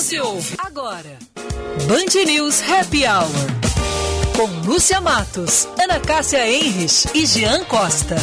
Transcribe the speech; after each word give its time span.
você 0.00 0.18
ouve 0.18 0.54
agora. 0.58 1.18
Band 1.86 2.24
News 2.24 2.62
Happy 2.62 3.04
Hour. 3.04 3.28
Com 4.34 4.66
Lúcia 4.66 4.98
Matos, 4.98 5.68
Ana 5.78 6.00
Cássia 6.00 6.50
Enres 6.50 7.06
e 7.12 7.26
Jean 7.26 7.62
Costa. 7.64 8.16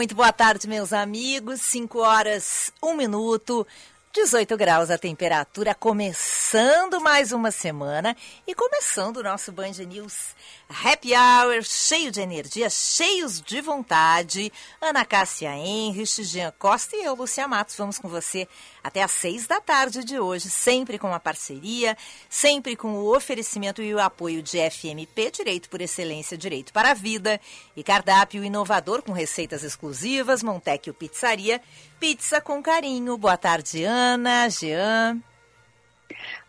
Muito 0.00 0.14
boa 0.14 0.32
tarde, 0.32 0.66
meus 0.66 0.94
amigos. 0.94 1.60
5 1.60 1.98
horas, 1.98 2.72
1 2.82 2.96
minuto. 2.96 3.66
18 4.14 4.56
graus 4.56 4.90
a 4.90 4.96
temperatura, 4.96 5.72
começando 5.72 7.00
mais 7.00 7.30
uma 7.32 7.50
semana 7.50 8.16
e 8.44 8.54
começando 8.54 9.18
o 9.18 9.22
nosso 9.22 9.52
Band 9.52 9.72
News 9.86 10.34
Happy 10.68 11.10
Hour, 11.14 11.62
cheio 11.62 12.10
de 12.10 12.20
energia, 12.20 12.68
cheios 12.70 13.40
de 13.42 13.60
vontade. 13.60 14.50
Ana 14.80 15.04
Cássia 15.04 15.54
Henrich, 15.54 16.24
Jean 16.24 16.52
Costa 16.58 16.96
e 16.96 17.04
eu, 17.04 17.14
Lucia 17.14 17.46
Matos, 17.46 17.76
vamos 17.76 17.98
com 17.98 18.08
você 18.08 18.48
até 18.82 19.02
às 19.02 19.10
seis 19.10 19.46
da 19.46 19.60
tarde 19.60 20.04
de 20.04 20.18
hoje, 20.18 20.48
sempre 20.48 20.98
com 20.98 21.12
a 21.12 21.20
parceria, 21.20 21.96
sempre 22.28 22.76
com 22.76 22.94
o 22.94 23.14
oferecimento 23.14 23.82
e 23.82 23.94
o 23.94 24.00
apoio 24.00 24.42
de 24.42 24.58
FMP, 24.70 25.30
Direito 25.30 25.68
por 25.68 25.80
Excelência, 25.80 26.36
Direito 26.36 26.72
para 26.72 26.90
a 26.90 26.94
Vida, 26.94 27.40
e 27.76 27.82
cardápio 27.82 28.42
inovador 28.42 29.02
com 29.02 29.12
receitas 29.12 29.62
exclusivas, 29.62 30.42
Montecchio 30.42 30.94
Pizzaria, 30.94 31.60
pizza 31.98 32.40
com 32.40 32.62
carinho. 32.62 33.16
Boa 33.16 33.36
tarde, 33.36 33.84
Ana, 33.84 34.48
Jean. 34.48 35.20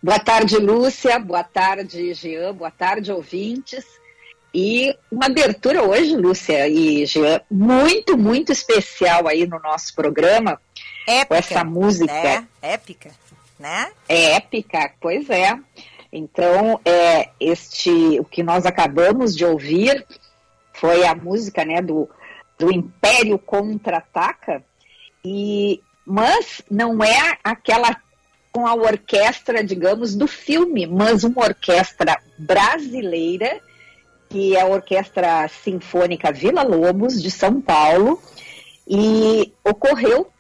Boa 0.02 0.20
tarde, 0.20 0.58
Lúcia. 0.58 1.20
Boa 1.20 1.44
tarde, 1.44 2.14
Jean. 2.14 2.54
Boa 2.54 2.72
tarde, 2.72 3.12
ouvintes. 3.12 3.86
E 4.54 4.94
uma 5.10 5.28
abertura 5.28 5.82
hoje, 5.82 6.16
Lúcia 6.16 6.68
e 6.68 7.06
Jean, 7.06 7.42
muito, 7.50 8.18
muito 8.18 8.52
especial 8.52 9.28
aí 9.28 9.48
no 9.48 9.60
nosso 9.60 9.96
programa. 9.96 10.60
Épica, 11.08 11.28
com 11.28 11.36
essa 11.36 11.64
música. 11.64 12.14
Né? 12.14 12.48
Épica, 12.62 13.12
né? 13.60 13.92
É 14.08 14.34
épica, 14.34 14.94
pois 15.00 15.30
é. 15.30 15.58
Então, 16.12 16.80
é, 16.84 17.30
este, 17.40 18.20
o 18.20 18.26
que 18.26 18.44
nós 18.44 18.66
acabamos 18.66 19.36
de 19.36 19.46
ouvir 19.46 20.06
foi 20.74 21.06
a 21.06 21.16
música 21.16 21.64
né, 21.64 21.82
do, 21.82 22.10
do 22.60 22.72
Império 22.72 23.40
Contra-Ataca, 23.40 24.64
e, 25.24 25.82
mas 26.06 26.62
não 26.70 27.04
é 27.04 27.38
aquela 27.44 27.96
com 28.52 28.68
a 28.68 28.74
orquestra, 28.74 29.64
digamos, 29.64 30.14
do 30.14 30.28
filme, 30.28 30.86
mas 30.86 31.24
uma 31.24 31.44
orquestra 31.44 32.20
brasileira, 32.38 33.62
que 34.30 34.56
é 34.56 34.62
a 34.62 34.66
Orquestra 34.66 35.48
Sinfônica 35.48 36.32
Vila 36.32 36.64
Lobos, 36.64 37.22
de 37.22 37.32
São 37.32 37.62
Paulo, 37.62 38.22
e 38.88 39.54
ocorreu 39.64 40.31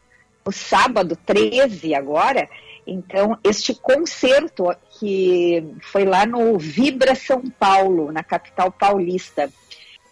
no 0.45 0.51
sábado 0.51 1.17
13 1.25 1.93
agora, 1.93 2.49
então, 2.85 3.37
este 3.43 3.73
concerto 3.75 4.65
que 4.99 5.63
foi 5.91 6.03
lá 6.03 6.25
no 6.25 6.57
Vibra 6.57 7.15
São 7.15 7.41
Paulo, 7.41 8.11
na 8.11 8.23
capital 8.23 8.71
paulista, 8.71 9.49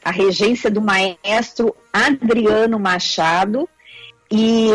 a 0.03 0.11
regência 0.11 0.69
do 0.69 0.81
maestro 0.81 1.75
Adriano 1.91 2.79
Machado, 2.79 3.67
e 4.31 4.69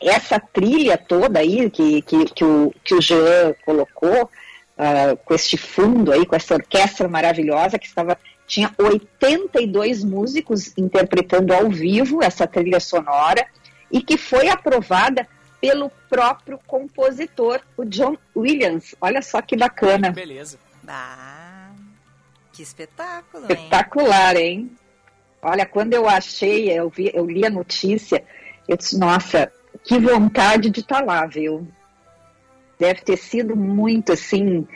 essa 0.00 0.38
trilha 0.38 0.96
toda 0.96 1.40
aí 1.40 1.68
que, 1.70 2.02
que, 2.02 2.24
que, 2.26 2.44
o, 2.44 2.72
que 2.84 2.94
o 2.94 3.02
Jean 3.02 3.54
colocou, 3.64 4.24
uh, 4.24 5.16
com 5.24 5.34
este 5.34 5.56
fundo 5.56 6.12
aí, 6.12 6.24
com 6.24 6.36
essa 6.36 6.54
orquestra 6.54 7.08
maravilhosa 7.08 7.78
que 7.78 7.86
estava 7.86 8.16
tinha 8.46 8.74
82 8.78 10.02
músicos 10.02 10.72
interpretando 10.78 11.52
ao 11.52 11.68
vivo 11.68 12.22
essa 12.22 12.46
trilha 12.46 12.80
sonora 12.80 13.46
e 13.90 14.02
que 14.02 14.16
foi 14.16 14.48
aprovada 14.48 15.26
pelo 15.60 15.90
próprio 16.08 16.58
compositor, 16.66 17.60
o 17.76 17.84
John 17.84 18.16
Williams. 18.36 18.94
Olha 19.00 19.20
só 19.22 19.42
que 19.42 19.56
bacana. 19.56 20.08
Que 20.08 20.14
beleza. 20.14 20.58
Ah, 20.86 21.70
que 22.52 22.62
espetáculo, 22.62 23.44
hein? 23.44 23.50
Espetacular, 23.50 24.36
hein? 24.36 24.70
Olha, 25.42 25.66
quando 25.66 25.94
eu 25.94 26.08
achei, 26.08 26.70
eu, 26.70 26.88
vi, 26.88 27.10
eu 27.14 27.26
li 27.26 27.44
a 27.44 27.50
notícia, 27.50 28.24
eu 28.66 28.76
disse, 28.76 28.98
nossa, 28.98 29.52
que 29.84 29.98
vontade 29.98 30.70
de 30.70 30.80
estar 30.80 31.00
tá 31.00 31.04
lá, 31.04 31.26
viu? 31.26 31.66
Deve 32.78 33.00
ter 33.02 33.16
sido 33.16 33.56
muito, 33.56 34.12
assim, 34.12 34.66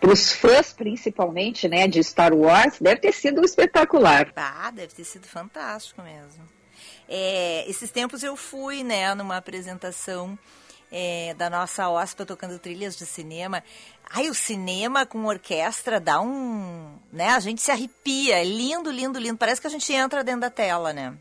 para 0.00 0.12
os 0.12 0.32
fãs 0.32 0.72
principalmente, 0.72 1.68
né, 1.68 1.86
de 1.86 2.02
Star 2.02 2.32
Wars, 2.32 2.78
deve 2.80 3.00
ter 3.00 3.12
sido 3.12 3.44
espetacular. 3.44 4.32
Ah, 4.36 4.70
deve 4.72 4.94
ter 4.94 5.04
sido 5.04 5.26
fantástico 5.26 6.02
mesmo. 6.02 6.57
É, 7.08 7.64
esses 7.68 7.90
tempos 7.90 8.22
eu 8.22 8.36
fui, 8.36 8.84
né, 8.84 9.14
numa 9.14 9.36
apresentação 9.36 10.38
é, 10.90 11.34
da 11.34 11.48
nossa 11.48 11.88
OSPA 11.88 12.26
tocando 12.26 12.58
trilhas 12.58 12.96
de 12.96 13.06
cinema. 13.06 13.62
Ai, 14.10 14.28
o 14.28 14.34
cinema 14.34 15.04
com 15.04 15.24
orquestra 15.24 16.00
dá 16.00 16.20
um. 16.20 16.94
né? 17.12 17.30
A 17.30 17.40
gente 17.40 17.60
se 17.60 17.70
arrepia. 17.70 18.36
É 18.40 18.44
lindo, 18.44 18.90
lindo, 18.90 19.18
lindo. 19.18 19.36
Parece 19.36 19.60
que 19.60 19.66
a 19.66 19.70
gente 19.70 19.92
entra 19.92 20.24
dentro 20.24 20.42
da 20.42 20.50
tela, 20.50 20.92
né? 20.92 21.14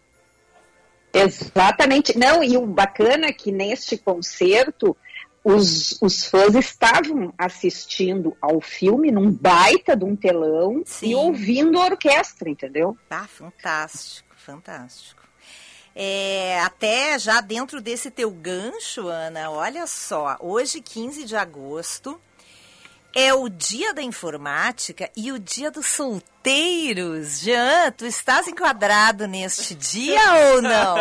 Exatamente. 1.14 2.18
Não, 2.18 2.44
e 2.44 2.56
o 2.58 2.66
bacana 2.66 3.28
é 3.28 3.34
que 3.34 3.52
neste 3.52 3.98
concerto 3.98 4.96
os, 5.44 5.98
os 6.02 6.26
fãs 6.26 6.56
estavam 6.56 7.34
assistindo 7.38 8.36
ao 8.42 8.62
filme 8.62 9.12
num 9.12 9.32
baita 9.32 9.96
de 9.96 10.04
um 10.04 10.16
telão 10.16 10.82
Sim. 10.86 11.12
e 11.12 11.16
ouvindo 11.16 11.80
a 11.80 11.86
orquestra, 11.86 12.50
entendeu? 12.50 12.98
Ah, 13.10 13.28
fantástico, 13.28 14.36
fantástico. 14.36 15.17
É, 16.00 16.60
até 16.62 17.18
já 17.18 17.42
dentro 17.42 17.82
desse 17.82 18.12
teu 18.12 18.30
gancho, 18.30 19.08
Ana, 19.08 19.50
olha 19.50 19.88
só, 19.88 20.38
hoje, 20.40 20.80
15 20.80 21.26
de 21.26 21.36
agosto, 21.36 22.22
é 23.16 23.34
o 23.34 23.50
dia 23.50 23.96
da 23.96 24.04
informática 24.04 25.10
e 25.18 25.32
o 25.32 25.40
dia 25.40 25.72
dos 25.72 25.88
solteiros. 26.38 27.40
Jean, 27.42 27.92
tu 27.92 28.06
estás 28.06 28.48
enquadrado 28.48 29.28
neste 29.28 29.76
dia 29.76 30.20
ou 30.56 30.62
não? 30.62 30.96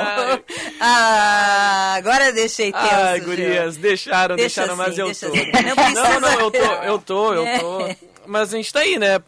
ah, 0.80 1.94
agora 1.96 2.32
deixei 2.32 2.72
tenso, 2.72 2.84
Ai, 2.90 3.20
gurias, 3.20 3.74
Jean. 3.74 3.82
deixaram, 3.82 4.36
Deixa 4.36 4.62
deixaram, 4.66 4.82
assim, 4.82 4.90
mas 4.90 4.98
eu 4.98 5.06
tô. 5.06 5.10
assim. 5.36 5.52
Não 5.92 6.02
Não, 6.02 6.20
não, 6.20 6.40
eu 6.40 6.50
tô, 6.50 6.58
eu 6.58 6.98
tô, 6.98 7.34
eu 7.34 7.46
É. 7.46 7.58
tô. 7.58 8.06
Mas 8.28 8.52
a 8.52 8.56
gente 8.56 8.72
tá 8.72 8.80
aí, 8.80 8.98
né? 8.98 9.20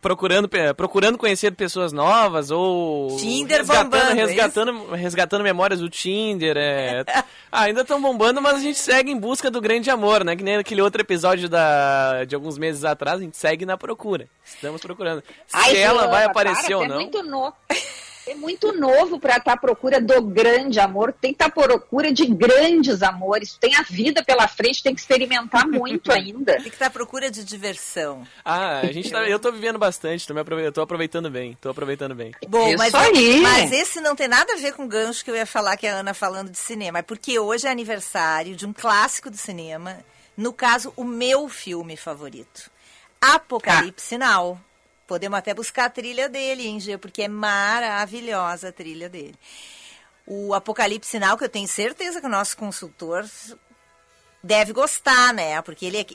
Procurando, 0.00 0.48
procurando 0.76 1.16
conhecer 1.16 1.52
pessoas 1.52 1.92
novas 1.92 2.50
ou. 2.50 3.16
Tinder 3.16 3.58
resgatando, 3.58 3.90
bombando, 3.90 4.10
é 4.10 4.14
resgatando, 4.26 4.90
resgatando 4.96 5.44
memórias 5.44 5.78
do 5.78 5.88
Tinder. 5.88 6.56
É... 6.56 7.04
ah, 7.52 7.60
ainda 7.62 7.82
estão 7.82 8.02
bombando, 8.02 8.42
mas 8.42 8.56
a 8.56 8.60
gente 8.60 8.76
segue 8.76 9.12
em 9.12 9.16
busca 9.16 9.52
do 9.52 9.60
grande 9.60 9.88
amor, 9.88 10.24
né? 10.24 10.34
Que 10.34 10.42
nem 10.42 10.56
aquele 10.56 10.82
outro 10.82 11.00
episódio 11.00 11.48
da, 11.48 12.24
de 12.24 12.34
alguns 12.34 12.58
meses 12.58 12.84
atrás, 12.84 13.20
a 13.20 13.22
gente 13.22 13.36
segue 13.36 13.64
na 13.64 13.76
procura. 13.76 14.26
Estamos 14.44 14.80
procurando. 14.86 15.22
Se 15.46 15.56
Ai, 15.56 15.76
ela 15.76 16.00
Joana, 16.02 16.12
vai 16.12 16.24
aparecer 16.24 16.74
ou 16.74 16.84
é 16.84 16.88
não. 16.88 16.96
muito 16.96 17.22
novo. 17.22 17.54
É 18.28 18.34
muito 18.34 18.72
novo 18.72 19.20
para 19.20 19.36
estar 19.36 19.52
à 19.52 19.56
procura 19.56 20.00
do 20.00 20.20
grande 20.20 20.80
amor. 20.80 21.12
Tem 21.12 21.30
que 21.32 21.36
estar 21.36 21.46
à 21.46 21.48
procura 21.68 22.12
de 22.12 22.26
grandes 22.26 23.00
amores. 23.00 23.54
Tem 23.56 23.76
a 23.76 23.82
vida 23.82 24.20
pela 24.24 24.48
frente, 24.48 24.82
tem 24.82 24.92
que 24.92 25.00
experimentar 25.00 25.64
muito 25.68 26.10
ainda. 26.10 26.54
Tem 26.54 26.62
que 26.64 26.70
estar 26.70 26.86
à 26.86 26.90
procura 26.90 27.30
de 27.30 27.44
diversão. 27.44 28.26
Ah, 28.44 28.80
a 28.80 28.86
gente 28.90 29.12
tá, 29.12 29.22
eu 29.28 29.38
tô 29.38 29.52
vivendo 29.52 29.78
bastante, 29.78 30.26
tô, 30.26 30.34
me 30.34 30.40
aprove- 30.40 30.66
eu 30.66 30.72
tô 30.72 30.80
aproveitando 30.80 31.30
bem, 31.30 31.56
tô 31.60 31.68
aproveitando 31.70 32.16
bem. 32.16 32.32
Bom, 32.48 32.66
Isso 32.66 32.78
mas, 32.78 32.94
aí. 32.96 33.40
mas 33.42 33.70
esse 33.70 34.00
não 34.00 34.16
tem 34.16 34.26
nada 34.26 34.54
a 34.54 34.56
ver 34.56 34.72
com 34.74 34.86
o 34.86 34.88
gancho 34.88 35.24
que 35.24 35.30
eu 35.30 35.36
ia 35.36 35.46
falar 35.46 35.76
que 35.76 35.86
a 35.86 35.94
Ana 35.94 36.12
falando 36.12 36.50
de 36.50 36.58
cinema. 36.58 36.98
É 36.98 37.02
porque 37.02 37.38
hoje 37.38 37.68
é 37.68 37.70
aniversário 37.70 38.56
de 38.56 38.66
um 38.66 38.72
clássico 38.72 39.30
do 39.30 39.36
cinema. 39.36 39.98
No 40.36 40.52
caso, 40.52 40.92
o 40.96 41.04
meu 41.04 41.48
filme 41.48 41.96
favorito. 41.96 42.72
Apocalipse 43.20 44.18
Now. 44.18 44.60
Podemos 45.06 45.38
até 45.38 45.54
buscar 45.54 45.86
a 45.86 45.90
trilha 45.90 46.28
dele, 46.28 46.66
hein, 46.66 46.80
Gê? 46.80 46.98
Porque 46.98 47.22
é 47.22 47.28
maravilhosa 47.28 48.68
a 48.68 48.72
trilha 48.72 49.08
dele. 49.08 49.34
O 50.26 50.52
Apocalipse 50.52 51.18
Now, 51.18 51.38
que 51.38 51.44
eu 51.44 51.48
tenho 51.48 51.68
certeza 51.68 52.20
que 52.20 52.26
o 52.26 52.30
nosso 52.30 52.56
consultor 52.56 53.24
deve 54.42 54.72
gostar, 54.72 55.32
né? 55.32 55.60
Porque 55.62 55.86
ele 55.86 55.98
é, 55.98 56.06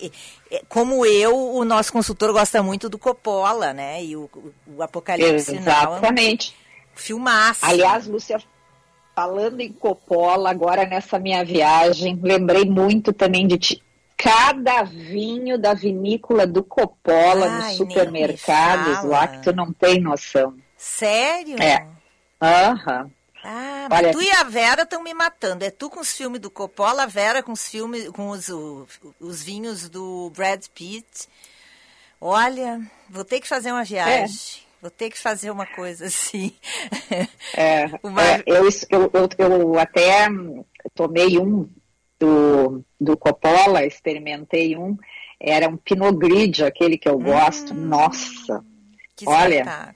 é- 0.56 0.62
como 0.68 1.06
eu, 1.06 1.54
o 1.54 1.64
nosso 1.64 1.92
consultor 1.94 2.32
gosta 2.34 2.62
muito 2.62 2.90
do 2.90 2.98
Coppola, 2.98 3.74
né? 3.74 4.04
E 4.04 4.16
o, 4.16 4.30
o 4.68 4.84
Apocalipse 4.84 5.54
Now 5.54 5.60
é 5.60 5.88
um 5.88 5.98
Exatamente. 5.98 6.56
filmaço. 6.94 7.66
Aliás, 7.66 8.08
Lúcia, 8.08 8.42
falando 9.16 9.62
em 9.62 9.72
Coppola, 9.72 10.50
agora 10.50 10.86
nessa 10.86 11.18
minha 11.18 11.44
viagem, 11.46 12.20
lembrei 12.22 12.66
muito 12.66 13.14
também 13.14 13.48
de 13.48 13.58
ti. 13.58 13.84
Cada 14.22 14.84
vinho 14.84 15.58
da 15.58 15.74
vinícola 15.74 16.46
do 16.46 16.64
Coppola 16.64 17.48
Ai, 17.48 17.58
nos 17.58 17.78
supermercados 17.78 19.04
lá 19.04 19.28
que 19.28 19.42
tu 19.42 19.54
não 19.56 19.74
tem 19.74 20.00
noção. 20.00 20.56
Sério? 20.78 21.62
É. 21.62 21.88
Aham. 22.42 23.10
Ah, 23.44 23.88
Olha- 23.92 24.04
mas 24.10 24.16
tu 24.16 24.22
e 24.22 24.30
a 24.32 24.44
Vera 24.44 24.84
estão 24.84 25.02
me 25.04 25.14
matando. 25.14 25.66
É 25.66 25.72
tu 25.72 25.90
com 25.90 26.00
os 26.00 26.12
filmes 26.16 26.40
do 26.40 26.52
Coppola, 26.52 27.04
a 27.04 27.08
Vera 27.08 27.42
com 27.42 27.52
os 27.52 27.68
filmes, 27.68 28.08
com 28.10 28.30
os, 28.30 28.50
o- 28.50 28.88
os 29.20 29.42
vinhos 29.42 29.90
do 29.90 30.32
Brad 30.36 30.64
Pitt. 30.76 31.28
Olha, 32.20 32.80
vou 33.10 33.26
ter 33.26 33.40
que 33.40 33.48
fazer 33.48 33.72
uma 33.72 33.84
viagem. 33.84 34.62
Vou 34.80 34.92
ter 34.92 35.10
que 35.10 35.18
fazer 35.18 35.50
uma 35.52 35.66
coisa 35.66 36.06
assim. 36.06 36.54
É, 37.56 37.86
Uma- 38.04 38.24
é, 38.24 38.44
eu, 38.46 38.66
eu, 38.90 39.12
eu, 39.14 39.30
eu 39.38 39.80
até 39.80 40.28
tomei 40.96 41.38
um 41.40 41.68
do, 42.26 42.86
do 43.00 43.18
Coppola, 43.18 43.84
experimentei 43.84 44.78
um, 44.78 44.96
era 45.40 45.68
um 45.68 45.76
Pinot 45.76 46.16
Grigio, 46.18 46.66
aquele 46.68 46.98
que 46.98 47.10
eu 47.10 47.18
gosto. 47.18 47.74
Nossa, 47.74 48.64
Que 49.16 49.28
Olha. 49.28 49.56
espetáculo. 49.62 49.96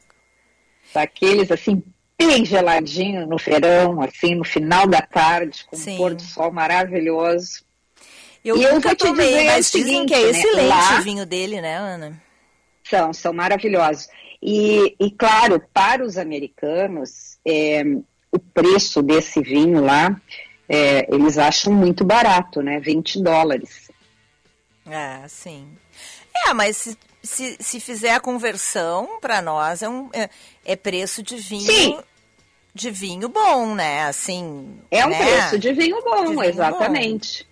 daqueles 0.94 1.52
assim, 1.52 1.84
bem 2.18 2.44
geladinho 2.44 3.28
no 3.28 3.38
verão, 3.38 4.02
assim, 4.02 4.34
no 4.36 4.44
final 4.44 4.88
da 4.88 5.02
tarde, 5.02 5.64
com 5.70 5.76
Sim. 5.78 5.94
um 5.94 5.98
pôr 5.98 6.16
do 6.16 6.22
sol 6.24 6.52
maravilhoso. 6.52 7.64
Eu 8.44 8.58
E 8.58 8.64
eu 8.64 8.74
nunca 8.76 8.96
te 8.96 9.06
tomei, 9.06 9.28
dizer 9.28 9.46
mas 9.46 9.70
o 9.70 9.78
dizem 9.78 9.92
seguinte, 9.94 10.08
que 10.10 10.14
é 10.16 10.24
né, 10.24 10.30
excelente 10.32 10.68
lá- 10.70 11.00
o 11.00 11.04
vinho 11.04 11.26
dele, 11.26 11.62
né, 11.62 11.76
Ana? 11.78 12.22
São, 12.84 13.14
são 13.14 13.34
maravilhosos. 13.34 14.08
E, 14.42 14.96
e, 15.00 15.10
claro, 15.12 15.60
para 15.74 16.04
os 16.04 16.18
americanos, 16.18 17.38
é, 17.46 17.84
o 18.32 18.38
preço 18.40 19.02
desse 19.02 19.42
vinho 19.42 19.84
lá, 19.84 20.20
é, 20.68 21.14
eles 21.14 21.38
acham 21.38 21.74
muito 21.74 22.04
barato, 22.04 22.62
né? 22.62 22.80
20 22.80 23.22
dólares. 23.22 23.90
Ah, 24.86 25.26
sim. 25.28 25.68
É, 26.48 26.54
mas 26.54 26.78
se, 26.78 26.98
se, 27.24 27.58
se 27.60 27.80
fizer 27.80 28.14
a 28.14 28.20
conversão, 28.20 29.20
para 29.20 29.42
nós 29.42 29.82
é, 29.82 29.90
um, 29.90 30.10
é, 30.14 30.30
é 30.64 30.76
preço 30.76 31.24
de 31.24 31.38
vinho. 31.38 31.72
Sim. 31.72 32.00
De 32.74 32.92
vinho 32.92 33.30
bom, 33.30 33.74
né? 33.74 34.04
Assim. 34.04 34.80
É 34.92 35.06
um 35.06 35.10
né? 35.10 35.18
preço 35.18 35.58
de 35.58 35.72
vinho 35.72 36.02
bom, 36.04 36.26
De 36.26 36.30
vinho 36.32 36.44
exatamente. 36.44 37.48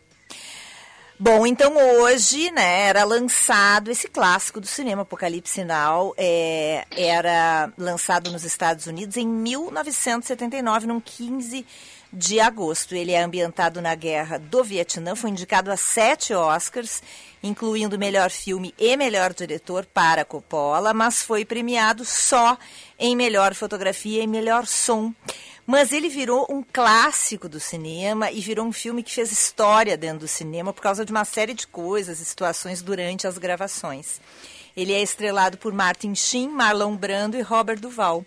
Bom, 1.17 1.47
então 1.47 1.77
hoje, 1.77 2.51
né, 2.51 2.89
era 2.89 3.05
lançado 3.05 3.89
esse 3.89 4.09
clássico 4.09 4.59
do 4.59 4.67
cinema, 4.67 5.03
Apocalipse 5.03 5.63
Now, 5.63 6.13
é, 6.17 6.85
era 6.91 7.71
lançado 7.77 8.29
nos 8.29 8.43
Estados 8.43 8.87
Unidos 8.87 9.15
em 9.15 9.25
1979, 9.25 10.87
num 10.87 10.99
15 10.99 11.65
de 12.13 12.39
agosto. 12.39 12.95
Ele 12.95 13.11
é 13.11 13.21
ambientado 13.21 13.81
na 13.81 13.95
Guerra 13.95 14.37
do 14.37 14.63
Vietnã, 14.63 15.15
foi 15.15 15.31
indicado 15.31 15.71
a 15.71 15.75
sete 15.75 16.33
Oscars, 16.33 17.01
incluindo 17.41 17.97
melhor 17.97 18.29
filme 18.29 18.73
e 18.77 18.95
melhor 18.95 19.33
diretor 19.33 19.85
para 19.85 20.23
Coppola, 20.23 20.93
mas 20.93 21.23
foi 21.23 21.43
premiado 21.43 22.05
só 22.05 22.57
em 22.99 23.15
melhor 23.15 23.55
fotografia 23.55 24.23
e 24.23 24.27
melhor 24.27 24.67
som. 24.67 25.11
Mas 25.65 25.91
ele 25.91 26.09
virou 26.09 26.45
um 26.49 26.61
clássico 26.61 27.47
do 27.49 27.59
cinema 27.59 28.29
e 28.29 28.41
virou 28.41 28.65
um 28.65 28.71
filme 28.71 29.01
que 29.01 29.13
fez 29.13 29.31
história 29.31 29.97
dentro 29.97 30.19
do 30.19 30.27
cinema 30.27 30.73
por 30.73 30.81
causa 30.81 31.05
de 31.05 31.11
uma 31.11 31.23
série 31.25 31.53
de 31.53 31.65
coisas 31.65 32.19
e 32.19 32.25
situações 32.25 32.81
durante 32.81 33.25
as 33.25 33.37
gravações. 33.37 34.19
Ele 34.75 34.91
é 34.91 35.01
estrelado 35.01 35.57
por 35.57 35.71
Martin 35.71 36.15
Sheen, 36.15 36.49
Marlon 36.49 36.95
Brando 36.95 37.37
e 37.37 37.41
Robert 37.41 37.79
Duval. 37.79 38.25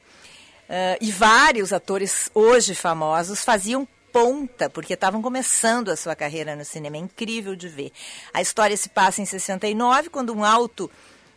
Ah, 0.69 0.97
e 1.01 1.11
vários 1.11 1.73
atores 1.73 2.31
hoje 2.35 2.75
famosos 2.75 3.45
faziam 3.45 3.87
ponta, 4.13 4.71
porque 4.71 4.95
estavam 4.95 5.21
começando 5.21 5.91
a 5.91 5.97
sua 5.97 6.17
carreira 6.17 6.57
no 6.57 6.65
cinema. 6.65 6.97
É 6.97 7.01
incrível 7.01 7.55
de 7.55 7.69
ver. 7.69 7.93
A 8.33 8.41
história 8.41 8.77
se 8.77 8.89
passa 8.89 9.21
em 9.21 9.27
69, 9.27 10.09
quando 10.09 10.35
um 10.35 10.43
alto 10.43 10.91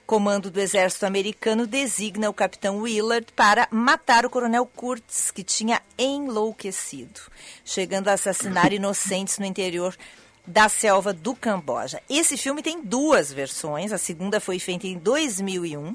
comando 0.05 0.49
do 0.49 0.59
exército 0.59 1.05
americano 1.05 1.67
designa 1.67 2.29
o 2.29 2.33
capitão 2.33 2.79
Willard 2.79 3.27
para 3.35 3.67
matar 3.69 4.25
o 4.25 4.29
coronel 4.29 4.65
Kurtz, 4.65 5.29
que 5.29 5.43
tinha 5.43 5.81
enlouquecido, 5.99 7.19
chegando 7.63 8.07
a 8.07 8.13
assassinar 8.13 8.71
inocentes 8.73 9.37
no 9.37 9.45
interior 9.45 9.95
da 10.47 10.67
selva 10.67 11.13
do 11.13 11.35
Camboja. 11.35 12.01
Esse 12.09 12.37
filme 12.37 12.63
tem 12.63 12.81
duas 12.81 13.31
versões, 13.31 13.91
a 13.91 13.99
segunda 13.99 14.39
foi 14.39 14.57
feita 14.57 14.87
em 14.87 14.97
2001 14.97 15.93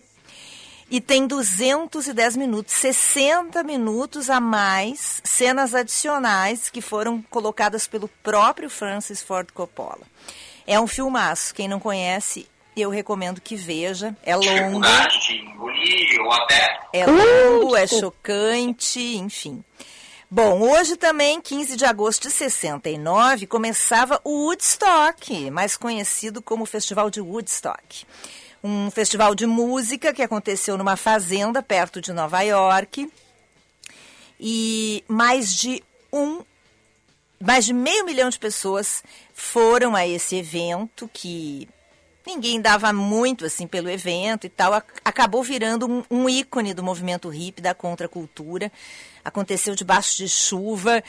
e 0.90 1.00
tem 1.00 1.26
210 1.26 2.36
minutos, 2.36 2.74
60 2.74 3.62
minutos 3.62 4.28
a 4.30 4.40
mais, 4.40 5.20
cenas 5.24 5.74
adicionais 5.74 6.68
que 6.68 6.80
foram 6.80 7.22
colocadas 7.22 7.86
pelo 7.86 8.08
próprio 8.22 8.68
Francis 8.68 9.22
Ford 9.22 9.50
Coppola. 9.52 10.02
É 10.66 10.78
um 10.80 10.86
filmaço, 10.86 11.54
quem 11.54 11.68
não 11.68 11.80
conhece, 11.80 12.48
eu 12.76 12.90
recomendo 12.90 13.40
que 13.40 13.56
veja. 13.56 14.16
É 14.22 14.34
longo, 14.36 14.80
ou 16.20 16.32
até 16.32 16.80
é 16.92 17.06
longo, 17.06 17.76
é 17.76 17.86
chocante, 17.86 19.00
enfim. 19.16 19.64
Bom, 20.30 20.68
hoje 20.68 20.96
também, 20.96 21.40
15 21.40 21.76
de 21.76 21.84
agosto 21.84 22.22
de 22.22 22.30
69, 22.30 23.46
começava 23.46 24.20
o 24.24 24.46
Woodstock, 24.46 25.50
mais 25.50 25.76
conhecido 25.76 26.42
como 26.42 26.66
Festival 26.66 27.08
de 27.08 27.20
Woodstock. 27.20 28.04
Um 28.66 28.90
festival 28.90 29.34
de 29.34 29.44
música 29.46 30.10
que 30.14 30.22
aconteceu 30.22 30.78
numa 30.78 30.96
fazenda 30.96 31.62
perto 31.62 32.00
de 32.00 32.14
Nova 32.14 32.40
York. 32.40 33.12
E 34.40 35.04
mais 35.06 35.52
de 35.54 35.84
um 36.10 36.42
mais 37.38 37.66
de 37.66 37.74
meio 37.74 38.06
milhão 38.06 38.30
de 38.30 38.38
pessoas 38.38 39.02
foram 39.34 39.94
a 39.94 40.06
esse 40.06 40.36
evento 40.36 41.10
que 41.12 41.68
ninguém 42.26 42.58
dava 42.58 42.90
muito 42.90 43.44
assim 43.44 43.66
pelo 43.66 43.90
evento 43.90 44.46
e 44.46 44.48
tal. 44.48 44.72
Ac- 44.72 44.94
Acabou 45.04 45.42
virando 45.42 45.86
um, 45.86 46.02
um 46.10 46.26
ícone 46.28 46.72
do 46.72 46.82
movimento 46.82 47.28
hippie, 47.28 47.60
da 47.60 47.74
contracultura. 47.74 48.72
Aconteceu 49.22 49.74
debaixo 49.74 50.16
de 50.16 50.28
chuva 50.28 51.04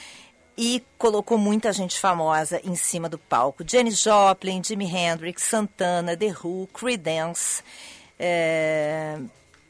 e 0.58 0.84
colocou 0.98 1.38
muita 1.38 1.74
gente 1.74 2.00
famosa 2.00 2.62
em 2.64 2.76
cima 2.76 3.10
do 3.10 3.18
palco. 3.18 3.64
Janis 3.68 4.00
Joplin, 4.00 4.64
Jimi 4.64 4.86
Hendrix, 4.86 5.44
Santana, 5.44 6.16
The 6.16 6.34
Who, 6.44 6.68
Creedence, 6.74 7.62
eh, 8.20 9.20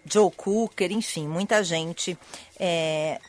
Joe 0.06 0.32
Cooker, 0.32 0.92
enfim, 0.92 1.28
muita 1.28 1.64
gente. 1.64 2.18
eh, 2.60 3.20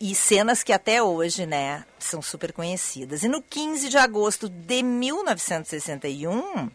e 0.00 0.14
cenas 0.14 0.62
que 0.62 0.72
até 0.72 1.02
hoje, 1.02 1.46
né, 1.46 1.84
são 1.98 2.20
super 2.20 2.52
conhecidas. 2.52 3.22
E 3.22 3.28
no 3.28 3.40
15 3.40 3.88
de 3.88 3.96
agosto 3.96 4.48
de 4.48 4.82
1961, 4.82 6.68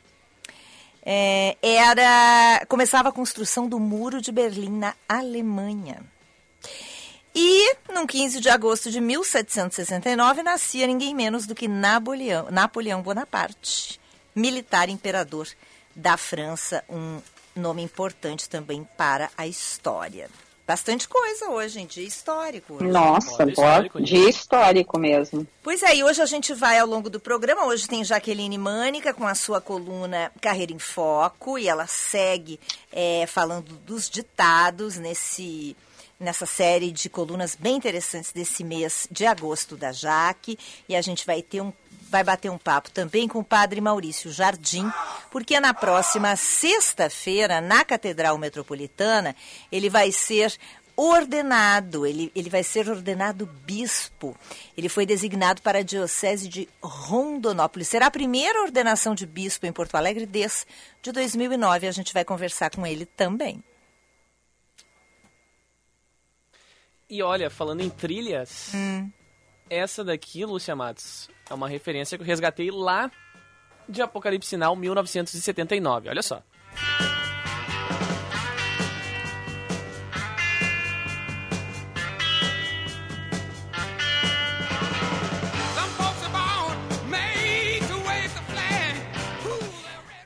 é, 1.06 1.56
era 1.62 2.66
começava 2.68 3.10
a 3.10 3.12
construção 3.12 3.68
do 3.68 3.80
Muro 3.80 4.22
de 4.22 4.32
Berlim 4.32 4.78
na 4.78 4.96
Alemanha. 5.08 6.02
E 7.42 7.78
no 7.94 8.06
15 8.06 8.42
de 8.42 8.50
agosto 8.50 8.92
de 8.92 9.00
1769 9.00 10.44
nascia 10.44 10.86
ninguém 10.86 11.16
menos 11.16 11.48
do 11.48 11.56
que 11.56 11.70
Napoleão, 11.70 12.48
Napoleão 12.52 13.02
Bonaparte, 13.02 13.98
militar 14.36 14.90
imperador 14.90 15.48
da 15.96 16.18
França, 16.18 16.84
um 16.90 17.22
nome 17.56 17.82
importante 17.82 18.50
também 18.50 18.86
para 18.98 19.30
a 19.38 19.48
história. 19.48 20.30
Bastante 20.68 21.08
coisa 21.08 21.50
hoje, 21.50 21.80
em 21.80 21.86
dia 21.86 22.06
histórico. 22.06 22.74
Hoje. 22.74 22.92
Nossa, 22.92 23.46
Modo 23.46 23.50
histórico, 23.52 24.02
dia 24.02 24.30
histórico 24.30 25.00
mesmo. 25.00 25.48
Pois 25.64 25.82
é, 25.82 25.96
e 25.96 26.04
hoje 26.04 26.22
a 26.22 26.26
gente 26.26 26.54
vai 26.54 26.78
ao 26.78 26.86
longo 26.86 27.10
do 27.10 27.22
programa. 27.22 27.66
Hoje 27.68 27.88
tem 27.88 28.04
Jaqueline 28.04 28.58
Mânica 28.58 29.14
com 29.14 29.26
a 29.26 29.34
sua 29.34 29.62
coluna 29.62 30.30
Carreira 30.42 30.74
em 30.74 30.78
Foco 30.78 31.58
e 31.58 31.70
ela 31.70 31.88
segue 31.88 32.60
é, 32.92 33.26
falando 33.28 33.76
dos 33.86 34.10
ditados 34.10 34.98
nesse 34.98 35.78
nessa 36.20 36.46
série 36.46 36.92
de 36.92 37.10
colunas 37.10 37.56
bem 37.56 37.78
interessantes 37.78 38.32
desse 38.32 38.64
mês 38.64 39.08
de 39.10 39.26
agosto 39.26 39.78
da 39.78 39.92
Jaque. 39.92 40.58
E 40.88 40.96
a 40.96 41.02
gente 41.02 41.26
vai 41.26 41.42
ter 41.42 41.62
um 41.62 41.72
vai 42.10 42.24
bater 42.24 42.50
um 42.50 42.58
papo 42.58 42.90
também 42.90 43.28
com 43.28 43.38
o 43.38 43.44
padre 43.44 43.80
Maurício 43.80 44.32
Jardim, 44.32 44.92
porque 45.30 45.60
na 45.60 45.76
próxima 45.76 46.36
sexta-feira, 46.36 47.62
na 47.62 47.86
Catedral 47.86 48.36
Metropolitana, 48.36 49.36
ele 49.72 49.92
vai 49.92 50.12
ser 50.12 50.58
ordenado, 51.00 52.06
ele, 52.06 52.30
ele 52.36 52.50
vai 52.50 52.62
ser 52.62 52.90
ordenado 52.90 53.46
bispo. 53.46 54.36
Ele 54.76 54.90
foi 54.90 55.06
designado 55.06 55.62
para 55.62 55.80
a 55.80 55.84
Diocese 55.84 56.50
de 56.50 56.68
Rondonópolis. 56.82 57.88
Será 57.88 58.08
a 58.08 58.12
primeira 58.12 58.62
ordenação 58.62 59.16
de 59.16 59.26
bispo 59.26 59.66
em 59.66 59.72
Porto 59.72 59.96
Alegre 59.96 60.26
desde 60.26 60.66
de 61.02 61.14
2009. 61.14 61.88
A 61.88 61.92
gente 61.92 62.14
vai 62.14 62.26
conversar 62.26 62.70
com 62.72 62.86
ele 62.86 63.06
também. 63.06 63.64
E 67.10 67.24
olha, 67.24 67.50
falando 67.50 67.82
em 67.82 67.90
trilhas, 67.90 68.72
essa 69.68 70.04
daqui, 70.04 70.46
Lúcia 70.46 70.76
Matos, 70.76 71.28
é 71.50 71.54
uma 71.56 71.68
referência 71.68 72.16
que 72.16 72.22
eu 72.22 72.28
resgatei 72.28 72.70
lá 72.70 73.10
de 73.88 74.00
Apocalipse 74.00 74.56
Now 74.56 74.76
1979. 74.76 76.10
Olha 76.10 76.22
só. 76.22 76.44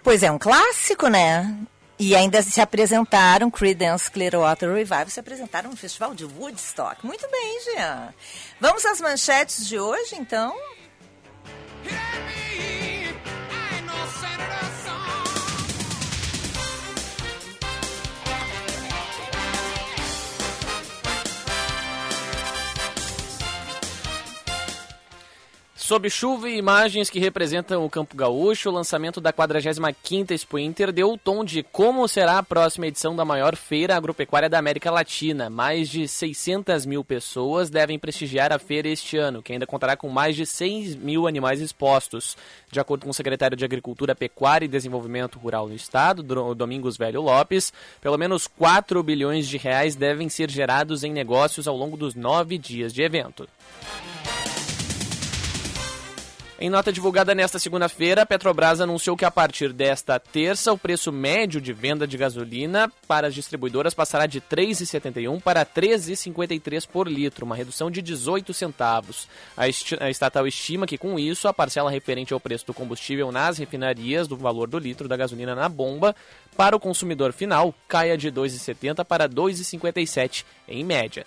Pois 0.04 0.22
é, 0.22 0.30
um 0.30 0.38
clássico, 0.38 1.08
né? 1.08 1.66
E 2.06 2.18
ainda 2.18 2.42
se 2.42 2.60
apresentaram, 2.60 3.50
Creedence 3.50 4.12
Clearwater 4.12 4.74
Revival, 4.74 5.08
se 5.08 5.22
apresentaram 5.22 5.70
no 5.70 5.78
Festival 5.78 6.14
de 6.14 6.26
Woodstock. 6.26 7.06
Muito 7.06 7.26
bem, 7.32 7.62
Jean. 7.64 8.14
Vamos 8.60 8.84
às 8.86 9.00
manchetes 9.00 9.66
de 9.66 9.80
hoje, 9.80 10.18
então? 10.20 10.54
Sob 25.84 26.10
chuva 26.10 26.50
e 26.50 26.58
imagens 26.58 27.10
que 27.10 27.20
representam 27.20 27.84
o 27.84 27.90
Campo 27.90 28.16
Gaúcho, 28.16 28.70
o 28.70 28.72
lançamento 28.72 29.20
da 29.20 29.34
45ª 29.34 30.32
Expo 30.32 30.58
Inter 30.58 30.94
deu 30.94 31.12
o 31.12 31.18
tom 31.18 31.44
de 31.44 31.62
como 31.62 32.08
será 32.08 32.38
a 32.38 32.42
próxima 32.42 32.88
edição 32.88 33.14
da 33.14 33.26
maior 33.26 33.54
feira 33.58 33.98
agropecuária 33.98 34.50
da 34.50 34.58
América 34.58 34.90
Latina. 34.90 35.50
Mais 35.50 35.90
de 35.90 36.08
600 36.08 36.86
mil 36.86 37.04
pessoas 37.04 37.70
devem 37.70 38.00
prestigiar 38.00 38.54
a 38.54 38.60
feira 38.60 38.88
este 38.88 39.18
ano, 39.18 39.44
que 39.44 39.52
ainda 39.52 39.68
contará 39.68 39.98
com 39.98 40.08
mais 40.08 40.38
de 40.38 40.46
6 40.46 40.96
mil 40.96 41.28
animais 41.28 41.60
expostos. 41.60 42.38
De 42.72 42.80
acordo 42.80 43.04
com 43.04 43.10
o 43.10 43.14
secretário 43.14 43.58
de 43.58 43.66
Agricultura, 43.66 44.16
Pecuária 44.16 44.64
e 44.64 44.70
Desenvolvimento 44.70 45.38
Rural 45.38 45.68
no 45.68 45.76
Estado, 45.76 46.24
Domingos 46.56 46.96
Velho 46.96 47.22
Lopes, 47.22 47.74
pelo 48.00 48.18
menos 48.18 48.48
4 48.48 49.04
bilhões 49.04 49.50
de 49.50 49.58
reais 49.58 49.98
devem 49.98 50.30
ser 50.30 50.50
gerados 50.50 51.04
em 51.04 51.12
negócios 51.12 51.68
ao 51.68 51.76
longo 51.76 51.98
dos 51.98 52.16
nove 52.16 52.58
dias 52.58 52.94
de 52.94 53.04
evento. 53.04 53.50
Em 56.64 56.70
nota 56.70 56.94
divulgada 56.94 57.36
nesta 57.36 57.60
segunda-feira, 57.60 58.22
a 58.22 58.26
Petrobras 58.26 58.80
anunciou 58.80 59.18
que 59.18 59.26
a 59.26 59.30
partir 59.30 59.74
desta 59.74 60.18
terça, 60.18 60.72
o 60.72 60.78
preço 60.78 61.12
médio 61.12 61.60
de 61.60 61.74
venda 61.74 62.08
de 62.08 62.16
gasolina 62.16 62.90
para 63.06 63.28
as 63.28 63.36
distribuidoras 63.36 63.94
passará 63.94 64.26
de 64.26 64.40
R$ 64.40 64.46
3,71 64.50 65.42
para 65.42 65.60
R$ 65.60 65.66
3,53 65.76 66.88
por 66.88 67.10
litro, 67.10 67.46
uma 67.46 67.54
redução 67.54 67.92
de 67.92 68.02
18 68.02 68.54
centavos. 68.54 69.28
A 69.58 69.68
estatal 70.10 70.48
estima 70.48 70.88
que, 70.88 70.98
com 70.98 71.20
isso, 71.20 71.50
a 71.50 71.54
parcela 71.54 71.92
referente 71.92 72.34
ao 72.34 72.40
preço 72.40 72.66
do 72.66 72.74
combustível 72.74 73.30
nas 73.30 73.58
refinarias 73.58 74.26
do 74.26 74.38
valor 74.38 74.70
do 74.70 74.80
litro 74.80 75.10
da 75.10 75.18
gasolina 75.18 75.54
na 75.54 75.68
bomba 75.68 76.16
para 76.56 76.78
o 76.78 76.80
consumidor 76.80 77.34
final 77.34 77.76
caia 77.90 78.18
de 78.18 78.30
R$ 78.30 78.36
2,70 78.36 79.04
para 79.04 79.26
R$ 79.26 79.34
2,57 79.34 80.46
em 80.70 80.82
média. 80.82 81.26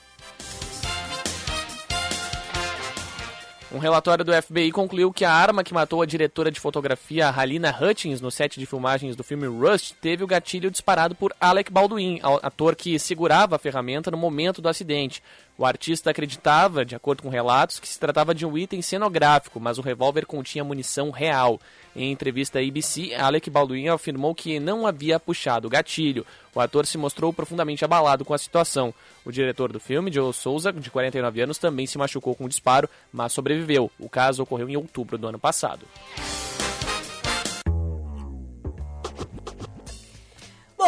Um 3.77 3.79
relatório 3.79 4.25
do 4.25 4.33
FBI 4.33 4.73
concluiu 4.73 5.13
que 5.13 5.23
a 5.23 5.31
arma 5.31 5.63
que 5.63 5.75
matou 5.75 6.01
a 6.01 6.07
diretora 6.07 6.51
de 6.51 6.59
fotografia 6.59 7.29
Halina 7.29 7.77
Hutchins 7.79 8.23
no 8.23 8.31
set 8.31 8.59
de 8.59 8.65
filmagens 8.65 9.15
do 9.15 9.23
filme 9.23 9.47
Rust 9.47 9.93
teve 10.01 10.25
o 10.25 10.27
gatilho 10.27 10.71
disparado 10.71 11.15
por 11.15 11.31
Alec 11.39 11.71
Baldwin, 11.71 12.19
ator 12.43 12.75
que 12.75 12.99
segurava 12.99 13.57
a 13.57 13.59
ferramenta 13.59 14.11
no 14.11 14.17
momento 14.17 14.63
do 14.63 14.69
acidente. 14.71 15.23
O 15.59 15.65
artista 15.65 16.11
acreditava, 16.11 16.85
de 16.85 16.95
acordo 16.95 17.23
com 17.23 17.31
relatos, 17.31 17.81
que 17.81 17.89
se 17.89 17.99
tratava 17.99 18.35
de 18.35 18.45
um 18.45 18.59
item 18.59 18.83
cenográfico, 18.83 19.59
mas 19.59 19.79
o 19.79 19.83
revólver 19.83 20.27
continha 20.27 20.63
munição 20.63 21.11
real. 21.11 21.59
Em 21.95 22.13
entrevista 22.13 22.59
à 22.59 22.63
ABC, 22.63 23.15
Alec 23.15 23.49
Baldwin 23.49 23.89
afirmou 23.89 24.35
que 24.35 24.61
não 24.61 24.87
havia 24.87 25.19
puxado 25.19 25.67
o 25.67 25.71
gatilho. 25.71 26.27
O 26.55 26.61
ator 26.61 26.85
se 26.85 26.99
mostrou 26.99 27.33
profundamente 27.33 27.85
abalado 27.87 28.23
com 28.23 28.35
a 28.35 28.39
situação. 28.39 28.93
O 29.25 29.33
diretor 29.33 29.73
do 29.73 29.81
filme, 29.81 30.13
Joe 30.13 30.33
Souza, 30.35 30.71
de 30.71 30.91
49 30.91 31.41
anos, 31.41 31.57
também 31.57 31.87
se 31.87 31.97
machucou 31.97 32.35
com 32.35 32.45
o 32.45 32.49
disparo, 32.51 32.89
mas 33.11 33.33
sobreviveu. 33.33 33.91
O 33.99 34.11
caso 34.11 34.43
ocorreu 34.43 34.69
em 34.69 34.77
outubro 34.77 35.17
do 35.17 35.27
ano 35.27 35.39
passado. 35.39 35.87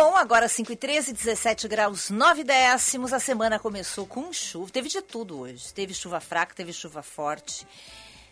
Bom, 0.01 0.15
agora 0.15 0.47
5 0.47 0.71
e 0.71 0.77
13, 0.77 1.13
17 1.13 1.67
graus 1.67 2.09
9 2.09 2.45
décimos. 2.45 3.13
A 3.13 3.19
semana 3.19 3.59
começou 3.59 4.07
com 4.07 4.33
chuva. 4.33 4.71
Teve 4.71 4.89
de 4.89 5.03
tudo 5.03 5.41
hoje. 5.41 5.75
Teve 5.75 5.93
chuva 5.93 6.21
fraca, 6.21 6.55
teve 6.55 6.73
chuva 6.73 7.03
forte. 7.03 7.67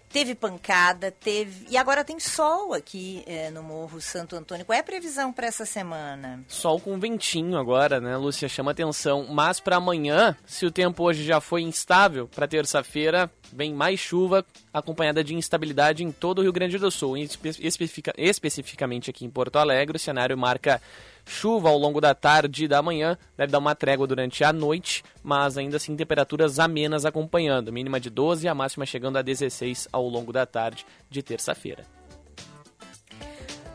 Teve 0.08 0.37
pancada, 0.37 1.11
teve. 1.11 1.66
E 1.68 1.76
agora 1.76 2.04
tem 2.04 2.20
sol 2.20 2.73
aqui 2.73 3.25
é, 3.26 3.50
no 3.50 3.64
Morro 3.64 4.00
Santo 4.00 4.37
Antônio. 4.37 4.64
Qual 4.64 4.76
é 4.76 4.78
a 4.78 4.85
previsão 4.85 5.32
para 5.32 5.49
essa 5.49 5.66
semana? 5.66 6.44
Sol 6.46 6.78
com 6.78 7.00
ventinho 7.00 7.58
agora, 7.58 8.00
né, 8.00 8.16
Lúcia? 8.16 8.49
Chama 8.49 8.70
atenção. 8.70 9.26
Mas 9.28 9.58
para 9.58 9.75
amanhã, 9.75 10.37
se 10.46 10.64
o 10.64 10.70
tempo 10.70 11.02
hoje 11.02 11.25
já 11.25 11.40
foi 11.40 11.62
instável, 11.62 12.28
para 12.28 12.46
terça-feira 12.46 13.28
vem 13.52 13.72
mais 13.72 14.00
chuva, 14.00 14.44
acompanhada 14.72 15.22
de 15.22 15.34
instabilidade 15.34 16.04
em 16.04 16.12
todo 16.12 16.38
o 16.38 16.42
Rio 16.42 16.52
Grande 16.52 16.78
do 16.78 16.90
Sul. 16.90 17.16
Especifica... 17.16 18.12
Especificamente 18.16 19.10
aqui 19.10 19.24
em 19.24 19.30
Porto 19.30 19.56
Alegre, 19.56 19.96
o 19.96 20.00
cenário 20.00 20.36
marca 20.36 20.80
chuva 21.24 21.68
ao 21.68 21.76
longo 21.76 22.00
da 22.00 22.14
tarde 22.14 22.64
e 22.64 22.68
da 22.68 22.80
manhã, 22.80 23.18
deve 23.36 23.50
dar 23.50 23.58
uma 23.58 23.74
trégua 23.74 24.06
durante 24.06 24.44
a 24.44 24.52
noite, 24.52 25.02
mas 25.22 25.58
ainda 25.58 25.76
assim 25.76 25.96
temperaturas 25.96 26.58
amenas 26.58 27.04
acompanhando, 27.04 27.72
mínima 27.72 27.98
de 27.98 28.08
12 28.08 28.46
e 28.46 28.48
a 28.48 28.54
máxima 28.54 28.86
chegando 28.86 29.16
a 29.16 29.22
16 29.22 29.88
ao 29.92 30.08
longo 30.08 30.32
da 30.32 30.46
tarde 30.46 30.86
de 31.10 31.22
terça-feira. 31.22 31.84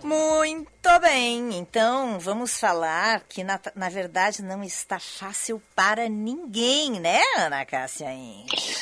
Muito 0.03 0.80
bem, 0.99 1.57
então 1.57 2.19
vamos 2.19 2.59
falar 2.59 3.21
que 3.29 3.43
na, 3.43 3.59
na 3.75 3.89
verdade 3.89 4.41
não 4.41 4.63
está 4.63 4.99
fácil 4.99 5.61
para 5.75 6.09
ninguém, 6.09 6.99
né, 6.99 7.19
Ana 7.37 7.63
Cássia? 7.65 8.07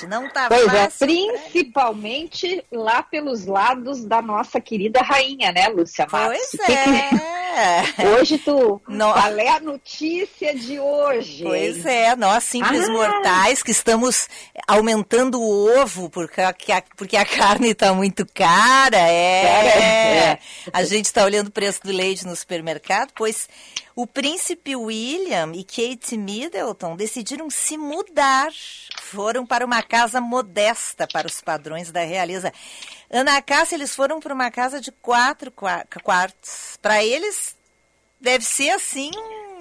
Não 0.07 0.27
está 0.27 0.47
é, 0.51 0.59
fácil. 0.59 0.75
É, 0.75 0.87
principalmente 0.97 2.63
pra... 2.69 2.79
lá 2.79 3.03
pelos 3.03 3.45
lados 3.45 4.05
da 4.05 4.21
nossa 4.21 4.61
querida 4.61 5.01
rainha, 5.01 5.51
né, 5.51 5.67
Lúcia 5.67 6.07
Matos? 6.09 6.39
Pois 6.55 6.69
é. 6.69 7.09
Que... 7.09 7.39
Hoje 8.15 8.37
tu. 8.37 8.81
No... 8.87 9.11
Qual 9.11 9.37
é 9.37 9.49
a 9.49 9.59
notícia 9.59 10.55
de 10.55 10.79
hoje? 10.79 11.43
Pois 11.43 11.85
é, 11.85 12.15
nós 12.15 12.43
simples 12.43 12.87
ah. 12.87 12.91
mortais 12.91 13.63
que 13.63 13.71
estamos 13.71 14.27
aumentando 14.67 15.41
o 15.41 15.79
ovo 15.81 16.09
porque 16.09 16.41
a, 16.41 16.53
porque 16.95 17.17
a 17.17 17.25
carne 17.25 17.69
está 17.69 17.93
muito 17.93 18.25
cara. 18.33 18.97
É. 18.97 19.43
é. 19.43 20.39
A 20.71 20.83
gente 20.83 21.05
está 21.05 21.23
olhando 21.23 21.47
o 21.47 21.51
preço 21.51 21.81
do 21.83 21.88
leite 21.91 22.25
no 22.25 22.35
supermercado, 22.35 23.11
pois 23.15 23.47
o 23.95 24.07
príncipe 24.07 24.75
William 24.75 25.51
e 25.53 25.63
Kate 25.63 26.17
Middleton 26.17 26.95
decidiram 26.95 27.49
se 27.49 27.77
mudar. 27.77 28.49
Foram 29.01 29.45
para 29.45 29.65
uma 29.65 29.81
casa 29.81 30.21
modesta 30.21 31.07
para 31.11 31.27
os 31.27 31.41
padrões 31.41 31.91
da 31.91 32.01
realeza. 32.03 32.53
Ana 33.09 33.41
Cássia, 33.41 33.75
eles 33.75 33.95
foram 33.95 34.19
para 34.19 34.33
uma 34.33 34.51
casa 34.51 34.79
de 34.79 34.91
quatro 34.91 35.51
quartos. 35.51 36.77
Para 36.81 37.03
eles, 37.03 37.57
deve 38.21 38.45
ser 38.45 38.69
assim 38.69 39.11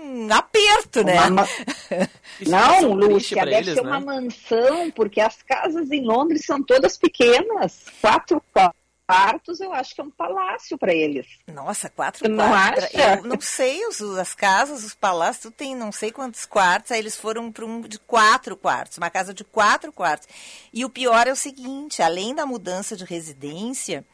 um 0.02 0.32
aperto, 0.32 1.04
né? 1.04 1.20
Uma... 1.26 1.48
Não, 2.46 2.92
Lúcia, 2.94 3.44
deve 3.44 3.56
eles, 3.56 3.74
ser 3.74 3.82
né? 3.82 3.90
uma 3.90 4.00
mansão, 4.00 4.90
porque 4.90 5.20
as 5.20 5.42
casas 5.42 5.90
em 5.90 6.04
Londres 6.04 6.44
são 6.46 6.62
todas 6.62 6.96
pequenas. 6.96 7.84
Quatro 8.00 8.42
quartos 8.52 8.77
quartos, 9.08 9.58
eu 9.58 9.72
acho 9.72 9.94
que 9.94 10.02
é 10.02 10.04
um 10.04 10.10
palácio 10.10 10.76
para 10.76 10.92
eles. 10.92 11.26
Nossa, 11.46 11.88
quatro 11.88 12.28
Você 12.28 12.34
quartos. 12.34 12.92
Não 12.92 13.04
acha? 13.04 13.16
Eu 13.16 13.24
não 13.24 13.40
sei, 13.40 13.86
os, 13.86 14.02
as 14.02 14.34
casas, 14.34 14.84
os 14.84 14.94
palácios, 14.94 15.44
tu 15.44 15.50
tem 15.50 15.74
não 15.74 15.90
sei 15.90 16.12
quantos 16.12 16.44
quartos, 16.44 16.92
aí 16.92 16.98
eles 16.98 17.16
foram 17.16 17.50
para 17.50 17.64
um 17.64 17.80
de 17.80 17.98
quatro 17.98 18.54
quartos, 18.54 18.98
uma 18.98 19.08
casa 19.08 19.32
de 19.32 19.44
quatro 19.44 19.90
quartos. 19.90 20.28
E 20.70 20.84
o 20.84 20.90
pior 20.90 21.26
é 21.26 21.32
o 21.32 21.36
seguinte, 21.36 22.02
além 22.02 22.34
da 22.34 22.44
mudança 22.44 22.94
de 22.94 23.04
residência, 23.06 24.04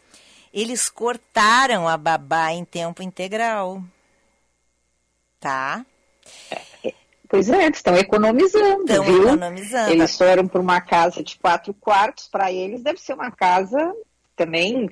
eles 0.53 0.89
cortaram 0.89 1.89
a 1.89 1.97
babá 1.97 2.53
em 2.53 2.65
tempo 2.65 3.03
integral. 3.03 3.83
Tá? 5.41 5.85
É, 6.85 6.95
pois 7.29 7.51
é, 7.51 7.67
estão 7.67 7.97
economizando, 7.97 8.85
estão 8.85 9.05
viu? 9.05 9.27
economizando. 9.27 9.91
Eles 9.91 10.17
foram 10.17 10.47
para 10.47 10.61
uma 10.61 10.81
casa 10.81 11.21
de 11.21 11.37
quatro 11.37 11.75
quartos, 11.75 12.29
para 12.29 12.53
eles 12.53 12.81
deve 12.81 13.01
ser 13.01 13.15
uma 13.15 13.33
casa 13.33 13.93
também. 14.37 14.89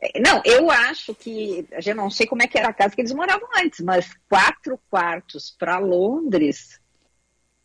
É, 0.00 0.20
não, 0.20 0.42
eu 0.44 0.70
acho 0.70 1.14
que. 1.14 1.66
Eu 1.84 1.94
não 1.94 2.10
sei 2.10 2.26
como 2.26 2.42
é 2.42 2.46
que 2.46 2.58
era 2.58 2.68
a 2.68 2.74
casa 2.74 2.94
que 2.94 3.00
eles 3.00 3.12
moravam 3.12 3.48
antes, 3.56 3.80
mas 3.80 4.10
quatro 4.28 4.78
quartos 4.90 5.54
para 5.58 5.78
Londres 5.78 6.80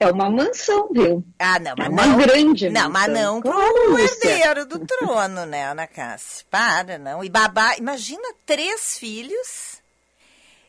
é 0.01 0.11
uma 0.11 0.31
mansão, 0.31 0.89
viu? 0.91 1.23
Ah, 1.37 1.59
não, 1.59 1.75
mas 1.77 1.87
é 1.87 1.89
uma 1.91 2.05
não, 2.07 2.17
grande 2.17 2.69
Não, 2.71 2.89
mansão. 2.89 3.13
mas 3.13 3.23
não 3.23 3.41
para 3.41 3.91
o 3.91 3.99
herdeiro 3.99 4.65
do 4.65 4.79
trono, 4.79 5.45
né, 5.45 5.65
Ana 5.67 5.85
Cássia? 5.85 6.43
Para, 6.49 6.97
não. 6.97 7.23
E 7.23 7.29
babá, 7.29 7.77
imagina 7.77 8.33
três 8.43 8.97
filhos. 8.97 9.79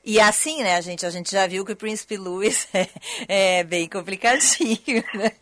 E 0.05 0.21
assim, 0.21 0.63
né, 0.63 0.77
a 0.77 0.83
gente, 0.83 1.07
a 1.07 1.11
gente 1.11 1.33
já 1.33 1.47
viu 1.47 1.65
que 1.65 1.73
o 1.73 1.77
Príncipe 1.77 2.19
Louis 2.19 2.69
é, 2.75 3.61
é 3.61 3.65
bem 3.65 3.89
complicadinho, 3.89 5.03
né? 5.15 5.33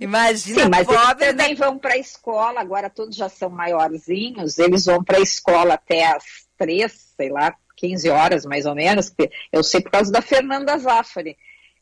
Imagina, 0.00 0.62
Sim, 0.62 0.68
mas 0.70 0.86
pobre 0.86 1.26
eles 1.26 1.36
também 1.36 1.54
da... 1.54 1.66
vão 1.66 1.78
para 1.78 1.92
a 1.92 1.98
escola, 1.98 2.58
agora 2.58 2.88
todos 2.88 3.14
já 3.14 3.28
são 3.28 3.50
maiorzinhos, 3.50 4.58
eles 4.58 4.86
vão 4.86 5.04
para 5.04 5.18
a 5.18 5.22
escola 5.22 5.74
até 5.74 6.06
as 6.06 6.24
três, 6.56 7.12
sei 7.16 7.28
lá, 7.28 7.54
15 7.76 8.08
horas 8.08 8.46
mais 8.46 8.64
ou 8.64 8.74
menos, 8.74 9.12
eu 9.52 9.62
sei 9.62 9.82
por 9.82 9.90
causa 9.90 10.10
da 10.10 10.22
Fernanda 10.22 10.76
Zaffari. 10.78 11.36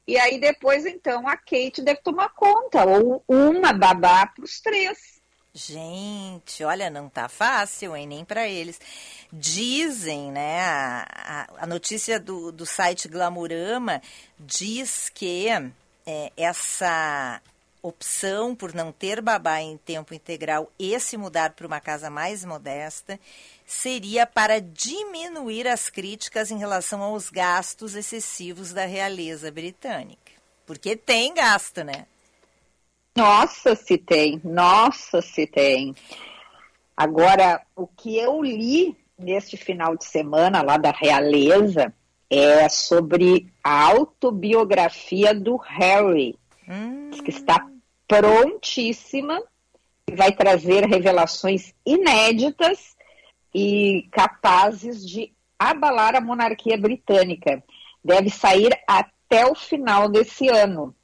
E 0.06 0.18
aí 0.18 0.40
depois, 0.40 0.84
então, 0.84 1.28
a 1.28 1.36
Kate 1.36 1.80
deve 1.80 2.00
tomar 2.00 2.30
conta, 2.30 2.84
ou 2.84 3.22
uma 3.28 3.72
babá 3.72 4.26
para 4.26 4.44
os 4.44 4.60
três. 4.60 5.18
Gente, 5.54 6.62
olha, 6.64 6.88
não 6.88 7.08
tá 7.08 7.28
fácil, 7.28 7.96
hein? 7.96 8.06
Nem 8.06 8.24
para 8.24 8.48
eles. 8.48 8.80
Dizem, 9.32 10.30
né? 10.30 10.60
A, 10.60 11.06
a, 11.12 11.64
a 11.64 11.66
notícia 11.66 12.18
do, 12.18 12.50
do 12.52 12.64
site 12.64 13.08
Glamurama 13.08 14.00
diz 14.38 15.08
que 15.08 15.48
é, 16.06 16.32
essa 16.36 17.40
opção 17.88 18.54
por 18.54 18.74
não 18.74 18.92
ter 18.92 19.20
babá 19.20 19.60
em 19.60 19.76
tempo 19.76 20.14
integral 20.14 20.70
e 20.78 20.98
se 21.00 21.16
mudar 21.16 21.52
para 21.52 21.66
uma 21.66 21.80
casa 21.80 22.10
mais 22.10 22.44
modesta 22.44 23.18
seria 23.66 24.26
para 24.26 24.60
diminuir 24.60 25.66
as 25.66 25.90
críticas 25.90 26.50
em 26.50 26.58
relação 26.58 27.02
aos 27.02 27.30
gastos 27.30 27.94
excessivos 27.94 28.72
da 28.72 28.86
realeza 28.86 29.50
britânica. 29.50 30.32
Porque 30.66 30.96
tem 30.96 31.34
gasto, 31.34 31.82
né? 31.82 32.06
Nossa, 33.16 33.74
se 33.74 33.98
tem, 33.98 34.40
nossa, 34.44 35.20
se 35.20 35.46
tem. 35.46 35.94
Agora, 36.96 37.60
o 37.74 37.86
que 37.86 38.16
eu 38.16 38.42
li 38.42 38.96
neste 39.18 39.56
final 39.56 39.96
de 39.96 40.04
semana 40.04 40.62
lá 40.62 40.76
da 40.76 40.92
realeza 40.92 41.92
é 42.30 42.68
sobre 42.68 43.52
a 43.64 43.86
autobiografia 43.86 45.34
do 45.34 45.56
Harry, 45.56 46.38
hum. 46.68 47.10
que 47.24 47.30
está 47.30 47.66
prontíssima 48.08 49.40
vai 50.16 50.32
trazer 50.32 50.86
revelações 50.86 51.74
inéditas 51.84 52.96
e 53.54 54.08
capazes 54.10 55.06
de 55.06 55.32
abalar 55.58 56.16
a 56.16 56.20
monarquia 56.20 56.78
britânica. 56.78 57.62
Deve 58.02 58.30
sair 58.30 58.70
até 58.86 59.46
o 59.46 59.54
final 59.54 60.08
desse 60.08 60.48
ano. 60.48 60.94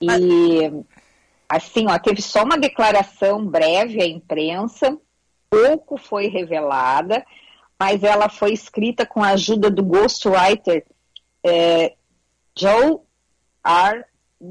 E 0.00 0.08
assim, 1.48 1.86
ó, 1.88 1.98
teve 1.98 2.22
só 2.22 2.42
uma 2.44 2.56
declaração 2.56 3.44
breve 3.44 4.02
à 4.02 4.06
imprensa, 4.06 4.96
pouco 5.50 5.96
foi 5.96 6.28
revelada, 6.28 7.24
mas 7.78 8.02
ela 8.02 8.28
foi 8.28 8.52
escrita 8.52 9.06
com 9.06 9.22
a 9.22 9.30
ajuda 9.30 9.70
do 9.70 9.82
ghostwriter 9.82 10.84
é, 11.44 11.94
Joe 12.56 12.98
R. 13.64 14.04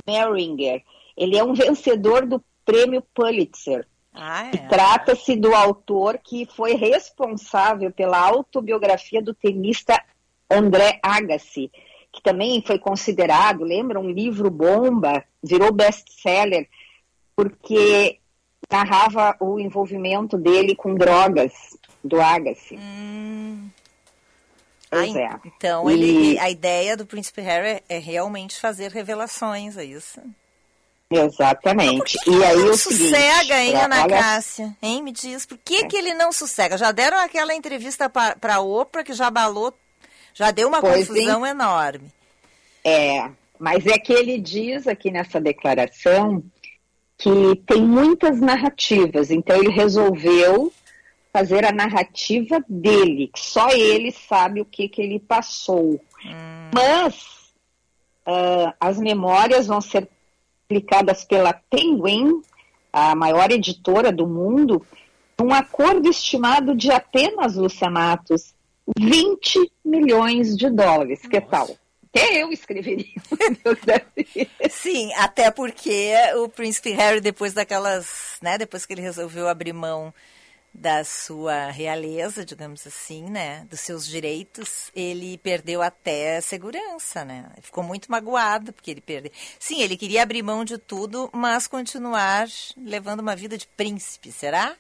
Meringer. 0.08 0.84
Ele 1.18 1.38
é 1.38 1.44
um 1.44 1.54
vencedor 1.54 2.26
do 2.26 2.44
prêmio 2.64 3.04
Pulitzer. 3.14 3.88
Ah, 4.14 4.50
é. 4.54 4.58
Trata-se 4.68 5.36
do 5.36 5.54
autor 5.54 6.20
que 6.24 6.46
foi 6.46 6.74
responsável 6.74 7.92
pela 7.92 8.20
autobiografia 8.20 9.22
do 9.22 9.34
tenista 9.34 10.02
André 10.50 11.00
Agassi, 11.04 11.72
que 12.12 12.22
também 12.22 12.64
foi 12.66 12.80
considerado, 12.80 13.64
lembra, 13.64 14.00
um 14.00 14.10
livro 14.10 14.50
bomba, 14.50 15.24
virou 15.44 15.72
best-seller, 15.72 16.68
porque 17.36 18.20
narrava 18.72 19.36
o 19.40 19.60
envolvimento 19.60 20.38
dele 20.38 20.76
com 20.76 20.96
drogas 20.96 21.54
do 22.04 22.20
Agassi. 22.20 22.76
Hum. 22.76 23.70
Ah, 24.90 25.06
é. 25.06 25.40
Então, 25.46 25.90
e... 25.90 25.94
ele, 25.94 26.40
a 26.40 26.50
ideia 26.50 26.98
do 26.98 27.06
Príncipe 27.06 27.42
Harry 27.42 27.84
é 27.88 28.00
realmente 28.00 28.60
fazer 28.60 28.92
revelações, 28.92 29.78
é 29.78 29.84
isso? 29.84 30.22
Exatamente. 31.10 32.18
e 32.28 32.44
aí 32.44 32.58
não 32.58 32.72
o 32.72 32.78
sossega, 32.78 33.36
seguinte, 33.36 33.54
hein, 33.54 33.76
Ana 33.76 34.04
olha... 34.04 34.18
Cássia? 34.18 34.76
Hein, 34.82 35.02
me 35.02 35.12
diz, 35.12 35.46
por 35.46 35.58
que, 35.58 35.78
é. 35.78 35.88
que 35.88 35.96
ele 35.96 36.14
não 36.14 36.32
sossega? 36.32 36.78
Já 36.78 36.92
deram 36.92 37.18
aquela 37.18 37.56
entrevista 37.56 38.10
para 38.10 38.56
a 38.56 38.62
Oprah 38.62 39.04
que 39.04 39.14
já 39.14 39.30
balou, 39.30 39.74
já 40.34 40.52
deu 40.52 40.68
uma 40.68 40.82
pois 40.82 41.08
confusão 41.08 41.46
em... 41.46 41.50
enorme. 41.50 42.12
É, 42.84 43.30
mas 43.58 43.86
é 43.86 43.98
que 43.98 44.12
ele 44.12 44.38
diz 44.38 44.86
aqui 44.86 45.10
nessa 45.10 45.40
declaração 45.40 46.44
que 47.18 47.56
tem 47.66 47.82
muitas 47.82 48.40
narrativas, 48.40 49.32
então 49.32 49.58
ele 49.58 49.72
resolveu 49.72 50.72
fazer 51.34 51.66
a 51.66 51.72
narrativa 51.72 52.64
dele, 52.68 53.30
que 53.34 53.40
só 53.40 53.70
ele 53.70 54.12
sabe 54.12 54.62
o 54.62 54.66
que, 54.66 54.88
que 54.90 55.02
ele 55.02 55.20
passou. 55.20 56.02
Hum. 56.26 56.70
Mas 56.74 57.16
uh, 58.28 58.74
as 58.80 58.98
memórias 58.98 59.68
vão 59.68 59.82
ser 59.82 60.08
publicadas 60.68 61.24
pela 61.24 61.54
Penguin, 61.54 62.42
a 62.92 63.16
maior 63.16 63.50
editora 63.52 64.12
do 64.12 64.28
mundo, 64.28 64.86
um 65.42 65.54
acordo 65.54 66.10
estimado 66.10 66.76
de 66.76 66.92
apenas, 66.92 67.56
Lúcia 67.56 67.90
Matos, 67.90 68.54
20 69.00 69.72
milhões 69.84 70.58
de 70.58 70.70
dólares. 70.70 71.20
Nossa. 71.24 71.30
Que 71.30 71.42
tal? 71.42 71.78
Até 72.14 72.42
eu 72.42 72.52
escreveria. 72.52 73.06
Sim, 74.70 75.14
até 75.14 75.52
porque 75.52 76.14
o 76.38 76.50
príncipe 76.50 76.92
Harry, 76.92 77.22
depois 77.22 77.54
daquelas, 77.54 78.38
né, 78.42 78.58
depois 78.58 78.86
que 78.86 78.94
ele 78.94 79.02
resolveu 79.02 79.48
abrir 79.48 79.74
mão 79.74 80.14
da 80.78 81.04
sua 81.04 81.72
realeza, 81.72 82.46
digamos 82.46 82.86
assim, 82.86 83.24
né, 83.24 83.66
dos 83.68 83.80
seus 83.80 84.06
direitos, 84.06 84.92
ele 84.96 85.40
perdeu 85.40 85.82
até 85.82 86.40
segurança, 86.40 87.26
né? 87.26 87.50
Ficou 87.64 87.84
muito 87.84 88.12
magoado 88.12 88.72
porque 88.72 88.92
ele 88.92 89.02
perdeu. 89.02 89.32
Sim, 89.58 89.82
ele 89.82 89.98
queria 89.98 90.22
abrir 90.22 90.44
mão 90.44 90.64
de 90.64 90.78
tudo, 90.78 91.32
mas 91.34 91.66
continuar 91.66 92.48
levando 92.78 93.22
uma 93.22 93.36
vida 93.36 93.58
de 93.58 93.66
príncipe, 93.66 94.32
será? 94.32 94.76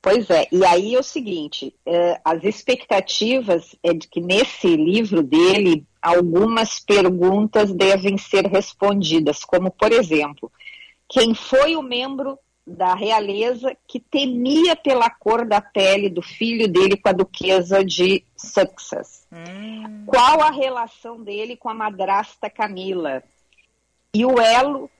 Pois 0.00 0.30
é, 0.30 0.46
e 0.52 0.64
aí 0.64 0.94
é 0.94 1.00
o 1.00 1.02
seguinte, 1.02 1.74
é, 1.84 2.20
as 2.24 2.44
expectativas 2.44 3.74
é 3.82 3.92
de 3.92 4.06
que 4.06 4.20
nesse 4.20 4.76
livro 4.76 5.20
dele 5.20 5.84
algumas 6.00 6.78
perguntas 6.78 7.72
devem 7.72 8.16
ser 8.16 8.46
respondidas, 8.46 9.44
como 9.44 9.68
por 9.68 9.90
exemplo, 9.90 10.52
quem 11.08 11.34
foi 11.34 11.74
o 11.74 11.82
membro 11.82 12.38
da 12.66 12.94
realeza 12.94 13.76
que 13.86 14.00
temia 14.00 14.74
pela 14.74 15.08
cor 15.08 15.46
da 15.46 15.60
pele 15.60 16.10
do 16.10 16.20
filho 16.20 16.66
dele 16.66 16.96
com 16.96 17.08
a 17.08 17.12
duquesa 17.12 17.84
de 17.84 18.24
Sussex? 18.36 19.26
Hum. 19.32 20.04
Qual 20.06 20.40
a 20.40 20.50
relação 20.50 21.22
dele 21.22 21.56
com 21.56 21.68
a 21.68 21.74
madrasta 21.74 22.50
Camila? 22.50 23.22
E 24.12 24.24
o 24.24 24.40
elo, 24.40 24.90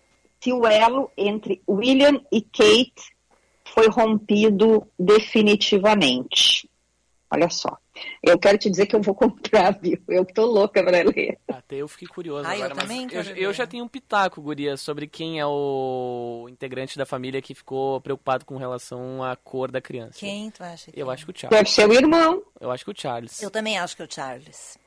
se 0.41 0.53
o 0.53 0.67
elo 0.67 1.11
entre 1.17 1.61
William 1.69 2.21
e 2.31 2.41
Kate 2.41 3.17
foi 3.65 3.89
rompido 3.89 4.87
definitivamente. 4.99 6.71
Olha 7.31 7.51
só. 7.51 7.77
Eu 8.23 8.39
quero 8.39 8.59
te 8.59 8.71
dizer 8.71 8.87
que 8.87 8.95
eu 8.95 9.03
vou 9.03 9.15
comprar, 9.15 9.71
viu? 9.81 9.99
Eu 10.09 10.25
tô 10.25 10.45
louca 10.45 10.83
pra 10.83 11.03
ler. 11.03 11.39
Até 11.49 11.77
eu 11.77 11.89
fiquei 11.89 12.09
curioso 12.09 12.47
ah, 12.47 12.53
agora, 12.53 12.73
eu 12.73 12.77
também 12.77 13.09
eu, 13.11 13.23
eu, 13.37 13.53
já 13.53 13.67
tenho 13.67 13.85
um 13.85 13.89
pitaco, 13.89 14.41
Guria, 14.41 14.77
sobre 14.77 15.07
quem 15.07 15.41
é 15.41 15.47
o 15.47 16.47
integrante 16.49 16.99
da 16.99 17.07
família 17.07 17.43
que 17.43 17.55
ficou 17.55 18.01
preocupado 18.01 18.45
com 18.45 18.57
relação 18.57 19.23
à 19.23 19.35
cor 19.37 19.71
da 19.71 19.81
criança. 19.81 20.19
Quem 20.19 20.51
tu 20.51 20.63
acha 20.63 20.91
que 20.91 21.01
Eu 21.01 21.11
é? 21.11 21.15
acho 21.15 21.25
que 21.25 21.33
o 21.33 21.39
Charles. 21.39 21.59
Deve 21.59 21.71
ser 21.71 21.89
o 21.89 21.93
irmão. 21.93 22.43
Eu 22.61 22.71
acho 22.71 22.85
que 22.85 22.91
o 22.91 22.95
Charles. 22.97 23.43
Eu 23.43 23.51
também 23.51 23.79
acho 23.79 23.97
que 23.97 24.03
é 24.03 24.05
o 24.05 24.13
Charles. 24.13 24.79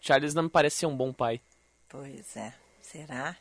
Charles 0.00 0.34
não 0.34 0.44
me 0.44 0.48
parece 0.48 0.76
ser 0.76 0.86
um 0.86 0.96
bom 0.96 1.12
pai. 1.12 1.40
Pois 1.88 2.36
é. 2.36 2.52
Será? 2.80 3.36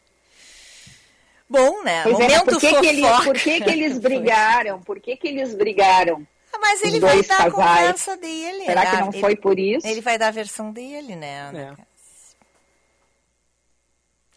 Bom, 1.49 1.84
né? 1.84 2.04
Pois 2.04 2.13
Momento 2.13 2.34
é, 2.34 2.43
por 2.45 2.60
que, 2.60 2.80
que, 2.80 2.88
ele, 2.88 3.02
por 3.23 3.36
que, 3.36 3.62
que 3.62 3.69
eles 3.69 3.99
brigaram? 4.02 4.82
Por 4.82 4.99
que, 4.99 5.15
que 5.15 5.28
eles 5.28 5.54
brigaram? 5.54 6.26
Ah, 6.54 6.60
mas 6.60 6.84
ele 6.84 7.00
vai 7.00 7.22
dar 7.24 7.38
casais. 7.38 7.48
a 7.48 7.52
conversa 7.52 8.18
dele. 8.18 8.66
Será 8.66 8.86
que 8.86 8.98
não 8.98 9.10
ele, 9.10 9.20
foi 9.20 9.36
por 9.36 9.60
isso? 9.60 9.88
Ele 9.88 10.02
vai 10.02 10.18
dar 10.18 10.28
a 10.28 10.32
versão 10.32 10.72
dele, 10.72 11.16
né? 11.16 11.76
É. 11.78 11.94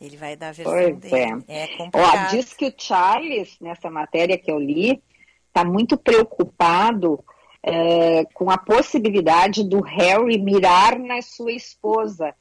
Ele 0.00 0.16
vai 0.16 0.36
dar 0.36 0.48
a 0.48 0.52
versão 0.52 0.72
pois 0.72 0.98
dele. 0.98 1.44
É, 1.48 1.62
é 1.62 1.66
complicado. 1.76 2.26
Ó, 2.26 2.30
diz 2.30 2.52
que 2.52 2.66
o 2.66 2.74
Charles, 2.76 3.56
nessa 3.60 3.90
matéria 3.90 4.38
que 4.38 4.50
eu 4.50 4.58
li, 4.58 5.02
está 5.48 5.64
muito 5.64 5.96
preocupado 5.96 7.22
é, 7.62 8.24
com 8.34 8.50
a 8.50 8.58
possibilidade 8.58 9.64
do 9.64 9.80
Harry 9.80 10.38
mirar 10.38 10.98
na 10.98 11.20
sua 11.22 11.52
esposa 11.52 12.34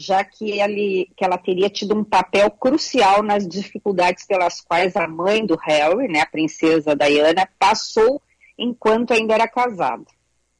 já 0.00 0.24
que, 0.24 0.58
ele, 0.58 1.10
que 1.14 1.22
ela 1.22 1.36
teria 1.36 1.68
tido 1.68 1.94
um 1.94 2.02
papel 2.02 2.50
crucial 2.50 3.22
nas 3.22 3.46
dificuldades 3.46 4.24
pelas 4.24 4.62
quais 4.62 4.96
a 4.96 5.06
mãe 5.06 5.44
do 5.44 5.56
Harry, 5.56 6.08
né, 6.08 6.20
a 6.20 6.26
princesa 6.26 6.96
Diana, 6.96 7.46
passou 7.58 8.20
enquanto 8.60 9.12
ainda 9.12 9.34
era 9.34 9.48
casado. 9.48 10.06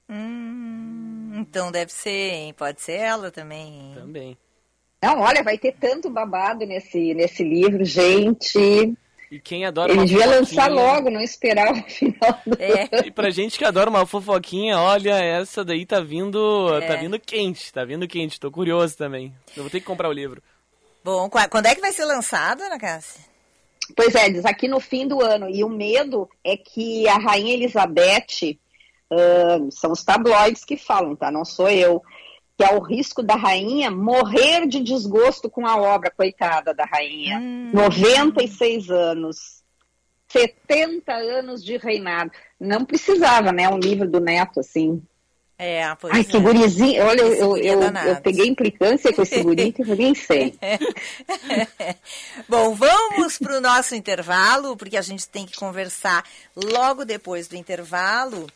Hum, 0.08 1.32
então 1.36 1.70
deve 1.70 1.92
ser, 1.92 2.32
hein? 2.32 2.54
pode 2.54 2.80
ser 2.80 2.94
ela 2.94 3.30
também. 3.30 3.74
Hein? 3.74 3.94
Também. 3.94 4.38
Não, 5.02 5.20
olha, 5.20 5.42
vai 5.42 5.56
ter 5.56 5.72
tanto 5.78 6.10
babado 6.10 6.66
nesse, 6.66 7.14
nesse 7.14 7.42
livro, 7.42 7.84
gente. 7.84 8.58
E 9.30 9.38
quem 9.38 9.64
adora 9.64 9.92
Ele 9.92 10.04
devia 10.04 10.26
lançar 10.26 10.68
logo, 10.68 11.08
não 11.08 11.20
esperar 11.20 11.72
o 11.72 11.82
final. 11.88 12.40
Do... 12.44 12.60
É. 12.60 13.06
E 13.06 13.10
pra 13.12 13.30
gente 13.30 13.56
que 13.56 13.64
adora 13.64 13.88
uma 13.88 14.04
fofoquinha, 14.04 14.78
olha, 14.78 15.14
essa 15.14 15.64
daí 15.64 15.86
tá 15.86 16.00
vindo, 16.00 16.68
é. 16.82 16.86
tá 16.86 16.96
vindo 16.96 17.18
quente, 17.18 17.72
tá 17.72 17.84
vindo 17.84 18.08
quente. 18.08 18.40
Tô 18.40 18.50
curioso 18.50 18.96
também. 18.96 19.32
Eu 19.56 19.62
vou 19.62 19.70
ter 19.70 19.78
que 19.78 19.86
comprar 19.86 20.08
o 20.08 20.12
livro. 20.12 20.42
Bom, 21.04 21.30
quando 21.30 21.66
é 21.66 21.74
que 21.74 21.80
vai 21.80 21.92
ser 21.92 22.04
lançado, 22.04 22.62
Ana 22.62 22.78
Cássia? 22.78 23.29
Pois 23.96 24.14
é, 24.14 24.28
diz 24.30 24.44
aqui 24.44 24.68
no 24.68 24.80
fim 24.80 25.06
do 25.06 25.22
ano. 25.22 25.48
E 25.48 25.64
o 25.64 25.68
medo 25.68 26.28
é 26.44 26.56
que 26.56 27.08
a 27.08 27.18
Rainha 27.18 27.54
Elizabeth, 27.54 28.58
uh, 29.10 29.70
são 29.70 29.92
os 29.92 30.04
tabloides 30.04 30.64
que 30.64 30.76
falam, 30.76 31.16
tá? 31.16 31.30
Não 31.30 31.44
sou 31.44 31.68
eu 31.68 32.02
que 32.60 32.64
é 32.64 32.76
o 32.76 32.78
risco 32.78 33.22
da 33.22 33.36
rainha 33.36 33.90
morrer 33.90 34.66
de 34.68 34.80
desgosto 34.80 35.48
com 35.48 35.66
a 35.66 35.78
obra, 35.78 36.10
coitada 36.10 36.74
da 36.74 36.84
rainha. 36.84 37.38
Hum. 37.38 37.70
96 37.72 38.90
anos. 38.90 39.62
70 40.28 41.10
anos 41.10 41.64
de 41.64 41.78
reinado. 41.78 42.30
Não 42.60 42.84
precisava, 42.84 43.50
né? 43.50 43.66
Um 43.70 43.78
livro 43.78 44.06
do 44.06 44.20
neto, 44.20 44.60
assim. 44.60 45.02
É, 45.62 45.94
pois 45.96 46.14
Ai, 46.14 46.22
é. 46.22 46.24
que 46.24 46.40
gurizinho. 46.40 47.04
Olha, 47.04 47.20
eu, 47.20 47.54
eu, 47.58 47.82
é 47.82 48.10
eu, 48.12 48.16
peguei 48.22 48.46
implicância 48.46 49.12
com 49.12 49.20
esse 49.20 49.42
guri 49.42 49.70
que 49.72 49.82
eu 49.82 49.94
nem 49.94 50.14
sei. 50.14 50.58
Bom, 52.48 52.74
vamos 52.74 53.36
para 53.36 53.58
o 53.58 53.60
nosso 53.60 53.94
intervalo, 53.94 54.74
porque 54.74 54.96
a 54.96 55.02
gente 55.02 55.28
tem 55.28 55.44
que 55.44 55.58
conversar 55.58 56.24
logo 56.56 57.04
depois 57.04 57.46
do 57.46 57.56
intervalo 57.56 58.46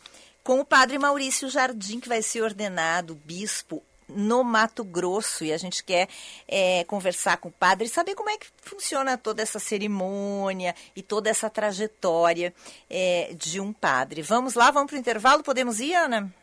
com 0.43 0.59
o 0.59 0.65
padre 0.65 0.97
Maurício 0.97 1.47
Jardim, 1.47 1.99
que 1.99 2.09
vai 2.09 2.23
ser 2.23 2.41
ordenado 2.41 3.13
bispo 3.23 3.83
no 4.09 4.43
Mato 4.43 4.83
Grosso. 4.83 5.45
E 5.45 5.53
a 5.53 5.57
gente 5.57 5.83
quer 5.83 6.09
é, 6.47 6.83
conversar 6.85 7.37
com 7.37 7.49
o 7.49 7.51
padre 7.51 7.85
e 7.85 7.89
saber 7.89 8.15
como 8.15 8.31
é 8.31 8.37
que 8.39 8.47
funciona 8.63 9.15
toda 9.15 9.43
essa 9.43 9.59
cerimônia 9.59 10.73
e 10.95 11.03
toda 11.03 11.29
essa 11.29 11.51
trajetória 11.51 12.51
é, 12.89 13.31
de 13.37 13.59
um 13.59 13.71
padre. 13.71 14.23
Vamos 14.23 14.55
lá, 14.55 14.71
vamos 14.71 14.89
para 14.89 14.97
o 14.97 14.99
intervalo? 14.99 15.43
Podemos 15.43 15.79
ir, 15.79 15.93
Ana? 15.93 16.33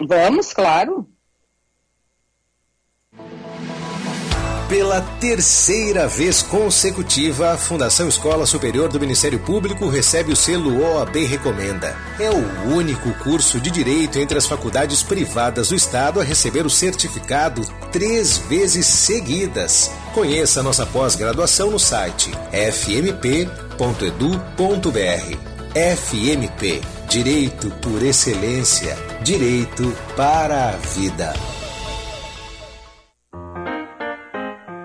Vamos, 0.00 0.52
claro. 0.52 1.08
Pela 4.68 5.00
terceira 5.20 6.08
vez 6.08 6.42
consecutiva, 6.42 7.52
a 7.52 7.56
Fundação 7.56 8.08
Escola 8.08 8.44
Superior 8.44 8.88
do 8.88 8.98
Ministério 8.98 9.38
Público 9.38 9.88
recebe 9.88 10.32
o 10.32 10.36
selo 10.36 10.82
OAB 10.82 11.24
Recomenda. 11.24 11.96
É 12.18 12.28
o 12.30 12.74
único 12.74 13.12
curso 13.22 13.60
de 13.60 13.70
direito 13.70 14.18
entre 14.18 14.36
as 14.36 14.44
faculdades 14.44 15.04
privadas 15.04 15.68
do 15.68 15.76
Estado 15.76 16.20
a 16.20 16.24
receber 16.24 16.66
o 16.66 16.70
certificado 16.70 17.62
três 17.92 18.38
vezes 18.38 18.86
seguidas. 18.86 19.92
Conheça 20.12 20.64
nossa 20.64 20.84
pós-graduação 20.84 21.70
no 21.70 21.78
site 21.78 22.32
fmp.edu.br. 22.50 23.46
FMP 25.76 26.95
Direito 27.08 27.70
por 27.80 28.02
Excelência. 28.02 28.96
Direito 29.22 29.96
para 30.16 30.70
a 30.70 30.72
Vida. 30.72 31.32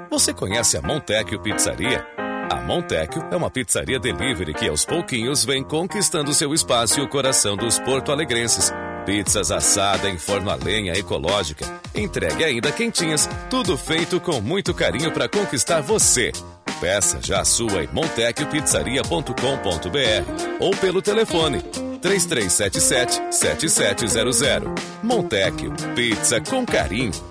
Você 0.09 0.31
conhece 0.31 0.77
a 0.77 0.83
Montecchio 0.83 1.41
Pizzaria? 1.41 2.05
A 2.49 2.61
Montecchio 2.61 3.27
é 3.31 3.35
uma 3.35 3.49
pizzaria 3.49 3.99
delivery 3.99 4.53
que 4.53 4.69
aos 4.69 4.85
pouquinhos 4.85 5.43
vem 5.43 5.63
conquistando 5.63 6.31
seu 6.31 6.53
espaço 6.53 6.99
e 6.99 7.03
o 7.03 7.09
coração 7.09 7.57
dos 7.57 7.79
porto-alegrenses. 7.79 8.71
Pizzas 9.03 9.49
assada 9.49 10.07
em 10.07 10.19
forno 10.19 10.51
a 10.51 10.55
lenha 10.55 10.93
ecológica, 10.93 11.65
entregue 11.95 12.43
ainda 12.43 12.71
quentinhas, 12.71 13.27
tudo 13.49 13.75
feito 13.75 14.19
com 14.19 14.39
muito 14.39 14.75
carinho 14.75 15.11
para 15.11 15.27
conquistar 15.27 15.81
você. 15.81 16.31
Peça 16.79 17.17
já 17.19 17.41
a 17.41 17.45
sua 17.45 17.83
em 17.83 17.89
montecchiopizzaria.com.br 17.91 20.59
ou 20.59 20.69
pelo 20.77 21.01
telefone 21.01 21.63
3377 22.01 23.21
7700. 23.31 24.73
Montecchio, 25.03 25.71
pizza 25.95 26.41
com 26.41 26.65
carinho. 26.65 27.30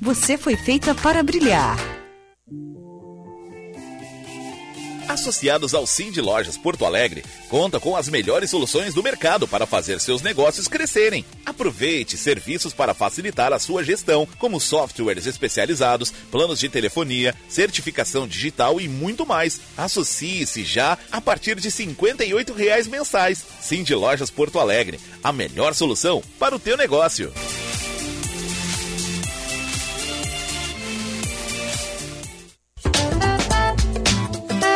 você 0.00 0.36
foi 0.36 0.56
feita 0.56 0.94
para 0.94 1.22
brilhar. 1.22 1.76
Associados 5.08 5.72
ao 5.72 5.86
Sim 5.86 6.10
de 6.10 6.20
Lojas 6.20 6.58
Porto 6.58 6.84
Alegre, 6.84 7.24
conta 7.48 7.78
com 7.78 7.96
as 7.96 8.08
melhores 8.08 8.50
soluções 8.50 8.92
do 8.92 9.04
mercado 9.04 9.46
para 9.46 9.64
fazer 9.64 10.00
seus 10.00 10.20
negócios 10.20 10.66
crescerem. 10.66 11.24
Aproveite 11.44 12.16
serviços 12.16 12.72
para 12.72 12.92
facilitar 12.92 13.52
a 13.52 13.58
sua 13.58 13.84
gestão, 13.84 14.26
como 14.38 14.60
softwares 14.60 15.26
especializados, 15.26 16.12
planos 16.30 16.58
de 16.58 16.68
telefonia, 16.68 17.34
certificação 17.48 18.26
digital 18.26 18.80
e 18.80 18.88
muito 18.88 19.24
mais. 19.24 19.60
Associe-se 19.76 20.64
já 20.64 20.98
a 21.12 21.20
partir 21.20 21.60
de 21.60 21.70
58 21.70 22.52
reais 22.52 22.88
mensais. 22.88 23.44
Sim 23.60 23.84
de 23.84 23.94
Lojas 23.94 24.30
Porto 24.30 24.58
Alegre, 24.58 24.98
a 25.22 25.32
melhor 25.32 25.72
solução 25.72 26.20
para 26.36 26.56
o 26.56 26.58
teu 26.58 26.76
negócio. 26.76 27.32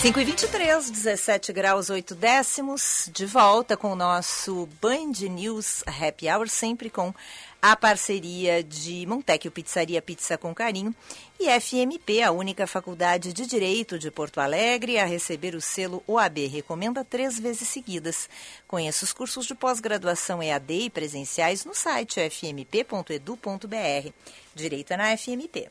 Cinco 0.00 0.18
e 0.18 0.24
23, 0.24 0.90
17 0.90 1.52
graus 1.52 1.90
8 1.90 2.14
décimos, 2.14 3.10
de 3.12 3.26
volta 3.26 3.76
com 3.76 3.92
o 3.92 3.94
nosso 3.94 4.66
Band 4.80 5.28
News 5.28 5.84
Happy 5.86 6.26
Hour, 6.26 6.48
sempre 6.48 6.88
com 6.88 7.12
a 7.60 7.76
parceria 7.76 8.64
de 8.64 9.04
Montecchio 9.04 9.50
Pizzaria 9.50 10.00
Pizza 10.00 10.38
com 10.38 10.54
Carinho 10.54 10.94
e 11.38 11.50
FMP, 11.60 12.22
a 12.22 12.30
única 12.30 12.66
faculdade 12.66 13.34
de 13.34 13.44
Direito 13.44 13.98
de 13.98 14.10
Porto 14.10 14.40
Alegre 14.40 14.98
a 14.98 15.04
receber 15.04 15.54
o 15.54 15.60
selo 15.60 16.02
OAB 16.06 16.46
Recomenda 16.46 17.04
três 17.04 17.38
vezes 17.38 17.68
seguidas. 17.68 18.26
Conheça 18.66 19.04
os 19.04 19.12
cursos 19.12 19.44
de 19.44 19.54
pós-graduação 19.54 20.42
EAD 20.42 20.86
e 20.86 20.88
presenciais 20.88 21.66
no 21.66 21.74
site 21.74 22.20
fmp.edu.br. 22.30 24.12
Direito 24.54 24.92
é 24.92 24.96
na 24.96 25.14
FMP. 25.14 25.68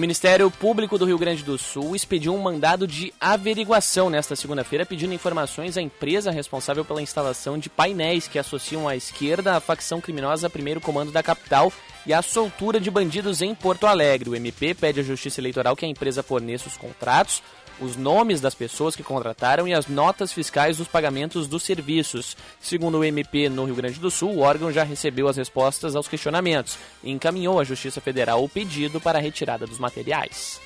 O 0.00 0.08
Ministério 0.10 0.50
Público 0.50 0.96
do 0.96 1.04
Rio 1.04 1.18
Grande 1.18 1.44
do 1.44 1.58
Sul 1.58 1.94
expediu 1.94 2.34
um 2.34 2.40
mandado 2.40 2.86
de 2.86 3.12
averiguação 3.20 4.08
nesta 4.08 4.34
segunda-feira, 4.34 4.86
pedindo 4.86 5.12
informações 5.12 5.76
à 5.76 5.82
empresa 5.82 6.30
responsável 6.30 6.86
pela 6.86 7.02
instalação 7.02 7.58
de 7.58 7.68
painéis 7.68 8.26
que 8.26 8.38
associam 8.38 8.88
a 8.88 8.96
esquerda 8.96 9.54
à 9.54 9.60
facção 9.60 10.00
criminosa 10.00 10.48
Primeiro 10.48 10.80
Comando 10.80 11.12
da 11.12 11.22
Capital 11.22 11.70
e 12.06 12.14
à 12.14 12.22
soltura 12.22 12.80
de 12.80 12.90
bandidos 12.90 13.42
em 13.42 13.54
Porto 13.54 13.86
Alegre. 13.86 14.30
O 14.30 14.34
MP 14.34 14.72
pede 14.72 15.00
à 15.00 15.02
Justiça 15.02 15.38
Eleitoral 15.38 15.76
que 15.76 15.84
a 15.84 15.88
empresa 15.88 16.22
forneça 16.22 16.66
os 16.66 16.78
contratos, 16.78 17.42
os 17.80 17.96
nomes 17.96 18.40
das 18.40 18.54
pessoas 18.54 18.94
que 18.94 19.02
contrataram 19.02 19.66
e 19.66 19.74
as 19.74 19.86
notas 19.86 20.32
fiscais 20.32 20.76
dos 20.76 20.88
pagamentos 20.88 21.48
dos 21.48 21.62
serviços. 21.62 22.36
Segundo 22.60 22.98
o 22.98 23.04
MP 23.04 23.48
no 23.48 23.64
Rio 23.64 23.74
Grande 23.74 23.98
do 23.98 24.10
Sul, 24.10 24.30
o 24.30 24.40
órgão 24.40 24.70
já 24.70 24.84
recebeu 24.84 25.28
as 25.28 25.36
respostas 25.36 25.96
aos 25.96 26.08
questionamentos 26.08 26.78
e 27.02 27.10
encaminhou 27.10 27.58
à 27.58 27.64
Justiça 27.64 28.00
Federal 28.00 28.44
o 28.44 28.48
pedido 28.48 29.00
para 29.00 29.18
a 29.18 29.22
retirada 29.22 29.66
dos 29.66 29.78
materiais. 29.78 30.60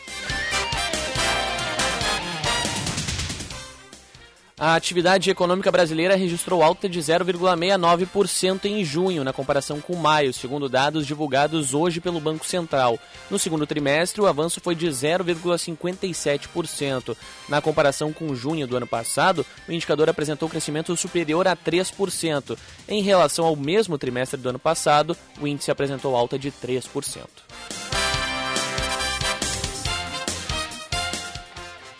A 4.56 4.76
atividade 4.76 5.28
econômica 5.28 5.72
brasileira 5.72 6.14
registrou 6.14 6.62
alta 6.62 6.88
de 6.88 7.00
0,69% 7.00 8.66
em 8.66 8.84
junho, 8.84 9.24
na 9.24 9.32
comparação 9.32 9.80
com 9.80 9.96
maio, 9.96 10.32
segundo 10.32 10.68
dados 10.68 11.04
divulgados 11.04 11.74
hoje 11.74 12.00
pelo 12.00 12.20
Banco 12.20 12.46
Central. 12.46 12.96
No 13.28 13.36
segundo 13.36 13.66
trimestre, 13.66 14.20
o 14.20 14.28
avanço 14.28 14.60
foi 14.60 14.76
de 14.76 14.86
0,57%. 14.86 17.16
Na 17.48 17.60
comparação 17.60 18.12
com 18.12 18.32
junho 18.32 18.68
do 18.68 18.76
ano 18.76 18.86
passado, 18.86 19.44
o 19.68 19.72
indicador 19.72 20.08
apresentou 20.08 20.48
crescimento 20.48 20.96
superior 20.96 21.48
a 21.48 21.56
3%. 21.56 22.56
Em 22.88 23.02
relação 23.02 23.44
ao 23.44 23.56
mesmo 23.56 23.98
trimestre 23.98 24.40
do 24.40 24.50
ano 24.50 24.60
passado, 24.60 25.16
o 25.40 25.48
índice 25.48 25.72
apresentou 25.72 26.14
alta 26.14 26.38
de 26.38 26.52
3%. 26.52 27.43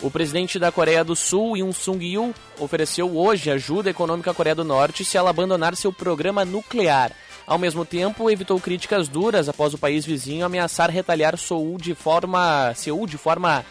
O 0.05 0.11
presidente 0.11 0.59
da 0.59 0.71
Coreia 0.71 1.03
do 1.03 1.15
Sul, 1.15 1.57
Yoon 1.57 1.73
Sung-yeol, 1.73 2.31
ofereceu 2.59 3.17
hoje 3.17 3.49
ajuda 3.49 3.89
econômica 3.89 4.29
à 4.29 4.35
Coreia 4.35 4.53
do 4.53 4.63
Norte 4.63 5.03
se 5.03 5.17
ela 5.17 5.31
abandonar 5.31 5.75
seu 5.75 5.91
programa 5.91 6.45
nuclear. 6.45 7.11
Ao 7.47 7.57
mesmo 7.57 7.83
tempo, 7.83 8.29
evitou 8.29 8.59
críticas 8.59 9.07
duras 9.07 9.49
após 9.49 9.73
o 9.73 9.79
país 9.79 10.05
vizinho 10.05 10.45
ameaçar 10.45 10.91
retaliar 10.91 11.35
Seul 11.39 11.79
de 11.79 11.95
forma, 11.95 12.71
Seul 12.75 13.07
de 13.07 13.17
forma 13.17 13.65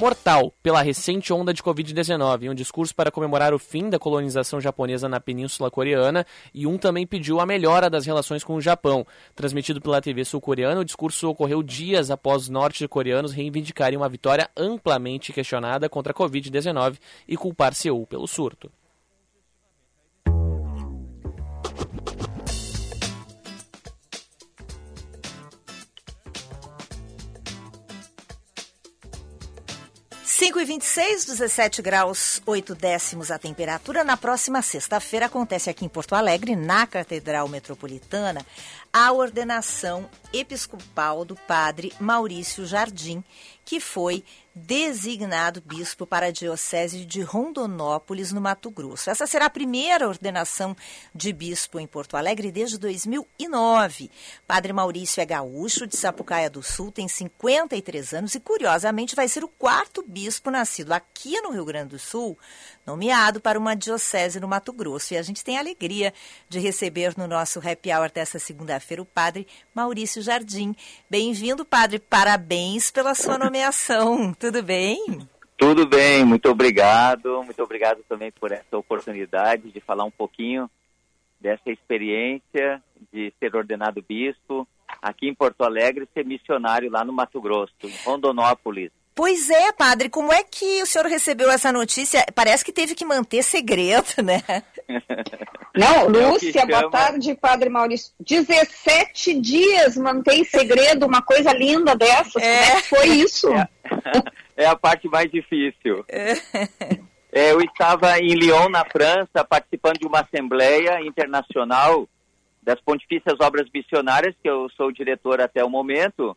mortal 0.00 0.50
pela 0.62 0.80
recente 0.80 1.30
onda 1.30 1.52
de 1.52 1.62
Covid-19. 1.62 2.50
Um 2.50 2.54
discurso 2.54 2.94
para 2.94 3.10
comemorar 3.10 3.52
o 3.52 3.58
fim 3.58 3.90
da 3.90 3.98
colonização 3.98 4.58
japonesa 4.58 5.10
na 5.10 5.20
Península 5.20 5.70
Coreana 5.70 6.26
e 6.54 6.66
um 6.66 6.78
também 6.78 7.06
pediu 7.06 7.38
a 7.38 7.44
melhora 7.44 7.90
das 7.90 8.06
relações 8.06 8.42
com 8.42 8.54
o 8.54 8.62
Japão. 8.62 9.06
Transmitido 9.36 9.78
pela 9.78 10.00
TV 10.00 10.24
sul-coreana, 10.24 10.80
o 10.80 10.86
discurso 10.86 11.28
ocorreu 11.28 11.62
dias 11.62 12.10
após 12.10 12.44
os 12.44 12.48
norte-coreanos 12.48 13.32
reivindicarem 13.32 13.98
uma 13.98 14.08
vitória 14.08 14.48
amplamente 14.56 15.34
questionada 15.34 15.86
contra 15.86 16.12
a 16.12 16.16
Covid-19 16.16 16.96
e 17.28 17.36
culpar 17.36 17.74
Seul 17.74 18.06
pelo 18.06 18.26
surto. 18.26 18.72
5 30.40 30.58
e 30.58 30.64
26, 30.64 31.26
17 31.26 31.82
graus 31.82 32.40
8 32.46 32.74
décimos 32.74 33.30
a 33.30 33.38
temperatura. 33.38 34.02
Na 34.02 34.16
próxima 34.16 34.62
sexta-feira 34.62 35.26
acontece 35.26 35.68
aqui 35.68 35.84
em 35.84 35.88
Porto 35.88 36.14
Alegre, 36.14 36.56
na 36.56 36.86
Catedral 36.86 37.46
Metropolitana, 37.46 38.40
a 38.92 39.12
ordenação 39.12 40.08
episcopal 40.32 41.24
do 41.24 41.36
padre 41.36 41.92
Maurício 42.00 42.66
Jardim, 42.66 43.22
que 43.64 43.78
foi 43.78 44.24
designado 44.52 45.62
bispo 45.64 46.04
para 46.04 46.26
a 46.26 46.30
Diocese 46.30 47.04
de 47.04 47.22
Rondonópolis, 47.22 48.32
no 48.32 48.40
Mato 48.40 48.68
Grosso. 48.70 49.08
Essa 49.08 49.26
será 49.26 49.46
a 49.46 49.50
primeira 49.50 50.08
ordenação 50.08 50.76
de 51.14 51.32
bispo 51.32 51.78
em 51.78 51.86
Porto 51.86 52.16
Alegre 52.16 52.50
desde 52.50 52.78
2009. 52.78 54.10
Padre 54.46 54.72
Maurício 54.72 55.20
é 55.20 55.24
gaúcho 55.24 55.86
de 55.86 55.96
Sapucaia 55.96 56.50
do 56.50 56.62
Sul, 56.62 56.90
tem 56.90 57.06
53 57.06 58.14
anos 58.14 58.34
e, 58.34 58.40
curiosamente, 58.40 59.14
vai 59.14 59.28
ser 59.28 59.44
o 59.44 59.48
quarto 59.48 60.02
bispo 60.06 60.50
nascido 60.50 60.92
aqui 60.92 61.40
no 61.40 61.50
Rio 61.50 61.64
Grande 61.64 61.90
do 61.90 61.98
Sul, 61.98 62.36
nomeado 62.86 63.40
para 63.40 63.58
uma 63.58 63.74
diocese 63.74 64.40
no 64.40 64.48
Mato 64.48 64.72
Grosso. 64.72 65.14
E 65.14 65.16
a 65.16 65.22
gente 65.22 65.44
tem 65.44 65.56
a 65.56 65.60
alegria 65.60 66.12
de 66.48 66.58
receber 66.58 67.14
no 67.16 67.26
nosso 67.26 67.58
happy 67.58 67.92
hour 67.92 68.10
desta 68.10 68.38
segunda-feira 68.38 69.02
o 69.02 69.06
padre 69.06 69.46
Maurício 69.74 70.22
Jardim. 70.22 70.74
Bem-vindo, 71.08 71.64
padre. 71.64 71.98
Parabéns 71.98 72.90
pela 72.90 73.14
sua 73.14 73.38
nomeação. 73.38 74.32
Tudo 74.38 74.62
bem? 74.62 75.26
Tudo 75.56 75.86
bem, 75.86 76.24
muito 76.24 76.48
obrigado. 76.48 77.42
Muito 77.44 77.62
obrigado 77.62 78.02
também 78.08 78.32
por 78.32 78.50
essa 78.50 78.78
oportunidade 78.78 79.70
de 79.70 79.80
falar 79.80 80.04
um 80.04 80.10
pouquinho 80.10 80.70
dessa 81.40 81.70
experiência 81.70 82.82
de 83.12 83.32
ser 83.38 83.54
ordenado 83.54 84.02
bispo 84.06 84.66
aqui 85.00 85.28
em 85.28 85.34
Porto 85.34 85.62
Alegre, 85.62 86.08
ser 86.12 86.24
missionário 86.24 86.90
lá 86.90 87.04
no 87.04 87.12
Mato 87.12 87.40
Grosso, 87.40 87.74
em 87.84 87.94
Rondonópolis. 88.04 88.90
Pois 89.14 89.50
é, 89.50 89.72
padre, 89.72 90.08
como 90.08 90.32
é 90.32 90.42
que 90.42 90.82
o 90.82 90.86
senhor 90.86 91.06
recebeu 91.06 91.50
essa 91.50 91.72
notícia? 91.72 92.24
Parece 92.34 92.64
que 92.64 92.72
teve 92.72 92.94
que 92.94 93.04
manter 93.04 93.42
segredo, 93.42 94.22
né? 94.22 94.42
Não, 95.76 96.06
é 96.06 96.08
Lúcia, 96.08 96.66
boa 96.66 96.90
tarde, 96.90 97.34
padre 97.34 97.68
Maurício. 97.68 98.12
17 98.20 99.40
dias 99.40 99.96
mantém 99.96 100.44
segredo 100.44 101.06
uma 101.06 101.22
coisa 101.22 101.52
linda 101.52 101.94
dessa. 101.94 102.40
É. 102.40 102.66
Como 102.66 102.78
é 102.78 102.82
que 102.82 102.88
foi 102.88 103.06
isso? 103.08 103.48
É, 103.52 103.68
é 104.64 104.66
a 104.66 104.76
parte 104.76 105.08
mais 105.08 105.30
difícil. 105.30 106.04
É. 106.08 106.32
é. 107.32 107.52
eu 107.52 107.60
estava 107.60 108.18
em 108.18 108.34
Lyon, 108.34 108.68
na 108.68 108.84
França, 108.84 109.44
participando 109.48 109.98
de 109.98 110.06
uma 110.06 110.20
assembleia 110.20 111.00
internacional 111.02 112.08
das 112.62 112.80
Pontifícias 112.80 113.38
Obras 113.40 113.68
Missionárias, 113.72 114.34
que 114.42 114.48
eu 114.50 114.68
sou 114.76 114.92
diretor 114.92 115.40
até 115.40 115.64
o 115.64 115.70
momento, 115.70 116.36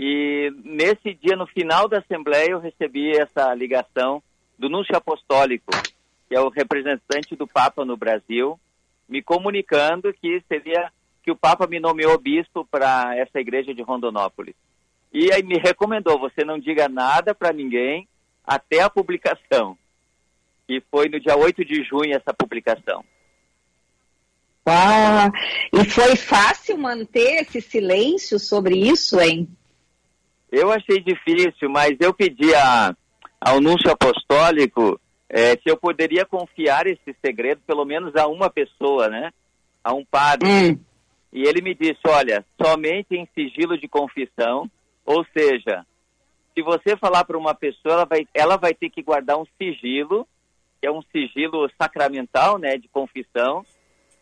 e 0.00 0.52
nesse 0.64 1.12
dia, 1.12 1.34
no 1.34 1.44
final 1.48 1.88
da 1.88 1.98
Assembleia, 1.98 2.50
eu 2.50 2.60
recebi 2.60 3.10
essa 3.18 3.52
ligação 3.52 4.22
do 4.56 4.68
Núncio 4.68 4.96
Apostólico, 4.96 5.72
que 6.28 6.36
é 6.36 6.40
o 6.40 6.48
representante 6.48 7.34
do 7.34 7.48
Papa 7.48 7.84
no 7.84 7.96
Brasil, 7.96 8.60
me 9.08 9.20
comunicando 9.20 10.12
que 10.12 10.40
seria 10.46 10.92
que 11.20 11.32
o 11.32 11.36
Papa 11.36 11.66
me 11.66 11.80
nomeou 11.80 12.16
bispo 12.16 12.64
para 12.64 13.18
essa 13.18 13.40
igreja 13.40 13.74
de 13.74 13.82
Rondonópolis. 13.82 14.54
E 15.12 15.32
aí 15.32 15.42
me 15.42 15.58
recomendou, 15.58 16.16
você 16.16 16.44
não 16.44 16.60
diga 16.60 16.88
nada 16.88 17.34
para 17.34 17.52
ninguém 17.52 18.06
até 18.46 18.82
a 18.82 18.88
publicação. 18.88 19.76
E 20.68 20.80
foi 20.92 21.08
no 21.08 21.18
dia 21.18 21.36
8 21.36 21.64
de 21.64 21.82
junho 21.82 22.14
essa 22.14 22.32
publicação. 22.32 23.04
Ah, 24.64 25.32
e 25.72 25.84
foi 25.84 26.14
fácil 26.14 26.78
manter 26.78 27.42
esse 27.42 27.60
silêncio 27.60 28.38
sobre 28.38 28.76
isso, 28.76 29.18
hein? 29.18 29.48
Eu 30.50 30.72
achei 30.72 31.00
difícil, 31.00 31.68
mas 31.68 31.96
eu 32.00 32.12
pedi 32.14 32.54
a, 32.54 32.94
ao 33.40 33.60
núncio 33.60 33.90
apostólico 33.90 35.00
é, 35.28 35.52
se 35.52 35.62
eu 35.66 35.76
poderia 35.76 36.24
confiar 36.24 36.86
esse 36.86 37.14
segredo 37.24 37.60
pelo 37.66 37.84
menos 37.84 38.16
a 38.16 38.26
uma 38.26 38.48
pessoa, 38.48 39.08
né? 39.08 39.30
A 39.84 39.92
um 39.92 40.04
padre. 40.04 40.48
Hum. 40.48 40.78
E 41.32 41.42
ele 41.42 41.60
me 41.60 41.74
disse, 41.74 42.00
olha, 42.06 42.44
somente 42.60 43.14
em 43.14 43.28
sigilo 43.34 43.76
de 43.76 43.86
confissão, 43.86 44.70
ou 45.04 45.24
seja, 45.36 45.84
se 46.54 46.62
você 46.62 46.96
falar 46.96 47.24
para 47.24 47.36
uma 47.36 47.54
pessoa, 47.54 47.94
ela 47.94 48.04
vai, 48.06 48.26
ela 48.32 48.56
vai 48.56 48.72
ter 48.72 48.88
que 48.88 49.02
guardar 49.02 49.38
um 49.38 49.44
sigilo, 49.60 50.26
que 50.80 50.86
é 50.86 50.90
um 50.90 51.02
sigilo 51.12 51.70
sacramental, 51.80 52.58
né, 52.58 52.78
de 52.78 52.88
confissão, 52.88 53.62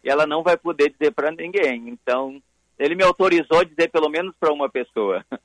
e 0.02 0.10
ela 0.10 0.26
não 0.26 0.42
vai 0.42 0.56
poder 0.56 0.90
dizer 0.90 1.12
para 1.12 1.30
ninguém. 1.30 1.88
Então, 1.88 2.42
ele 2.78 2.94
me 2.94 3.04
autorizou 3.04 3.60
a 3.60 3.64
dizer 3.64 3.88
pelo 3.90 4.08
menos 4.08 4.34
para 4.38 4.52
uma 4.52 4.68
pessoa. 4.68 5.24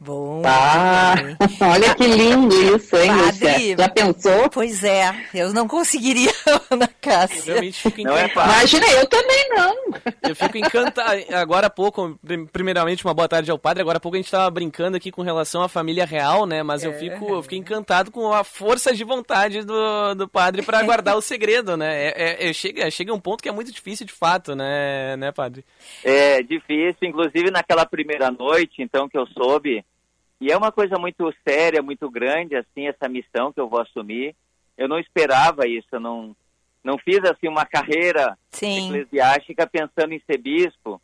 Bom. 0.00 0.42
Ah, 0.44 1.14
olha 1.72 1.94
que 1.94 2.06
lindo 2.06 2.54
isso, 2.76 2.96
hein, 2.96 3.10
Padre, 3.10 3.76
Já 3.78 3.88
pensou? 3.88 4.50
Pois 4.50 4.84
é, 4.84 5.14
eu 5.32 5.52
não 5.52 5.66
conseguiria, 5.66 6.30
Ana 6.70 6.88
Cássia. 7.00 7.54
Não 7.54 8.16
é 8.16 8.26
Imagina, 8.26 8.86
eu 8.92 9.06
também 9.08 9.48
não. 9.50 9.74
Eu 10.28 10.36
fico 10.36 10.58
encantado. 10.58 11.24
Agora 11.34 11.68
há 11.68 11.70
pouco, 11.70 12.18
primeiramente, 12.52 13.04
uma 13.04 13.14
boa 13.14 13.28
tarde 13.28 13.50
ao 13.50 13.58
padre. 13.58 13.80
Agora 13.82 13.96
há 13.96 14.00
pouco 14.00 14.16
a 14.16 14.18
gente 14.18 14.26
estava 14.26 14.50
brincando 14.50 14.96
aqui 14.96 15.10
com 15.10 15.22
relação 15.22 15.62
à 15.62 15.68
família 15.68 16.04
real, 16.04 16.44
né? 16.44 16.62
Mas 16.62 16.84
é. 16.84 16.88
eu, 16.88 16.92
fico, 16.94 17.34
eu 17.34 17.42
fico 17.42 17.54
encantado 17.54 18.10
com 18.10 18.32
a 18.32 18.44
força 18.44 18.94
de 18.94 19.04
vontade 19.04 19.62
do, 19.62 20.14
do 20.14 20.28
padre 20.28 20.62
para 20.62 20.82
guardar 20.82 21.16
o 21.16 21.22
segredo, 21.22 21.76
né? 21.76 22.08
É, 22.08 22.14
é, 22.16 22.50
é, 22.50 22.52
chega, 22.52 22.90
chega 22.90 23.14
um 23.14 23.20
ponto 23.20 23.42
que 23.42 23.48
é 23.48 23.52
muito 23.52 23.72
difícil 23.72 24.04
de 24.04 24.12
fato, 24.12 24.54
né, 24.54 25.16
né, 25.16 25.32
padre? 25.32 25.64
É 26.02 26.42
difícil, 26.42 27.08
inclusive 27.08 27.50
naquela 27.50 27.86
primeira 27.86 28.30
noite, 28.30 28.82
então, 28.82 29.08
que 29.08 29.16
eu 29.16 29.26
soube 29.28 29.84
e 30.40 30.50
é 30.50 30.56
uma 30.56 30.72
coisa 30.72 30.98
muito 30.98 31.32
séria, 31.46 31.82
muito 31.82 32.10
grande, 32.10 32.56
assim, 32.56 32.86
essa 32.86 33.08
missão 33.08 33.52
que 33.52 33.60
eu 33.60 33.68
vou 33.68 33.80
assumir. 33.80 34.34
Eu 34.76 34.88
não 34.88 34.98
esperava 34.98 35.66
isso, 35.66 35.88
eu 35.92 36.00
não, 36.00 36.36
não 36.82 36.98
fiz, 36.98 37.20
assim, 37.24 37.48
uma 37.48 37.64
carreira 37.64 38.36
Sim. 38.50 38.86
eclesiástica 38.86 39.66
pensando 39.66 40.12
em 40.12 40.22
ser 40.26 40.38
bispo. 40.38 41.00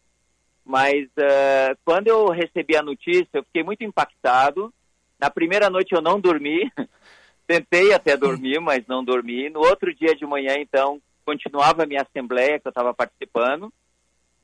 Mas 0.64 1.06
uh, 1.06 1.76
quando 1.84 2.08
eu 2.08 2.28
recebi 2.28 2.76
a 2.76 2.82
notícia, 2.82 3.28
eu 3.34 3.44
fiquei 3.44 3.62
muito 3.62 3.82
impactado. 3.82 4.72
Na 5.18 5.30
primeira 5.30 5.70
noite 5.70 5.94
eu 5.94 6.02
não 6.02 6.20
dormi, 6.20 6.70
tentei 7.46 7.92
até 7.92 8.16
dormir, 8.16 8.60
mas 8.60 8.86
não 8.86 9.04
dormi. 9.04 9.48
No 9.48 9.60
outro 9.60 9.94
dia 9.94 10.14
de 10.14 10.26
manhã, 10.26 10.54
então, 10.58 11.00
continuava 11.24 11.82
a 11.82 11.86
minha 11.86 12.02
assembleia 12.02 12.58
que 12.58 12.66
eu 12.66 12.70
estava 12.70 12.92
participando. 12.92 13.72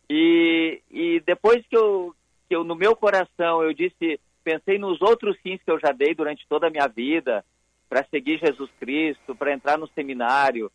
E, 0.09 0.81
e 0.91 1.21
depois 1.27 1.65
que 1.69 1.77
eu, 1.77 2.15
que 2.49 2.55
eu, 2.55 2.65
no 2.65 2.75
meu 2.75 2.95
coração, 2.95 3.63
eu 3.63 3.73
disse, 3.73 4.21
pensei 4.47 4.79
nos 4.79 5.03
outros 5.03 5.37
sims 5.43 5.61
que 5.61 5.71
eu 5.73 5.81
já 5.81 5.91
dei 5.91 6.15
durante 6.15 6.47
toda 6.49 6.69
a 6.69 6.71
minha 6.71 6.87
vida, 6.87 7.45
para 7.89 8.07
seguir 8.09 8.39
Jesus 8.39 8.71
Cristo, 8.79 9.35
para 9.35 9.53
entrar 9.53 9.77
no 9.77 9.89
seminário, 9.89 10.71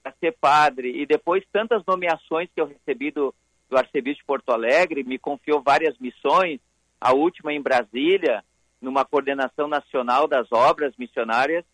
para 0.00 0.14
ser 0.20 0.36
padre, 0.40 1.02
e 1.02 1.04
depois 1.04 1.42
tantas 1.52 1.82
nomeações 1.84 2.48
que 2.54 2.60
eu 2.60 2.66
recebi 2.66 3.10
do, 3.10 3.34
do 3.68 3.76
arcebispo 3.76 4.20
de 4.20 4.26
Porto 4.26 4.52
Alegre, 4.52 5.02
me 5.02 5.18
confiou 5.18 5.60
várias 5.60 5.98
missões, 5.98 6.60
a 7.00 7.12
última 7.12 7.52
em 7.52 7.60
Brasília, 7.60 8.44
numa 8.80 9.04
coordenação 9.04 9.66
nacional 9.66 10.28
das 10.28 10.46
obras 10.52 10.94
missionárias, 10.96 11.64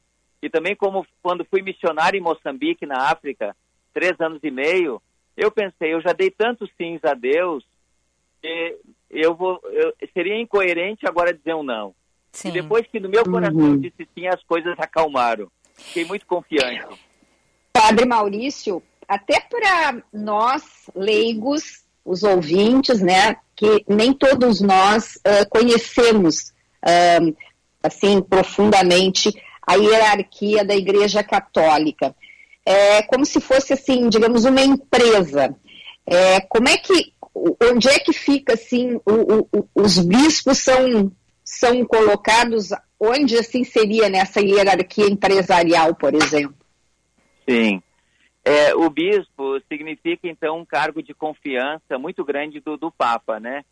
e 0.41 0.49
também 0.49 0.75
como 0.75 1.07
quando 1.23 1.45
fui 1.45 1.61
missionário 1.61 2.17
em 2.17 2.23
Moçambique, 2.23 2.87
na 2.87 3.11
África, 3.11 3.55
três 3.93 4.19
anos 4.19 4.41
e 4.43 4.51
meio, 4.51 5.03
eu 5.37 5.51
pensei, 5.51 5.93
eu 5.93 6.01
já 6.01 6.15
dei 6.15 6.31
tantos 6.31 6.71
sims 6.79 7.05
a 7.05 7.13
Deus, 7.13 7.63
que 8.43 8.77
eu 9.11 9.35
vou 9.35 9.61
eu, 9.65 9.95
seria 10.13 10.41
incoerente 10.41 11.07
agora 11.07 11.33
dizer 11.33 11.55
um 11.55 11.63
não. 11.63 11.95
Sim. 12.33 12.49
E 12.49 12.53
depois 12.53 12.87
que 12.87 12.99
no 12.99 13.09
meu 13.09 13.25
coração 13.25 13.61
uhum. 13.61 13.75
eu 13.75 13.79
disse 13.79 14.09
sim, 14.15 14.27
as 14.27 14.43
coisas 14.45 14.75
acalmaram. 14.79 15.51
Fiquei 15.75 16.05
muito 16.05 16.27
confiante. 16.27 16.87
Padre 17.73 18.07
Maurício, 18.07 18.83
até 19.07 19.41
para 19.41 20.03
nós 20.13 20.91
leigos, 20.95 21.85
os 22.05 22.23
ouvintes, 22.23 23.01
né, 23.01 23.37
que 23.55 23.85
nem 23.87 24.13
todos 24.13 24.61
nós 24.61 25.17
uh, 25.17 25.49
conhecemos 25.51 26.53
uh, 26.83 27.37
assim 27.83 28.23
profundamente 28.23 29.31
a 29.67 29.75
hierarquia 29.75 30.65
da 30.65 30.75
Igreja 30.75 31.23
Católica. 31.23 32.15
É 32.65 33.03
como 33.03 33.25
se 33.25 33.41
fosse 33.41 33.73
assim, 33.73 34.09
digamos, 34.09 34.45
uma 34.45 34.61
empresa. 34.61 35.55
É, 36.07 36.41
como 36.41 36.69
é 36.69 36.77
que 36.77 37.13
onde 37.35 37.89
é 37.89 37.99
que 37.99 38.13
fica 38.13 38.55
assim, 38.55 38.97
o, 39.07 39.49
o, 39.53 39.69
os 39.75 39.99
bispos 39.99 40.59
são, 40.59 41.11
são 41.45 41.85
colocados 41.85 42.71
onde 43.01 43.37
assim 43.37 43.65
seria 43.65 44.09
nessa 44.09 44.41
hierarquia 44.41 45.07
empresarial, 45.07 45.95
por 45.95 46.15
exemplo? 46.15 46.57
Sim. 47.49 47.83
É, 48.45 48.75
o 48.75 48.91
bispo 48.91 49.61
significa, 49.69 50.29
então, 50.29 50.59
um 50.59 50.65
cargo 50.65 51.03
de 51.03 51.15
confiança 51.15 51.99
muito 51.99 52.25
grande 52.25 52.61
do, 52.61 52.77
do 52.77 52.91
Papa, 52.91 53.39
né? 53.39 53.65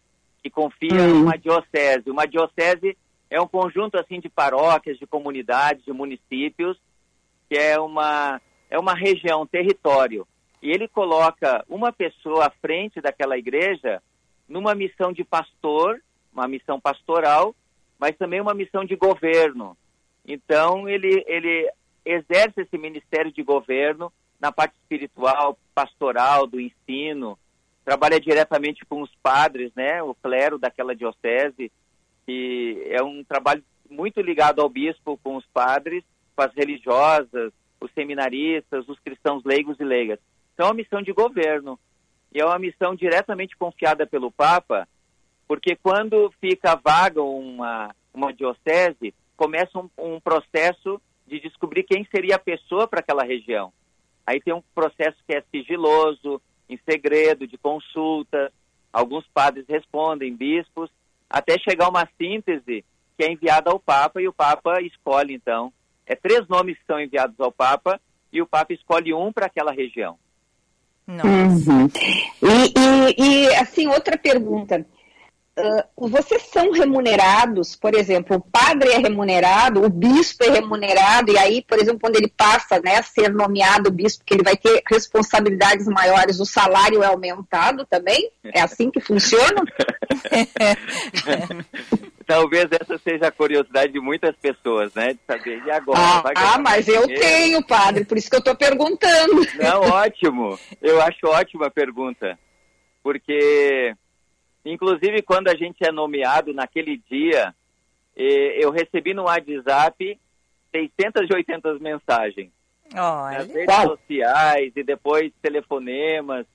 Que 0.42 0.50
confia 0.50 1.02
hum. 1.02 1.22
uma 1.22 1.36
diocese. 1.36 2.08
Uma 2.08 2.26
diocese 2.26 2.96
é 3.28 3.40
um 3.40 3.48
conjunto, 3.48 3.96
assim, 3.96 4.20
de 4.20 4.28
paróquias, 4.28 4.98
de 4.98 5.06
comunidades, 5.06 5.84
de 5.84 5.92
municípios, 5.92 6.78
que 7.48 7.56
é 7.56 7.78
uma, 7.80 8.40
é 8.68 8.78
uma 8.78 8.94
região, 8.94 9.42
um 9.42 9.46
território. 9.46 10.26
E 10.62 10.70
ele 10.70 10.88
coloca 10.88 11.64
uma 11.68 11.92
pessoa 11.92 12.46
à 12.46 12.50
frente 12.50 13.00
daquela 13.00 13.38
igreja 13.38 14.02
numa 14.48 14.74
missão 14.74 15.12
de 15.12 15.24
pastor, 15.24 16.02
uma 16.32 16.46
missão 16.46 16.80
pastoral, 16.80 17.54
mas 17.98 18.16
também 18.16 18.40
uma 18.40 18.54
missão 18.54 18.84
de 18.84 18.96
governo. 18.96 19.76
Então, 20.26 20.88
ele, 20.88 21.24
ele 21.26 21.70
exerce 22.04 22.62
esse 22.62 22.76
ministério 22.76 23.32
de 23.32 23.42
governo 23.42 24.12
na 24.40 24.50
parte 24.50 24.74
espiritual, 24.82 25.58
pastoral, 25.74 26.46
do 26.46 26.60
ensino, 26.60 27.38
trabalha 27.84 28.20
diretamente 28.20 28.84
com 28.86 29.02
os 29.02 29.10
padres, 29.22 29.72
né, 29.74 30.02
o 30.02 30.14
clero 30.14 30.58
daquela 30.58 30.94
diocese, 30.94 31.70
que 32.26 32.82
é 32.86 33.02
um 33.02 33.22
trabalho 33.24 33.62
muito 33.88 34.20
ligado 34.20 34.60
ao 34.60 34.68
bispo 34.68 35.18
com 35.22 35.36
os 35.36 35.44
padres, 35.46 36.04
com 36.34 36.42
as 36.42 36.54
religiosas, 36.54 37.52
os 37.80 37.90
seminaristas, 37.92 38.88
os 38.88 38.98
cristãos 39.00 39.42
leigos 39.44 39.78
e 39.80 39.84
leigas. 39.84 40.18
Então 40.60 40.68
é 40.68 40.72
uma 40.72 40.76
missão 40.76 41.00
de 41.00 41.10
governo 41.10 41.80
e 42.30 42.38
é 42.38 42.44
uma 42.44 42.58
missão 42.58 42.94
diretamente 42.94 43.56
confiada 43.56 44.06
pelo 44.06 44.30
Papa, 44.30 44.86
porque 45.48 45.74
quando 45.74 46.30
fica 46.38 46.76
vaga 46.76 47.22
uma, 47.22 47.94
uma 48.12 48.30
diocese, 48.30 49.14
começa 49.38 49.78
um, 49.78 49.88
um 49.96 50.20
processo 50.20 51.00
de 51.26 51.40
descobrir 51.40 51.84
quem 51.84 52.06
seria 52.14 52.36
a 52.36 52.38
pessoa 52.38 52.86
para 52.86 53.00
aquela 53.00 53.24
região. 53.24 53.72
Aí 54.26 54.38
tem 54.38 54.52
um 54.52 54.62
processo 54.74 55.16
que 55.26 55.34
é 55.34 55.42
sigiloso, 55.50 56.42
em 56.68 56.78
segredo, 56.84 57.46
de 57.46 57.56
consulta. 57.56 58.52
Alguns 58.92 59.26
padres 59.28 59.64
respondem, 59.66 60.36
bispos, 60.36 60.90
até 61.30 61.58
chegar 61.58 61.88
uma 61.88 62.06
síntese 62.18 62.84
que 63.16 63.24
é 63.24 63.32
enviada 63.32 63.70
ao 63.70 63.80
Papa 63.80 64.20
e 64.20 64.28
o 64.28 64.32
Papa 64.34 64.82
escolhe, 64.82 65.32
então. 65.32 65.72
É 66.04 66.14
três 66.14 66.46
nomes 66.48 66.76
que 66.76 66.84
são 66.84 67.00
enviados 67.00 67.40
ao 67.40 67.50
Papa 67.50 67.98
e 68.30 68.42
o 68.42 68.46
Papa 68.46 68.74
escolhe 68.74 69.14
um 69.14 69.32
para 69.32 69.46
aquela 69.46 69.72
região. 69.72 70.18
Uhum. 71.24 71.88
E, 72.42 72.72
e, 72.78 73.14
e, 73.18 73.54
assim, 73.56 73.88
outra 73.88 74.16
pergunta. 74.16 74.86
Uh, 75.58 75.82
vocês 76.08 76.44
são 76.44 76.70
remunerados, 76.70 77.74
por 77.76 77.94
exemplo, 77.94 78.36
o 78.36 78.40
padre 78.40 78.90
é 78.90 78.98
remunerado, 78.98 79.84
o 79.84 79.90
bispo 79.90 80.44
é 80.44 80.50
remunerado, 80.50 81.32
e 81.32 81.38
aí, 81.38 81.62
por 81.62 81.78
exemplo, 81.78 82.00
quando 82.00 82.16
ele 82.16 82.32
passa 82.34 82.80
né, 82.80 82.96
a 82.96 83.02
ser 83.02 83.30
nomeado 83.30 83.90
bispo, 83.90 84.24
que 84.24 84.32
ele 84.32 84.44
vai 84.44 84.56
ter 84.56 84.82
responsabilidades 84.88 85.86
maiores, 85.86 86.40
o 86.40 86.46
salário 86.46 87.02
é 87.02 87.06
aumentado 87.06 87.84
também? 87.84 88.30
É 88.44 88.62
assim 88.62 88.90
que 88.90 89.00
funciona? 89.00 89.62
Talvez 92.32 92.68
essa 92.70 92.98
seja 92.98 93.26
a 93.26 93.32
curiosidade 93.32 93.92
de 93.92 94.00
muitas 94.00 94.36
pessoas, 94.36 94.94
né? 94.94 95.14
De 95.14 95.20
saber, 95.26 95.62
e 95.64 95.70
agora? 95.70 95.98
Ah, 95.98 96.32
ah 96.36 96.58
mas 96.58 96.86
eu 96.86 97.06
dinheiro? 97.06 97.20
tenho, 97.20 97.66
padre, 97.66 98.04
por 98.04 98.16
isso 98.16 98.30
que 98.30 98.36
eu 98.36 98.40
estou 98.40 98.54
perguntando. 98.54 99.42
Não, 99.56 99.80
ótimo. 99.90 100.58
Eu 100.80 101.00
acho 101.00 101.26
ótima 101.26 101.66
a 101.66 101.70
pergunta. 101.70 102.38
Porque 103.02 103.96
Inclusive, 104.64 105.22
quando 105.22 105.48
a 105.48 105.54
gente 105.54 105.82
é 105.82 105.90
nomeado 105.90 106.52
naquele 106.52 107.00
dia, 107.10 107.54
eu 108.14 108.70
recebi 108.70 109.14
no 109.14 109.24
WhatsApp 109.24 110.18
680 110.70 111.78
mensagens. 111.78 112.50
Olha. 112.94 113.38
Nas 113.38 113.48
redes 113.48 113.82
sociais 113.82 114.72
e 114.76 114.82
depois 114.82 115.32
telefonemas. 115.40 116.46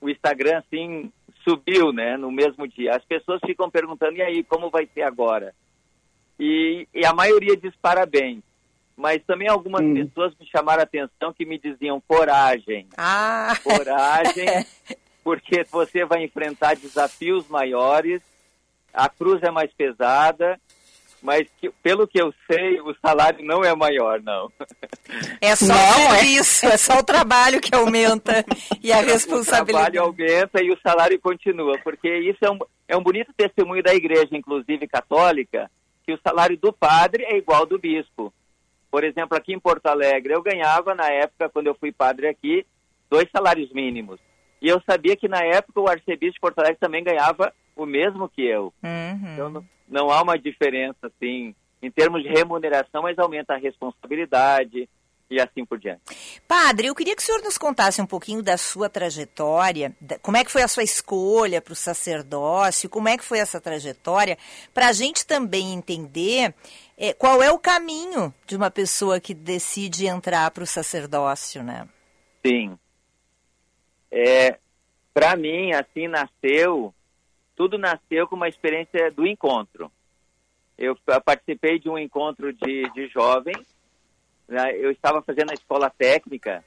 O 0.00 0.10
Instagram, 0.10 0.58
assim, 0.58 1.12
subiu, 1.42 1.92
né, 1.92 2.16
no 2.16 2.30
mesmo 2.30 2.66
dia. 2.66 2.96
As 2.96 3.04
pessoas 3.04 3.40
ficam 3.44 3.70
perguntando, 3.70 4.16
e 4.16 4.22
aí, 4.22 4.42
como 4.44 4.70
vai 4.70 4.88
ser 4.92 5.02
agora? 5.02 5.54
E, 6.38 6.88
e 6.94 7.04
a 7.04 7.12
maioria 7.12 7.56
diz 7.56 7.74
parabéns. 7.80 8.42
Mas 8.96 9.22
também 9.24 9.48
algumas 9.48 9.82
hum. 9.82 9.94
pessoas 9.94 10.34
me 10.38 10.46
chamaram 10.46 10.80
a 10.80 10.84
atenção 10.84 11.32
que 11.32 11.46
me 11.46 11.58
diziam 11.58 12.00
coragem. 12.06 12.86
Ah. 12.96 13.54
Coragem. 13.62 14.66
porque 15.24 15.64
você 15.70 16.04
vai 16.04 16.24
enfrentar 16.24 16.76
desafios 16.76 17.48
maiores, 17.48 18.20
a 18.92 19.08
cruz 19.08 19.42
é 19.42 19.50
mais 19.50 19.72
pesada, 19.72 20.60
mas 21.22 21.46
que, 21.60 21.70
pelo 21.82 22.06
que 22.06 22.20
eu 22.20 22.34
sei, 22.50 22.80
o 22.80 22.94
salário 23.00 23.44
não 23.44 23.62
é 23.62 23.74
maior, 23.74 24.20
não. 24.20 24.50
É 25.40 25.54
só 25.54 25.66
não, 25.66 26.14
é. 26.14 26.24
isso, 26.24 26.66
é 26.66 26.76
só 26.76 26.98
o 26.98 27.04
trabalho 27.04 27.60
que 27.60 27.74
aumenta 27.74 28.44
e 28.82 28.92
a 28.92 29.00
responsabilidade. 29.02 29.98
O 29.98 30.02
trabalho 30.02 30.02
aumenta 30.02 30.62
e 30.62 30.70
o 30.72 30.78
salário 30.82 31.20
continua, 31.20 31.78
porque 31.84 32.08
isso 32.18 32.44
é 32.44 32.50
um, 32.50 32.58
é 32.88 32.96
um 32.96 33.02
bonito 33.02 33.32
testemunho 33.36 33.82
da 33.82 33.94
igreja, 33.94 34.28
inclusive 34.32 34.88
católica, 34.88 35.70
que 36.04 36.12
o 36.12 36.20
salário 36.26 36.56
do 36.56 36.72
padre 36.72 37.24
é 37.24 37.36
igual 37.36 37.60
ao 37.60 37.66
do 37.66 37.78
bispo. 37.78 38.32
Por 38.90 39.04
exemplo, 39.04 39.36
aqui 39.38 39.54
em 39.54 39.60
Porto 39.60 39.86
Alegre, 39.86 40.34
eu 40.34 40.42
ganhava, 40.42 40.94
na 40.94 41.08
época, 41.08 41.48
quando 41.48 41.68
eu 41.68 41.74
fui 41.74 41.92
padre 41.92 42.26
aqui, 42.26 42.66
dois 43.08 43.28
salários 43.30 43.72
mínimos. 43.72 44.18
E 44.60 44.68
eu 44.68 44.82
sabia 44.84 45.16
que 45.16 45.28
na 45.28 45.42
época 45.42 45.80
o 45.80 45.88
arcebispo 45.88 46.34
de 46.34 46.40
Porto 46.40 46.58
Alegre 46.58 46.78
também 46.78 47.02
ganhava 47.02 47.52
o 47.76 47.86
mesmo 47.86 48.28
que 48.28 48.42
eu. 48.42 48.72
Uhum. 48.82 49.32
Então 49.32 49.50
não, 49.50 49.64
não 49.88 50.10
há 50.10 50.22
uma 50.22 50.38
diferença, 50.38 50.98
assim, 51.06 51.54
em 51.82 51.90
termos 51.90 52.22
de 52.22 52.28
remuneração, 52.28 53.02
mas 53.02 53.18
aumenta 53.18 53.54
a 53.54 53.58
responsabilidade, 53.58 54.88
e 55.32 55.40
assim 55.40 55.64
por 55.64 55.78
diante. 55.78 56.02
Padre, 56.46 56.88
eu 56.88 56.94
queria 56.94 57.16
que 57.16 57.22
o 57.22 57.24
senhor 57.24 57.42
nos 57.42 57.56
contasse 57.56 58.00
um 58.00 58.06
pouquinho 58.06 58.42
da 58.42 58.56
sua 58.58 58.88
trajetória, 58.88 59.96
como 60.20 60.36
é 60.36 60.44
que 60.44 60.50
foi 60.50 60.62
a 60.62 60.68
sua 60.68 60.82
escolha 60.82 61.60
para 61.60 61.72
o 61.72 61.76
sacerdócio, 61.76 62.90
como 62.90 63.08
é 63.08 63.16
que 63.16 63.24
foi 63.24 63.38
essa 63.38 63.60
trajetória, 63.60 64.36
para 64.74 64.88
a 64.88 64.92
gente 64.92 65.26
também 65.26 65.72
entender 65.72 66.54
é, 66.98 67.14
qual 67.14 67.42
é 67.42 67.50
o 67.50 67.58
caminho 67.58 68.32
de 68.46 68.56
uma 68.56 68.70
pessoa 68.70 69.18
que 69.18 69.34
decide 69.34 70.06
entrar 70.06 70.50
para 70.50 70.62
o 70.62 70.66
sacerdócio, 70.66 71.62
né? 71.62 71.88
Sim. 72.46 72.78
É, 74.10 74.58
para 75.14 75.34
mim, 75.36 75.72
assim, 75.72 76.06
nasceu, 76.06 76.94
tudo 77.62 77.78
nasceu 77.78 78.26
com 78.26 78.34
uma 78.34 78.48
experiência 78.48 79.08
do 79.12 79.24
encontro. 79.24 79.88
Eu 80.76 80.96
participei 81.24 81.78
de 81.78 81.88
um 81.88 81.96
encontro 81.96 82.52
de, 82.52 82.90
de 82.90 83.06
jovens, 83.06 83.64
né? 84.48 84.76
eu 84.76 84.90
estava 84.90 85.22
fazendo 85.22 85.52
a 85.52 85.54
escola 85.54 85.88
técnica, 85.88 86.64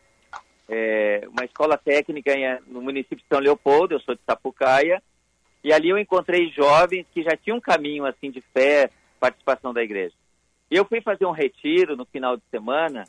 é, 0.69 1.27
uma 1.27 1.43
escola 1.43 1.77
técnica 1.77 2.34
no 2.65 2.81
município 2.81 3.17
de 3.17 3.25
São 3.27 3.39
Leopoldo, 3.39 3.93
eu 3.93 3.99
sou 3.99 4.15
de 4.15 4.21
Sapucaia, 4.25 5.03
e 5.62 5.73
ali 5.73 5.89
eu 5.89 5.97
encontrei 5.97 6.49
jovens 6.51 7.05
que 7.13 7.21
já 7.23 7.36
tinham 7.36 7.58
um 7.58 7.62
caminho 7.62 8.05
assim 8.05 8.31
de 8.31 8.39
fé, 8.53 8.89
participação 9.19 9.73
da 9.73 9.84
igreja. 9.84 10.15
E 10.71 10.77
eu 10.77 10.86
fui 10.86 11.01
fazer 11.01 11.25
um 11.25 11.31
retiro 11.31 11.97
no 11.97 12.05
final 12.05 12.38
de 12.38 12.43
semana, 12.49 13.03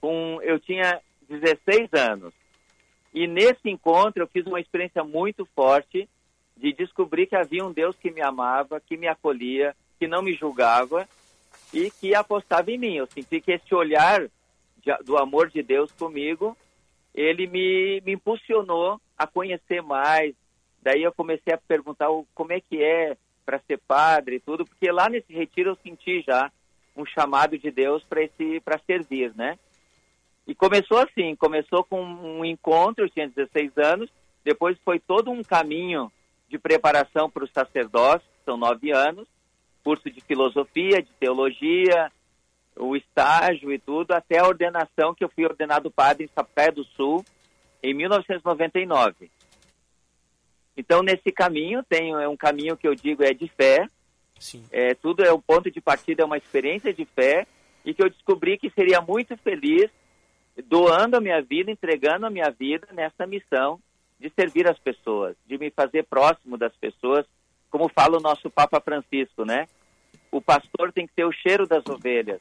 com, 0.00 0.40
eu 0.42 0.58
tinha 0.58 0.98
16 1.28 1.92
anos. 1.92 2.32
E 3.12 3.26
nesse 3.26 3.68
encontro 3.68 4.22
eu 4.22 4.28
fiz 4.28 4.46
uma 4.46 4.60
experiência 4.60 5.04
muito 5.04 5.44
forte 5.54 6.08
de 6.60 6.72
descobrir 6.72 7.26
que 7.26 7.36
havia 7.36 7.64
um 7.64 7.72
Deus 7.72 7.96
que 7.96 8.10
me 8.10 8.20
amava, 8.20 8.80
que 8.80 8.96
me 8.96 9.06
acolhia, 9.06 9.74
que 9.98 10.08
não 10.08 10.22
me 10.22 10.34
julgava 10.34 11.08
e 11.72 11.90
que 11.90 12.14
apostava 12.14 12.70
em 12.70 12.78
mim. 12.78 12.96
Eu 12.96 13.06
senti 13.06 13.40
que 13.40 13.52
esse 13.52 13.74
olhar 13.74 14.28
do 15.04 15.16
amor 15.16 15.50
de 15.50 15.62
Deus 15.62 15.92
comigo, 15.92 16.56
ele 17.14 17.46
me, 17.46 18.00
me 18.04 18.12
impulsionou 18.12 19.00
a 19.16 19.26
conhecer 19.26 19.82
mais. 19.82 20.34
Daí 20.82 21.02
eu 21.02 21.12
comecei 21.12 21.52
a 21.52 21.58
perguntar 21.58 22.08
como 22.34 22.52
é 22.52 22.60
que 22.60 22.82
é 22.82 23.16
para 23.44 23.60
ser 23.60 23.78
padre 23.78 24.36
e 24.36 24.40
tudo, 24.40 24.64
porque 24.64 24.90
lá 24.90 25.08
nesse 25.08 25.32
retiro 25.32 25.70
eu 25.70 25.78
senti 25.82 26.22
já 26.22 26.50
um 26.96 27.06
chamado 27.06 27.56
de 27.56 27.70
Deus 27.70 28.02
para 28.04 28.22
esse 28.22 28.60
para 28.60 28.80
servir, 28.80 29.32
né? 29.34 29.58
E 30.46 30.54
começou 30.54 30.98
assim, 30.98 31.36
começou 31.36 31.84
com 31.84 32.02
um 32.02 32.44
encontro, 32.44 33.04
eu 33.04 33.10
tinha 33.10 33.28
16 33.28 33.76
anos, 33.76 34.10
depois 34.44 34.78
foi 34.84 34.98
todo 34.98 35.30
um 35.30 35.42
caminho 35.42 36.10
de 36.48 36.58
preparação 36.58 37.30
para 37.30 37.44
o 37.44 37.48
sacerdócio, 37.48 38.26
são 38.44 38.56
nove 38.56 38.90
anos, 38.90 39.28
curso 39.84 40.10
de 40.10 40.20
filosofia, 40.20 41.02
de 41.02 41.10
teologia, 41.20 42.10
o 42.76 42.96
estágio 42.96 43.72
e 43.72 43.78
tudo, 43.78 44.12
até 44.12 44.38
a 44.38 44.46
ordenação, 44.46 45.14
que 45.14 45.24
eu 45.24 45.28
fui 45.28 45.44
ordenado 45.44 45.90
padre 45.90 46.24
em 46.24 46.28
Sapucaia 46.28 46.72
do 46.72 46.84
Sul, 46.84 47.24
em 47.82 47.94
1999. 47.94 49.30
Então, 50.76 51.02
nesse 51.02 51.32
caminho, 51.32 51.82
tem 51.82 52.12
é 52.12 52.28
um 52.28 52.36
caminho 52.36 52.76
que 52.76 52.86
eu 52.86 52.94
digo 52.94 53.22
é 53.22 53.32
de 53.34 53.48
fé, 53.48 53.88
Sim. 54.38 54.64
É, 54.70 54.94
tudo 54.94 55.24
é 55.24 55.32
um 55.32 55.40
ponto 55.40 55.70
de 55.70 55.80
partida, 55.80 56.22
é 56.22 56.26
uma 56.26 56.38
experiência 56.38 56.94
de 56.94 57.04
fé, 57.04 57.46
e 57.84 57.92
que 57.92 58.02
eu 58.02 58.08
descobri 58.08 58.56
que 58.56 58.70
seria 58.70 59.00
muito 59.00 59.36
feliz 59.38 59.90
doando 60.66 61.16
a 61.16 61.20
minha 61.20 61.40
vida, 61.42 61.70
entregando 61.70 62.26
a 62.26 62.30
minha 62.30 62.50
vida 62.50 62.86
nessa 62.92 63.26
missão 63.26 63.80
de 64.18 64.30
servir 64.30 64.68
as 64.68 64.78
pessoas, 64.78 65.36
de 65.46 65.56
me 65.58 65.70
fazer 65.70 66.04
próximo 66.04 66.56
das 66.56 66.74
pessoas, 66.76 67.24
como 67.70 67.88
fala 67.88 68.18
o 68.18 68.20
nosso 68.20 68.50
Papa 68.50 68.80
Francisco, 68.80 69.44
né? 69.44 69.66
o 70.30 70.40
pastor 70.40 70.92
tem 70.92 71.06
que 71.06 71.14
ter 71.14 71.24
o 71.24 71.32
cheiro 71.32 71.66
das 71.66 71.84
ovelhas, 71.86 72.40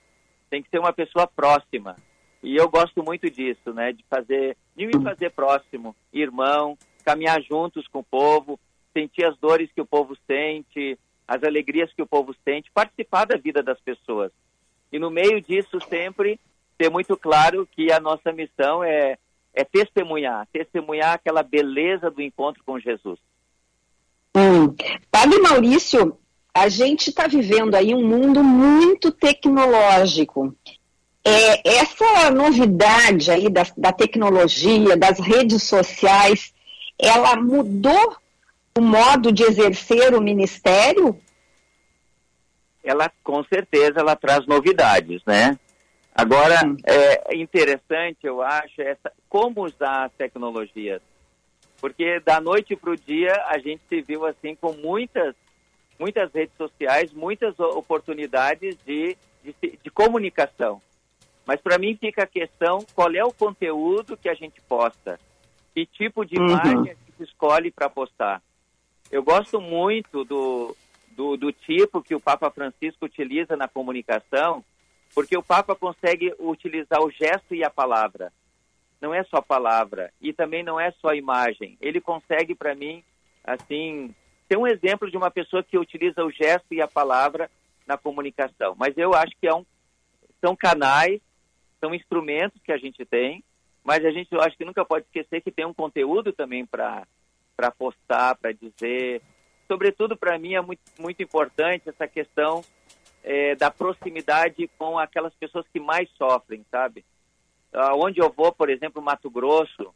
tem 0.50 0.62
que 0.62 0.70
ser 0.70 0.80
uma 0.80 0.94
pessoa 0.94 1.28
próxima. 1.28 1.96
E 2.44 2.56
eu 2.56 2.70
gosto 2.70 3.04
muito 3.04 3.30
disso, 3.30 3.74
né? 3.74 3.92
De 3.92 4.04
fazer, 4.10 4.56
de 4.76 4.86
me 4.86 5.02
fazer 5.02 5.32
próximo, 5.32 5.96
irmão, 6.14 6.78
caminhar 7.04 7.42
juntos 7.42 7.88
com 7.88 8.00
o 8.00 8.04
povo, 8.04 8.60
sentir 8.94 9.26
as 9.26 9.38
dores 9.38 9.72
que 9.74 9.82
o 9.82 9.86
povo 9.86 10.16
sente, 10.28 10.98
as 11.28 11.44
alegrias 11.44 11.92
que 11.94 12.02
o 12.02 12.08
povo 12.08 12.36
sente, 12.46 12.72
participar 12.72 13.26
da 13.26 13.38
vida 13.38 13.64
das 13.64 13.80
pessoas. 13.80 14.32
E 14.92 15.00
no 15.00 15.10
meio 15.10 15.42
disso 15.42 15.80
sempre 15.90 16.40
ter 16.78 16.90
muito 16.90 17.18
claro 17.18 17.68
que 17.72 17.92
a 17.92 18.00
nossa 18.00 18.32
missão 18.32 18.84
é, 18.84 19.18
é 19.58 19.64
testemunhar, 19.64 20.48
testemunhar 20.54 21.16
aquela 21.16 21.42
beleza 21.42 22.12
do 22.12 22.22
encontro 22.22 22.62
com 22.64 22.80
Jesus. 22.80 23.20
Hum. 24.36 24.76
Padre 25.10 25.40
Maurício, 25.40 26.16
a 26.54 26.70
gente 26.70 27.10
está 27.10 27.26
vivendo 27.26 27.74
aí 27.74 27.92
um 27.96 28.08
mundo 28.08 28.44
muito 28.44 29.12
tecnológico. 29.12 30.56
É, 31.26 31.78
essa 31.80 32.30
novidade 32.30 33.32
aí 33.32 33.50
da, 33.50 33.64
da 33.76 33.92
tecnologia, 33.92 34.96
das 34.96 35.20
redes 35.20 35.64
sociais, 35.64 36.54
ela 37.00 37.36
mudou 37.36 38.16
o 38.78 38.82
modo 38.82 39.32
de 39.32 39.42
exercer 39.42 40.14
o 40.14 40.22
ministério? 40.22 41.20
Ela, 42.84 43.12
com 43.24 43.44
certeza, 43.46 44.02
ela 44.02 44.16
traz 44.16 44.46
novidades, 44.46 45.20
né? 45.26 45.58
Agora, 46.14 46.64
hum. 46.64 46.78
é 46.86 47.36
interessante, 47.36 48.20
eu 48.24 48.42
acho, 48.42 48.82
essa, 48.82 49.12
como 49.30 49.66
usar 49.66 50.06
as 50.06 50.12
tecnologias. 50.14 51.02
Porque 51.80 52.20
da 52.20 52.42
noite 52.42 52.76
para 52.76 52.92
o 52.92 52.98
dia, 52.98 53.34
a 53.48 53.58
gente 53.60 53.82
se 53.88 54.02
viu 54.02 54.26
assim 54.26 54.56
com 54.56 54.74
muitas, 54.74 55.36
muitas 56.00 56.32
redes 56.34 56.56
sociais, 56.58 57.14
muitas 57.14 57.60
oportunidades 57.60 58.78
de, 58.86 59.16
de, 59.44 59.80
de 59.84 59.90
comunicação. 59.92 60.82
Mas 61.46 61.62
para 61.62 61.78
mim 61.78 61.96
fica 61.96 62.24
a 62.24 62.28
questão, 62.28 62.86
qual 62.94 63.12
é 63.14 63.24
o 63.24 63.32
conteúdo 63.32 64.18
que 64.18 64.28
a 64.28 64.34
gente 64.34 64.60
posta? 64.62 65.20
Que 65.74 65.86
tipo 65.86 66.26
de 66.26 66.38
uhum. 66.38 66.48
imagem 66.48 66.80
a 66.80 66.96
gente 66.96 67.24
escolhe 67.24 67.72
para 67.72 67.90
postar? 67.90 68.42
Eu 69.10 69.24
gosto 69.24 69.62
muito 69.62 70.26
do, 70.26 70.76
do, 71.12 71.38
do 71.38 71.52
tipo 71.52 72.02
que 72.02 72.14
o 72.14 72.20
Papa 72.20 72.52
Francisco 72.52 73.06
utiliza 73.06 73.56
na 73.56 73.68
comunicação, 73.68 74.64
porque 75.14 75.38
o 75.38 75.44
Papa 75.44 75.76
consegue 75.76 76.34
utilizar 76.38 77.02
o 77.02 77.10
gesto 77.10 77.56
e 77.56 77.64
a 77.64 77.70
palavra. 77.70 78.34
Não 79.02 79.14
é 79.14 79.24
só 79.26 79.42
palavra 79.42 80.12
e 80.20 80.34
também 80.34 80.64
não 80.64 80.80
é 80.80 80.92
só 81.00 81.14
imagem. 81.14 81.78
Ele 81.80 82.02
consegue, 82.02 82.56
para 82.56 82.74
mim, 82.74 83.04
assim, 83.44 84.14
ter 84.48 84.58
um 84.58 84.68
exemplo 84.68 85.10
de 85.10 85.18
uma 85.18 85.30
pessoa 85.30 85.64
que 85.64 85.78
utiliza 85.78 86.24
o 86.24 86.32
gesto 86.32 86.74
e 86.74 86.82
a 86.82 86.88
palavra 86.88 87.50
na 87.86 87.98
comunicação. 87.98 88.76
Mas 88.78 88.98
eu 88.98 89.14
acho 89.14 89.34
que 89.40 89.48
é 89.48 89.54
um, 89.54 89.66
são 90.42 90.56
canais, 90.56 91.22
são 91.80 91.94
instrumentos 91.94 92.62
que 92.64 92.72
a 92.72 92.78
gente 92.78 93.06
tem, 93.06 93.44
mas 93.84 94.04
a 94.04 94.12
gente 94.12 94.32
eu 94.32 94.42
acho 94.42 94.58
que 94.58 94.66
nunca 94.66 94.84
pode 94.84 95.06
esquecer 95.06 95.42
que 95.42 95.52
tem 95.52 95.66
um 95.66 95.74
conteúdo 95.74 96.34
também 96.34 96.66
para 96.66 97.06
postar, 97.78 98.36
para 98.36 98.52
dizer. 98.52 99.22
Sobretudo 99.68 100.18
para 100.18 100.38
mim 100.38 100.56
é 100.56 100.62
muito, 100.62 100.82
muito 101.00 101.22
importante 101.22 101.90
essa 101.90 102.08
questão 102.08 102.64
é, 103.24 103.56
da 103.56 103.70
proximidade 103.70 104.70
com 104.78 104.98
aquelas 104.98 105.34
pessoas 105.36 105.66
que 105.72 105.80
mais 105.80 106.10
sofrem, 106.18 106.66
sabe? 106.72 107.04
Onde 107.74 108.20
eu 108.20 108.32
vou, 108.32 108.52
por 108.52 108.70
exemplo, 108.70 109.02
Mato 109.02 109.30
Grosso, 109.30 109.94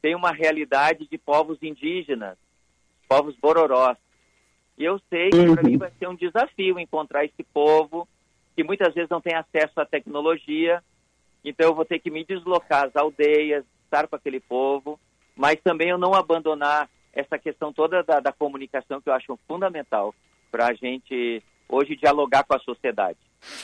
tem 0.00 0.14
uma 0.14 0.32
realidade 0.32 1.06
de 1.06 1.18
povos 1.18 1.58
indígenas, 1.62 2.36
povos 3.08 3.36
bororós. 3.36 3.96
E 4.78 4.84
eu 4.84 4.98
sei 5.10 5.30
que 5.30 5.52
para 5.52 5.62
mim 5.62 5.76
vai 5.76 5.92
ser 5.98 6.08
um 6.08 6.14
desafio 6.14 6.78
encontrar 6.78 7.24
esse 7.24 7.42
povo 7.52 8.08
que 8.56 8.64
muitas 8.64 8.94
vezes 8.94 9.10
não 9.10 9.20
tem 9.20 9.34
acesso 9.34 9.80
à 9.80 9.84
tecnologia. 9.84 10.82
Então 11.44 11.68
eu 11.68 11.74
vou 11.74 11.84
ter 11.84 11.98
que 11.98 12.10
me 12.10 12.24
deslocar 12.24 12.84
às 12.84 12.96
aldeias, 12.96 13.64
estar 13.84 14.06
com 14.06 14.16
aquele 14.16 14.40
povo, 14.40 14.98
mas 15.36 15.60
também 15.62 15.88
eu 15.88 15.98
não 15.98 16.14
abandonar 16.14 16.88
essa 17.12 17.38
questão 17.38 17.72
toda 17.72 18.02
da, 18.02 18.20
da 18.20 18.32
comunicação 18.32 19.00
que 19.00 19.08
eu 19.08 19.14
acho 19.14 19.38
fundamental 19.48 20.14
para 20.50 20.68
a 20.68 20.74
gente 20.74 21.42
hoje 21.68 21.96
dialogar 21.96 22.44
com 22.44 22.54
a 22.54 22.60
sociedade. 22.60 23.18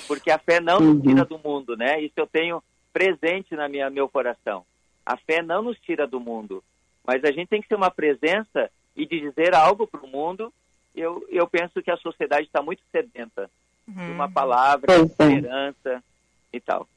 Porque 0.07 0.31
a 0.31 0.39
fé 0.39 0.61
não 0.61 0.81
nos 0.81 1.03
tira 1.03 1.25
do 1.25 1.39
mundo, 1.39 1.77
né? 1.77 2.01
Isso 2.01 2.15
eu 2.17 2.27
tenho 2.27 2.63
presente 2.97 3.55
na 3.55 3.69
minha 3.69 3.91
meu 3.91 4.09
coração. 4.09 4.65
A 5.05 5.19
fé 5.19 5.43
não 5.43 5.61
nos 5.61 5.79
tira 5.81 6.07
do 6.07 6.19
mundo, 6.19 6.65
mas 7.07 7.23
a 7.25 7.31
gente 7.31 7.49
tem 7.49 7.61
que 7.61 7.69
ser 7.69 7.75
uma 7.75 7.91
presença 7.91 8.71
e 8.97 9.05
de 9.05 9.21
dizer 9.21 9.55
algo 9.55 9.87
para 9.87 10.01
o 10.01 10.09
mundo. 10.09 10.51
Eu, 10.95 11.23
eu 11.29 11.47
penso 11.47 11.83
que 11.83 11.91
a 11.91 11.99
sociedade 11.99 12.47
está 12.47 12.63
muito 12.63 12.81
sedenta 12.91 13.51
uhum. 13.87 14.07
de 14.07 14.13
uma 14.13 14.31
palavra, 14.31 14.87
de 14.87 15.03
é. 15.03 15.05
esperança 15.05 16.03
e 16.51 16.59
tal. 16.59 16.89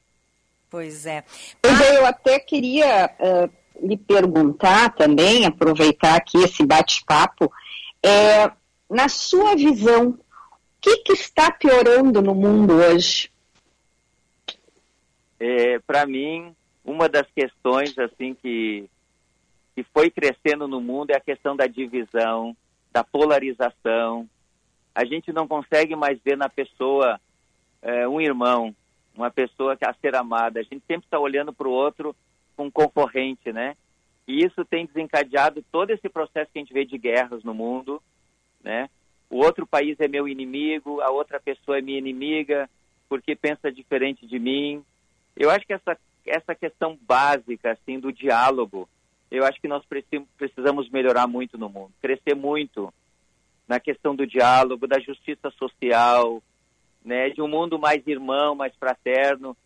Pois 0.70 1.04
é. 1.04 1.22
Pois 1.60 1.78
é, 1.78 1.98
eu 1.98 2.06
até 2.06 2.38
queria 2.38 3.14
uh, 3.20 3.86
lhe 3.86 3.98
perguntar 3.98 4.94
também, 4.94 5.44
aproveitar 5.44 6.16
aqui 6.16 6.38
esse 6.38 6.64
bate-papo, 6.64 7.52
é, 8.02 8.50
na 8.88 9.10
sua 9.10 9.54
visão, 9.54 10.18
que, 10.80 10.96
que 10.98 11.12
está 11.12 11.50
piorando 11.50 12.22
no 12.22 12.34
mundo 12.34 12.72
hoje? 12.76 13.30
É, 15.40 15.78
Para 15.80 16.06
mim, 16.06 16.54
uma 16.84 17.08
das 17.08 17.26
questões 17.32 17.98
assim 17.98 18.34
que, 18.34 18.88
que 19.74 19.82
foi 19.82 20.10
crescendo 20.10 20.68
no 20.68 20.80
mundo 20.80 21.10
é 21.10 21.16
a 21.16 21.20
questão 21.20 21.56
da 21.56 21.66
divisão, 21.66 22.56
da 22.92 23.02
polarização. 23.02 24.28
A 24.94 25.04
gente 25.04 25.32
não 25.32 25.48
consegue 25.48 25.96
mais 25.96 26.20
ver 26.22 26.36
na 26.36 26.48
pessoa 26.48 27.20
é, 27.80 28.06
um 28.06 28.20
irmão, 28.20 28.74
uma 29.14 29.30
pessoa 29.30 29.76
que 29.76 29.84
a 29.84 29.94
ser 29.94 30.14
amada. 30.14 30.60
A 30.60 30.62
gente 30.62 30.84
sempre 30.86 31.06
está 31.06 31.18
olhando 31.18 31.52
para 31.52 31.66
o 31.66 31.72
outro 31.72 32.14
com 32.56 32.70
concorrente, 32.70 33.52
né? 33.52 33.76
E 34.28 34.44
isso 34.44 34.64
tem 34.64 34.86
desencadeado 34.86 35.64
todo 35.72 35.90
esse 35.90 36.08
processo 36.08 36.52
que 36.52 36.58
a 36.58 36.62
gente 36.62 36.74
vê 36.74 36.84
de 36.84 36.98
guerras 36.98 37.42
no 37.42 37.54
mundo, 37.54 38.00
né? 38.62 38.88
o 39.30 39.36
outro 39.36 39.64
país 39.64 39.98
é 40.00 40.08
meu 40.08 40.26
inimigo, 40.26 41.00
a 41.00 41.10
outra 41.10 41.38
pessoa 41.38 41.78
é 41.78 41.80
minha 41.80 41.98
inimiga, 41.98 42.68
porque 43.08 43.36
pensa 43.36 43.70
diferente 43.70 44.26
de 44.26 44.38
mim. 44.38 44.84
Eu 45.36 45.50
acho 45.50 45.66
que 45.66 45.72
essa, 45.72 45.96
essa 46.26 46.54
questão 46.54 46.98
básica, 47.02 47.72
assim, 47.72 47.98
do 47.98 48.12
diálogo, 48.12 48.88
eu 49.30 49.44
acho 49.44 49.60
que 49.60 49.68
nós 49.68 49.84
precisamos 50.36 50.90
melhorar 50.90 51.26
muito 51.26 51.56
no 51.56 51.68
mundo, 51.68 51.92
crescer 52.00 52.34
muito 52.34 52.92
na 53.68 53.78
questão 53.78 54.16
do 54.16 54.26
diálogo, 54.26 54.88
da 54.88 54.98
justiça 54.98 55.50
social, 55.52 56.42
né, 57.04 57.30
de 57.30 57.40
um 57.40 57.46
mundo 57.46 57.78
mais 57.78 58.04
irmão, 58.06 58.54
mais 58.54 58.74
fraterno. 58.74 59.56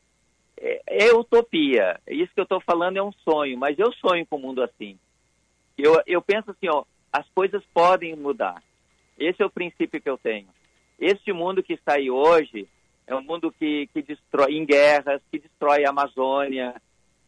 É, 0.57 1.07
é 1.07 1.13
utopia. 1.15 1.99
Isso 2.07 2.33
que 2.35 2.41
eu 2.41 2.45
estou 2.45 2.61
falando 2.61 2.99
é 2.99 3.03
um 3.03 3.13
sonho, 3.13 3.59
mas 3.59 3.79
eu 3.79 3.91
sonho 3.95 4.27
com 4.27 4.37
um 4.37 4.41
mundo 4.41 4.63
assim. 4.63 4.99
Eu, 5.77 6.01
eu 6.07 6.21
penso 6.21 6.51
assim, 6.51 6.69
ó, 6.69 6.85
as 7.11 7.27
coisas 7.31 7.63
podem 7.73 8.15
mudar. 8.15 8.63
Esse 9.19 9.43
é 9.43 9.47
o 9.47 9.51
princípio 9.51 10.01
que 10.01 10.11
eu 10.11 10.19
tenho. 10.19 10.49
Este 10.99 11.33
mundo 11.33 11.63
que 11.63 11.73
está 11.73 11.95
aí 11.95 12.11
hoje 12.11 12.69
é 13.07 13.15
um 13.15 13.23
mundo 13.23 13.53
que, 13.53 13.89
que 13.89 14.03
destrói 14.03 14.55
em 14.55 14.65
guerras, 14.65 15.21
que 15.31 15.39
destrói 15.39 15.85
a 15.85 15.91
Amazônia, 15.91 16.75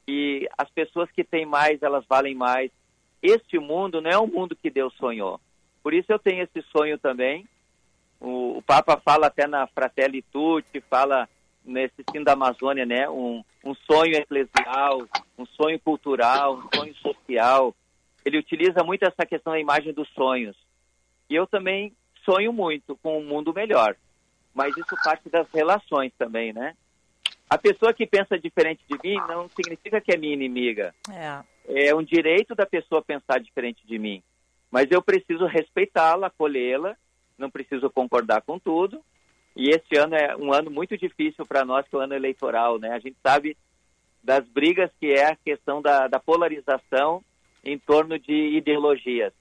e 0.08 0.48
as 0.56 0.70
pessoas 0.70 1.10
que 1.10 1.24
têm 1.24 1.44
mais, 1.44 1.82
elas 1.82 2.04
valem 2.08 2.34
mais. 2.34 2.70
Este 3.22 3.58
mundo 3.58 4.00
não 4.00 4.10
é 4.10 4.18
um 4.18 4.26
mundo 4.26 4.56
que 4.56 4.70
Deus 4.70 4.94
sonhou. 4.94 5.40
Por 5.82 5.92
isso 5.92 6.12
eu 6.12 6.18
tenho 6.18 6.42
esse 6.42 6.62
sonho 6.70 6.98
também. 6.98 7.46
O, 8.20 8.58
o 8.58 8.62
Papa 8.62 8.96
fala 9.04 9.26
até 9.26 9.46
na 9.46 9.66
Fratelli 9.66 10.22
Tutti, 10.22 10.80
fala 10.80 11.28
nesse 11.64 12.04
fim 12.10 12.22
da 12.22 12.32
Amazônia, 12.32 12.86
né? 12.86 13.08
Um, 13.08 13.44
um 13.64 13.74
sonho 13.74 14.14
eclesial, 14.14 15.06
um 15.36 15.44
sonho 15.44 15.78
cultural, 15.80 16.56
um 16.58 16.68
sonho 16.78 16.94
social. 16.96 17.74
Ele 18.24 18.38
utiliza 18.38 18.84
muito 18.84 19.04
essa 19.04 19.26
questão 19.26 19.52
da 19.52 19.60
imagem 19.60 19.92
dos 19.92 20.08
sonhos. 20.10 20.56
E 21.28 21.34
eu 21.34 21.46
também 21.46 21.92
sonho 22.24 22.52
muito 22.52 22.96
com 23.02 23.18
um 23.18 23.24
mundo 23.24 23.52
melhor. 23.52 23.96
Mas 24.56 24.74
isso 24.74 24.96
parte 25.04 25.28
das 25.28 25.46
relações 25.52 26.10
também, 26.16 26.50
né? 26.50 26.74
A 27.48 27.58
pessoa 27.58 27.92
que 27.92 28.06
pensa 28.06 28.38
diferente 28.38 28.82
de 28.88 28.98
mim 29.04 29.16
não 29.28 29.50
significa 29.50 30.00
que 30.00 30.14
é 30.14 30.16
minha 30.16 30.32
inimiga. 30.32 30.94
É, 31.68 31.88
é 31.88 31.94
um 31.94 32.02
direito 32.02 32.54
da 32.54 32.64
pessoa 32.64 33.02
pensar 33.02 33.38
diferente 33.38 33.86
de 33.86 33.98
mim. 33.98 34.22
Mas 34.70 34.90
eu 34.90 35.02
preciso 35.02 35.44
respeitá-la, 35.44 36.28
acolhê-la, 36.28 36.96
não 37.36 37.50
preciso 37.50 37.90
concordar 37.90 38.40
com 38.40 38.58
tudo. 38.58 39.02
E 39.54 39.68
este 39.68 39.96
ano 39.98 40.14
é 40.16 40.34
um 40.34 40.52
ano 40.52 40.70
muito 40.70 40.96
difícil 40.96 41.44
para 41.44 41.62
nós, 41.62 41.86
que 41.86 41.94
é 41.94 41.98
o 41.98 42.02
ano 42.02 42.14
eleitoral, 42.14 42.78
né? 42.78 42.92
A 42.92 42.98
gente 42.98 43.16
sabe 43.22 43.56
das 44.24 44.44
brigas 44.48 44.90
que 44.98 45.12
é 45.12 45.26
a 45.26 45.36
questão 45.36 45.82
da, 45.82 46.08
da 46.08 46.18
polarização 46.18 47.22
em 47.62 47.78
torno 47.78 48.18
de 48.18 48.56
ideologias. 48.56 49.34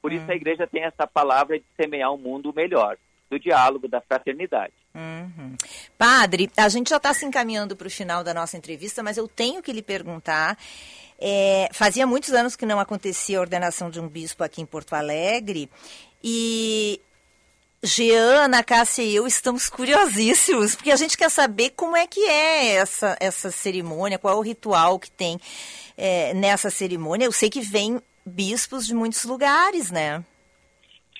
Por 0.00 0.12
isso 0.12 0.24
a 0.24 0.32
hum. 0.32 0.36
igreja 0.36 0.66
tem 0.66 0.82
essa 0.82 1.06
palavra 1.06 1.58
de 1.58 1.64
semear 1.76 2.10
um 2.12 2.18
mundo 2.18 2.52
melhor, 2.54 2.96
do 3.32 3.38
diálogo, 3.38 3.88
da 3.88 4.00
fraternidade. 4.00 4.74
Uhum. 4.94 5.56
Padre, 5.96 6.50
a 6.54 6.68
gente 6.68 6.90
já 6.90 6.98
está 6.98 7.14
se 7.14 7.24
encaminhando 7.24 7.74
para 7.74 7.86
o 7.86 7.90
final 7.90 8.22
da 8.22 8.34
nossa 8.34 8.58
entrevista, 8.58 9.02
mas 9.02 9.16
eu 9.16 9.26
tenho 9.26 9.62
que 9.62 9.72
lhe 9.72 9.82
perguntar. 9.82 10.58
É, 11.18 11.68
fazia 11.72 12.06
muitos 12.06 12.32
anos 12.32 12.54
que 12.54 12.66
não 12.66 12.78
acontecia 12.78 13.38
a 13.38 13.40
ordenação 13.40 13.88
de 13.88 13.98
um 14.00 14.08
bispo 14.08 14.44
aqui 14.44 14.60
em 14.60 14.66
Porto 14.66 14.92
Alegre 14.92 15.70
e 16.22 17.00
Jeana, 17.82 18.62
Cássia 18.62 19.02
e 19.02 19.14
eu 19.14 19.26
estamos 19.26 19.68
curiosíssimos, 19.70 20.74
porque 20.74 20.90
a 20.90 20.96
gente 20.96 21.16
quer 21.16 21.30
saber 21.30 21.70
como 21.70 21.96
é 21.96 22.06
que 22.06 22.20
é 22.20 22.74
essa, 22.74 23.16
essa 23.18 23.50
cerimônia, 23.50 24.18
qual 24.18 24.34
é 24.34 24.36
o 24.36 24.42
ritual 24.42 24.98
que 24.98 25.10
tem 25.10 25.40
é, 25.96 26.34
nessa 26.34 26.68
cerimônia. 26.68 27.24
Eu 27.24 27.32
sei 27.32 27.48
que 27.48 27.60
vem 27.60 27.98
bispos 28.26 28.86
de 28.86 28.94
muitos 28.94 29.24
lugares, 29.24 29.90
né? 29.90 30.22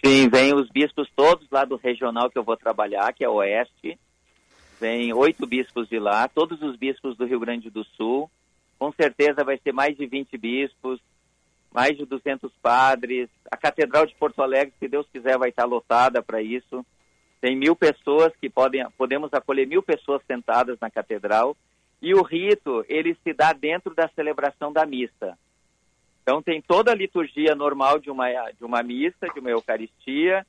Sim, 0.05 0.28
vem 0.28 0.53
os 0.53 0.68
bispos 0.68 1.09
todos 1.14 1.48
lá 1.48 1.64
do 1.64 1.76
regional 1.76 2.28
que 2.28 2.36
eu 2.36 2.42
vou 2.42 2.57
trabalhar, 2.57 3.12
que 3.12 3.24
é 3.24 3.28
Oeste. 3.28 3.96
Vem 4.80 5.12
oito 5.12 5.46
bispos 5.46 5.88
de 5.88 6.00
lá, 6.00 6.26
todos 6.26 6.61
os 6.61 6.74
bispos 6.74 7.16
do 7.16 7.24
Rio 7.24 7.38
Grande 7.38 7.70
do 7.70 7.84
Sul. 7.84 8.28
Com 8.80 8.90
certeza 8.92 9.44
vai 9.44 9.57
ser 9.59 9.72
mais 9.72 9.96
de 9.96 10.05
20 10.07 10.36
bispos, 10.36 11.00
mais 11.72 11.96
de 11.96 12.05
200 12.05 12.50
padres. 12.61 13.28
A 13.48 13.57
Catedral 13.57 14.05
de 14.05 14.14
Porto 14.16 14.42
Alegre, 14.42 14.74
se 14.80 14.88
Deus 14.88 15.07
quiser, 15.12 15.38
vai 15.38 15.50
estar 15.50 15.66
lotada 15.66 16.20
para 16.20 16.42
isso. 16.42 16.84
Tem 17.40 17.57
mil 17.57 17.76
pessoas 17.76 18.32
que 18.40 18.50
podem, 18.50 18.84
podemos 18.98 19.32
acolher 19.32 19.68
mil 19.68 19.84
pessoas 19.84 20.20
sentadas 20.26 20.78
na 20.80 20.90
catedral. 20.90 21.57
E 22.00 22.12
o 22.12 22.22
rito, 22.22 22.84
ele 22.88 23.16
se 23.22 23.32
dá 23.32 23.53
dentro 23.53 23.94
da 23.94 24.09
celebração 24.09 24.72
da 24.72 24.84
missa. 24.84 25.38
Então 26.22 26.40
tem 26.40 26.62
toda 26.62 26.92
a 26.92 26.94
liturgia 26.94 27.54
normal 27.54 27.98
de 27.98 28.10
uma, 28.10 28.28
de 28.52 28.64
uma 28.64 28.82
missa, 28.82 29.26
de 29.34 29.40
uma 29.40 29.50
Eucaristia, 29.50 30.46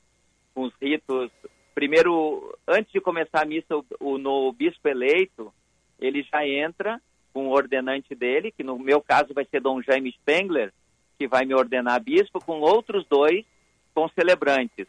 com 0.54 0.62
os 0.62 0.72
ritos. 0.80 1.30
Primeiro, 1.74 2.56
antes 2.66 2.92
de 2.92 3.00
começar 3.00 3.42
a 3.42 3.44
missa, 3.44 3.76
o, 3.76 3.84
o, 3.98 4.18
no 4.18 4.52
bispo 4.52 4.88
eleito, 4.88 5.52
ele 5.98 6.22
já 6.22 6.46
entra 6.46 7.00
com 7.32 7.48
o 7.48 7.50
ordenante 7.50 8.14
dele, 8.14 8.52
que 8.52 8.62
no 8.62 8.78
meu 8.78 9.00
caso 9.00 9.34
vai 9.34 9.44
ser 9.44 9.60
Dom 9.60 9.82
Jaime 9.82 10.12
Spengler, 10.12 10.72
que 11.18 11.26
vai 11.26 11.44
me 11.44 11.54
ordenar 11.54 12.00
bispo, 12.00 12.38
com 12.38 12.60
outros 12.60 13.04
dois 13.08 13.44
com 13.92 14.08
celebrantes, 14.08 14.86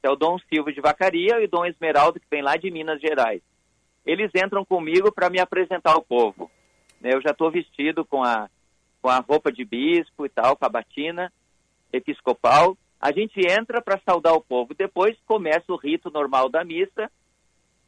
que 0.00 0.06
é 0.06 0.10
o 0.10 0.16
Dom 0.16 0.38
Silva 0.38 0.72
de 0.72 0.80
Vacaria 0.80 1.40
e 1.40 1.44
o 1.44 1.48
Dom 1.48 1.64
Esmeraldo, 1.64 2.20
que 2.20 2.26
vem 2.30 2.42
lá 2.42 2.56
de 2.56 2.70
Minas 2.70 3.00
Gerais. 3.00 3.42
Eles 4.06 4.30
entram 4.34 4.64
comigo 4.64 5.12
para 5.12 5.28
me 5.30 5.40
apresentar 5.40 5.92
ao 5.92 6.02
povo. 6.02 6.50
Eu 7.02 7.20
já 7.20 7.30
estou 7.30 7.50
vestido 7.50 8.04
com 8.04 8.22
a 8.22 8.48
com 9.08 9.12
a 9.12 9.20
roupa 9.20 9.50
de 9.50 9.64
bispo 9.64 10.26
e 10.26 10.28
tal, 10.28 10.54
com 10.54 10.66
a 10.66 10.68
batina 10.68 11.32
episcopal. 11.90 12.76
A 13.00 13.10
gente 13.10 13.40
entra 13.40 13.80
para 13.80 13.98
saudar 14.04 14.34
o 14.34 14.40
povo. 14.42 14.74
Depois 14.74 15.16
começa 15.24 15.72
o 15.72 15.76
rito 15.76 16.10
normal 16.10 16.50
da 16.50 16.62
missa. 16.62 17.10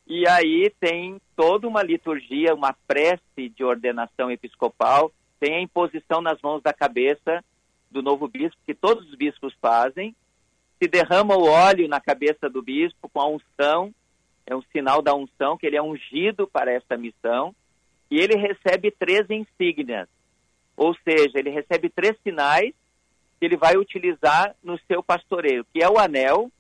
E 0.07 0.27
aí 0.27 0.73
tem 0.81 1.21
toda 1.37 1.69
uma 1.69 1.83
liturgia, 1.83 2.55
uma 2.55 2.75
prece 2.89 3.51
de 3.55 3.63
ordenação 3.63 4.31
episcopal. 4.31 5.13
Tem 5.39 5.57
a 5.57 5.61
imposição 5.61 6.23
nas 6.23 6.41
mãos 6.41 6.63
da 6.63 6.73
cabeça 6.73 7.45
do 7.91 8.01
novo 8.01 8.27
bispo, 8.27 8.57
que 8.65 8.73
todos 8.73 9.07
os 9.07 9.15
bispos 9.15 9.53
fazem. 9.61 10.17
Se 10.83 10.89
derrama 10.89 11.37
o 11.37 11.45
óleo 11.45 11.87
na 11.87 12.01
cabeça 12.01 12.49
do 12.49 12.63
bispo 12.63 13.11
com 13.11 13.21
a 13.21 13.29
unção. 13.29 13.95
É 14.47 14.57
um 14.57 14.63
sinal 14.73 15.03
da 15.03 15.15
unção, 15.15 15.59
que 15.59 15.67
ele 15.67 15.77
é 15.77 15.83
ungido 15.83 16.47
para 16.47 16.73
esta 16.73 16.97
missão. 16.97 17.55
E 18.11 18.17
ele 18.19 18.37
recebe 18.37 18.91
três 18.91 19.29
insígnias 19.29 20.09
ou 20.81 20.97
seja, 21.05 21.39
ele 21.39 21.51
recebe 21.51 21.91
três 21.91 22.17
sinais 22.23 22.73
que 23.39 23.45
ele 23.45 23.55
vai 23.55 23.77
utilizar 23.77 24.57
no 24.65 24.79
seu 24.89 25.03
pastoreio, 25.03 25.63
que 25.71 25.85
é 25.85 25.87
o 25.87 25.99
anel, 25.99 26.51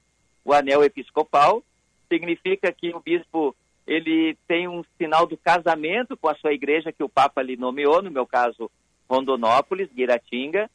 o 0.45 0.53
anel 0.53 0.85
episcopal, 0.85 1.64
significa 2.07 2.71
que 2.71 2.95
o 2.95 3.01
bispo 3.01 3.57
ele 3.87 4.37
tem 4.47 4.68
um 4.68 4.85
sinal 4.99 5.27
do 5.27 5.39
casamento 5.39 6.18
com 6.18 6.29
a 6.29 6.35
sua 6.35 6.53
igreja 6.53 6.93
que 6.93 7.03
o 7.03 7.09
Papa 7.09 7.41
lhe 7.41 7.57
nomeou, 7.57 8.03
no 8.03 8.11
meu 8.11 8.27
caso, 8.27 8.71
Rondonópolis, 9.09 9.91
Guiratinga. 9.91 10.71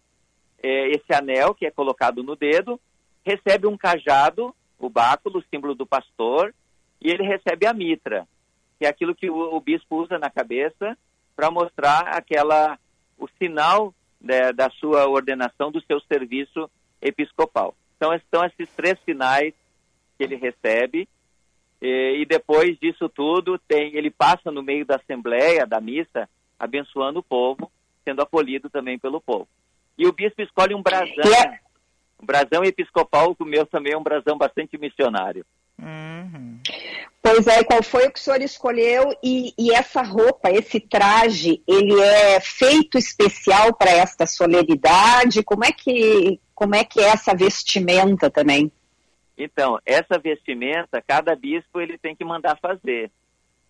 É, 0.64 0.90
esse 0.90 1.14
anel 1.14 1.54
que 1.54 1.68
é 1.68 1.72
colocado 1.72 2.24
no 2.24 2.36
dedo, 2.36 2.82
recebe 3.24 3.68
um 3.68 3.78
cajado, 3.78 4.56
o 4.80 4.90
báculo, 4.90 5.44
símbolo 5.52 5.76
do 5.76 5.86
pastor, 5.86 6.52
e 7.00 7.12
ele 7.12 7.22
recebe 7.22 7.68
a 7.68 7.74
mitra, 7.74 8.28
que 8.80 8.88
é 8.88 8.90
aquilo 8.90 9.14
que 9.14 9.30
o, 9.30 9.56
o 9.56 9.62
bispo 9.62 9.98
usa 9.98 10.18
na 10.18 10.32
cabeça 10.32 10.98
para 11.36 11.52
mostrar 11.52 12.08
aquela 12.08 12.80
o 13.18 13.28
sinal 13.38 13.94
né, 14.20 14.52
da 14.52 14.70
sua 14.70 15.08
ordenação, 15.08 15.72
do 15.72 15.82
seu 15.82 16.00
serviço 16.02 16.70
episcopal. 17.02 17.76
Então, 17.96 18.14
estão 18.14 18.44
esses 18.46 18.70
três 18.76 19.00
sinais 19.06 19.54
que 20.18 20.24
ele 20.24 20.36
recebe, 20.36 21.08
e, 21.82 22.22
e, 22.22 22.26
depois 22.26 22.78
disso 22.80 23.08
tudo, 23.10 23.60
tem, 23.60 23.96
ele 23.96 24.10
passa 24.10 24.50
no 24.52 24.64
meio 24.64 24.86
da 24.86 24.96
assembleia, 24.96 25.66
da 25.66 25.80
missa, 25.80 26.28
abençoando 26.58 27.20
o 27.20 27.24
povo, 27.24 27.72
sendo 28.04 28.22
acolhido 28.22 28.70
também 28.70 28.98
pelo 28.98 29.22
povo. 29.22 29.48
E 29.98 30.08
o 30.08 30.12
bispo 30.12 30.42
escolhe 30.42 30.74
um 30.74 30.82
brasão, 30.82 31.34
é 31.34 31.60
um 32.22 32.26
brasão 32.26 32.64
episcopal, 32.64 33.36
o 33.38 33.46
meu 33.46 33.66
também 33.66 33.94
é 33.94 33.98
um 33.98 34.04
brasão 34.04 34.38
bastante 34.38 34.78
missionário. 34.78 35.46
Uhum. 35.82 36.60
Pois 37.22 37.48
é, 37.48 37.64
qual 37.64 37.82
foi 37.84 38.08
o 38.08 38.12
que 38.12 38.20
o 38.20 38.22
senhor 38.22 38.42
escolheu? 38.42 39.16
E, 39.24 39.54
e 39.58 39.72
essa 39.72 40.02
roupa, 40.02 40.52
esse 40.52 40.80
traje, 40.80 41.62
ele 41.68 42.00
é 42.00 42.40
feito 42.40 42.98
especial 42.98 43.74
para 43.74 43.92
esta 43.92 44.28
solenidade? 44.28 45.44
Como 45.44 45.66
é 45.66 45.72
que 45.72 46.40
como 46.54 46.74
é 46.74 46.86
que 46.86 47.02
é 47.02 47.10
essa 47.10 47.36
vestimenta 47.36 48.30
também? 48.30 48.72
Então, 49.38 49.78
essa 49.86 50.18
vestimenta, 50.18 51.04
cada 51.06 51.36
bispo 51.36 51.82
ele 51.82 51.98
tem 51.98 52.16
que 52.16 52.24
mandar 52.24 52.58
fazer. 52.58 53.12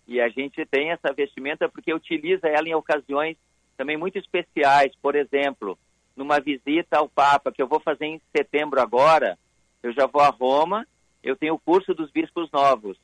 E 0.06 0.20
a 0.20 0.28
gente 0.28 0.64
tem 0.66 0.92
essa 0.92 1.12
vestimenta 1.12 1.68
porque 1.68 1.92
utiliza 1.92 2.46
ela 2.46 2.68
em 2.68 2.74
ocasiões 2.74 3.36
também 3.76 3.96
muito 3.96 4.18
especiais. 4.18 4.92
Por 5.02 5.16
exemplo, 5.16 5.76
numa 6.14 6.38
visita 6.38 6.98
ao 6.98 7.08
Papa, 7.08 7.50
que 7.50 7.60
eu 7.60 7.66
vou 7.66 7.80
fazer 7.80 8.06
em 8.06 8.20
setembro 8.34 8.80
agora, 8.80 9.36
eu 9.82 9.92
já 9.92 10.06
vou 10.06 10.22
a 10.22 10.28
Roma, 10.28 10.86
eu 11.26 11.36
tenho 11.36 11.54
o 11.54 11.58
curso 11.58 11.92
dos 11.92 12.10
bispos 12.10 12.48
novos 12.52 12.96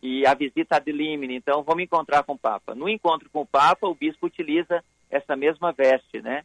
e 0.00 0.24
a 0.24 0.32
visita 0.32 0.76
ad 0.76 0.92
limine, 0.92 1.34
então 1.34 1.64
vou 1.64 1.74
me 1.74 1.82
encontrar 1.82 2.22
com 2.22 2.34
o 2.34 2.38
Papa. 2.38 2.72
No 2.72 2.88
encontro 2.88 3.28
com 3.30 3.40
o 3.40 3.46
Papa, 3.46 3.88
o 3.88 3.96
bispo 3.96 4.26
utiliza 4.26 4.82
essa 5.10 5.34
mesma 5.34 5.72
veste, 5.72 6.22
né? 6.22 6.44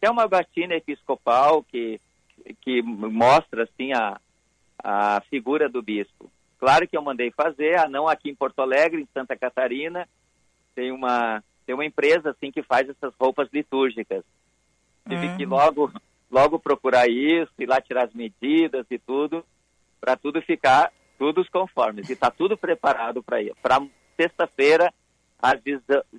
É 0.00 0.10
uma 0.10 0.26
batina 0.26 0.74
episcopal 0.74 1.62
que, 1.62 2.00
que 2.62 2.80
mostra, 2.82 3.64
assim, 3.64 3.92
a, 3.92 4.18
a 4.82 5.20
figura 5.28 5.68
do 5.68 5.82
bispo. 5.82 6.30
Claro 6.58 6.88
que 6.88 6.96
eu 6.96 7.02
mandei 7.02 7.30
fazer, 7.30 7.78
ah, 7.78 7.88
não 7.88 8.08
aqui 8.08 8.30
em 8.30 8.34
Porto 8.34 8.60
Alegre, 8.60 9.02
em 9.02 9.08
Santa 9.12 9.36
Catarina, 9.36 10.08
tem 10.74 10.90
uma, 10.90 11.44
tem 11.66 11.74
uma 11.74 11.84
empresa, 11.84 12.30
assim, 12.30 12.50
que 12.50 12.62
faz 12.62 12.88
essas 12.88 13.12
roupas 13.20 13.48
litúrgicas. 13.52 14.24
Tive 15.06 15.26
uhum. 15.26 15.36
que 15.36 15.44
logo, 15.44 15.92
logo 16.30 16.58
procurar 16.58 17.06
isso, 17.06 17.52
ir 17.58 17.66
lá 17.66 17.82
tirar 17.82 18.06
as 18.06 18.14
medidas 18.14 18.86
e 18.90 18.98
tudo, 18.98 19.44
para 20.04 20.16
tudo 20.16 20.42
ficar 20.42 20.92
todos 21.18 21.48
conformes. 21.48 22.10
E 22.10 22.12
está 22.12 22.30
tudo 22.30 22.58
preparado 22.58 23.22
para 23.22 23.40
ir. 23.40 23.54
Para 23.62 23.80
sexta-feira, 24.20 24.92
às 25.40 25.58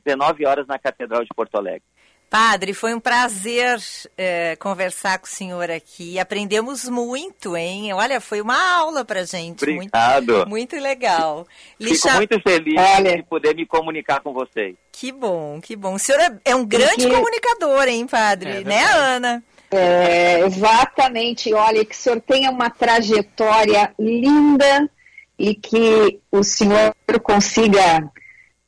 19 0.03 0.45
horas, 0.45 0.65
na 0.65 0.79
Catedral 0.79 1.21
de 1.21 1.29
Porto 1.35 1.55
Alegre. 1.55 1.83
Padre, 2.27 2.73
foi 2.73 2.95
um 2.95 2.99
prazer 2.99 3.77
é, 4.17 4.55
conversar 4.55 5.19
com 5.19 5.27
o 5.27 5.29
senhor 5.29 5.69
aqui. 5.69 6.17
Aprendemos 6.17 6.89
muito, 6.89 7.55
hein? 7.55 7.93
Olha, 7.93 8.19
foi 8.19 8.41
uma 8.41 8.59
aula 8.77 9.05
para 9.05 9.23
gente. 9.23 9.63
Obrigado. 9.63 10.33
Muito, 10.33 10.49
muito 10.49 10.75
legal. 10.77 11.47
Fico 11.79 12.11
muito 12.15 12.41
feliz 12.41 12.75
Olha. 12.97 13.17
de 13.17 13.23
poder 13.23 13.55
me 13.55 13.65
comunicar 13.67 14.21
com 14.21 14.33
vocês. 14.33 14.75
Que 14.91 15.11
bom, 15.11 15.61
que 15.61 15.75
bom. 15.75 15.93
O 15.93 15.99
senhor 15.99 16.19
é, 16.19 16.39
é 16.45 16.55
um 16.55 16.65
grande 16.65 17.07
que... 17.07 17.09
comunicador, 17.09 17.87
hein, 17.87 18.07
padre? 18.07 18.49
É, 18.49 18.63
né, 18.63 18.83
Ana? 18.83 19.43
É, 19.75 20.39
exatamente. 20.41 21.53
Olha, 21.53 21.83
que 21.83 21.93
o 21.93 21.97
senhor 21.97 22.21
tenha 22.21 22.49
uma 22.51 22.69
trajetória 22.69 23.93
linda 23.99 24.89
e 25.37 25.53
que 25.53 26.19
o 26.31 26.43
senhor 26.43 26.93
consiga 27.21 28.09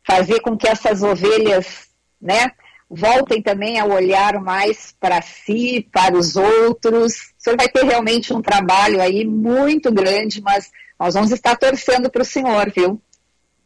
fazer 0.05 0.39
com 0.41 0.57
que 0.57 0.67
essas 0.67 1.03
ovelhas, 1.03 1.89
né, 2.21 2.51
voltem 2.89 3.41
também 3.41 3.79
a 3.79 3.85
olhar 3.85 4.39
mais 4.41 4.95
para 4.99 5.21
si, 5.21 5.87
para 5.91 6.15
os 6.15 6.35
outros. 6.35 7.13
O 7.13 7.43
senhor 7.43 7.57
vai 7.57 7.67
ter 7.67 7.83
realmente 7.83 8.33
um 8.33 8.41
trabalho 8.41 9.01
aí 9.01 9.25
muito 9.25 9.91
grande, 9.91 10.41
mas 10.41 10.71
nós 10.99 11.13
vamos 11.13 11.31
estar 11.31 11.55
torcendo 11.57 12.09
para 12.09 12.21
o 12.21 12.25
senhor, 12.25 12.71
viu? 12.71 13.01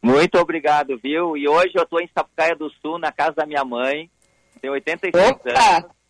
Muito 0.02 0.36
obrigado, 0.38 0.98
viu? 0.98 1.36
E 1.36 1.48
hoje 1.48 1.72
eu 1.74 1.84
estou 1.84 2.00
em 2.00 2.10
Sapucaia 2.12 2.56
do 2.56 2.68
Sul, 2.82 2.98
na 2.98 3.12
casa 3.12 3.36
da 3.36 3.46
minha 3.46 3.64
mãe, 3.64 4.10
tenho 4.60 4.74
86 4.74 5.30
Opa! 5.30 5.50
anos. 5.50 6.01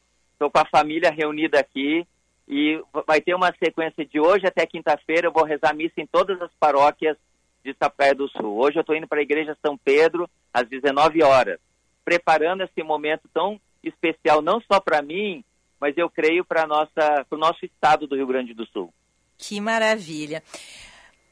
Estou 0.43 0.51
com 0.51 0.59
a 0.59 0.65
família 0.65 1.09
reunida 1.09 1.61
aqui 1.61 2.05
e 2.49 2.83
vai 3.07 3.21
ter 3.21 3.33
uma 3.33 3.55
sequência 3.63 4.05
de 4.05 4.19
hoje 4.19 4.45
até 4.45 4.67
quinta-feira. 4.67 5.29
Eu 5.29 5.33
vou 5.33 5.45
rezar 5.45 5.73
missa 5.73 6.01
em 6.01 6.07
todas 6.07 6.43
as 6.43 6.51
paróquias 6.59 7.17
de 7.65 7.73
Sapucaia 7.79 8.13
do 8.13 8.29
Sul. 8.29 8.59
Hoje 8.59 8.77
eu 8.77 8.81
estou 8.81 8.97
indo 8.97 9.07
para 9.07 9.21
a 9.21 9.23
Igreja 9.23 9.57
São 9.65 9.79
Pedro 9.79 10.29
às 10.53 10.69
19 10.69 11.23
horas, 11.23 11.61
preparando 12.05 12.65
esse 12.65 12.83
momento 12.83 13.31
tão 13.33 13.61
especial 13.85 14.43
não 14.43 14.61
só 14.63 14.81
para 14.81 15.01
mim, 15.01 15.45
mas 15.79 15.97
eu 15.97 16.11
creio 16.11 16.45
para 16.45 16.65
o 16.65 17.37
nosso 17.37 17.65
estado 17.65 18.09
do 18.09 18.17
Rio 18.17 18.27
Grande 18.27 18.53
do 18.53 18.67
Sul. 18.67 18.93
Que 19.39 19.61
maravilha. 19.61 20.43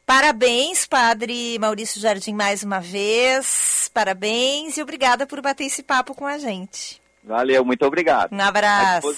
Parabéns, 0.07 0.87
Padre 0.87 1.59
Maurício 1.59 2.01
Jardim, 2.01 2.35
mais 2.35 2.63
uma 2.63 2.79
vez. 2.79 3.91
Parabéns 3.93 4.77
e 4.77 4.83
obrigada 4.83 5.27
por 5.27 5.41
bater 5.41 5.65
esse 5.65 5.83
papo 5.83 6.15
com 6.15 6.27
a 6.29 6.39
gente. 6.39 7.00
Valeu, 7.23 7.65
muito 7.65 7.85
obrigado. 7.85 8.33
Um 8.33 8.41
abraço. 8.41 9.09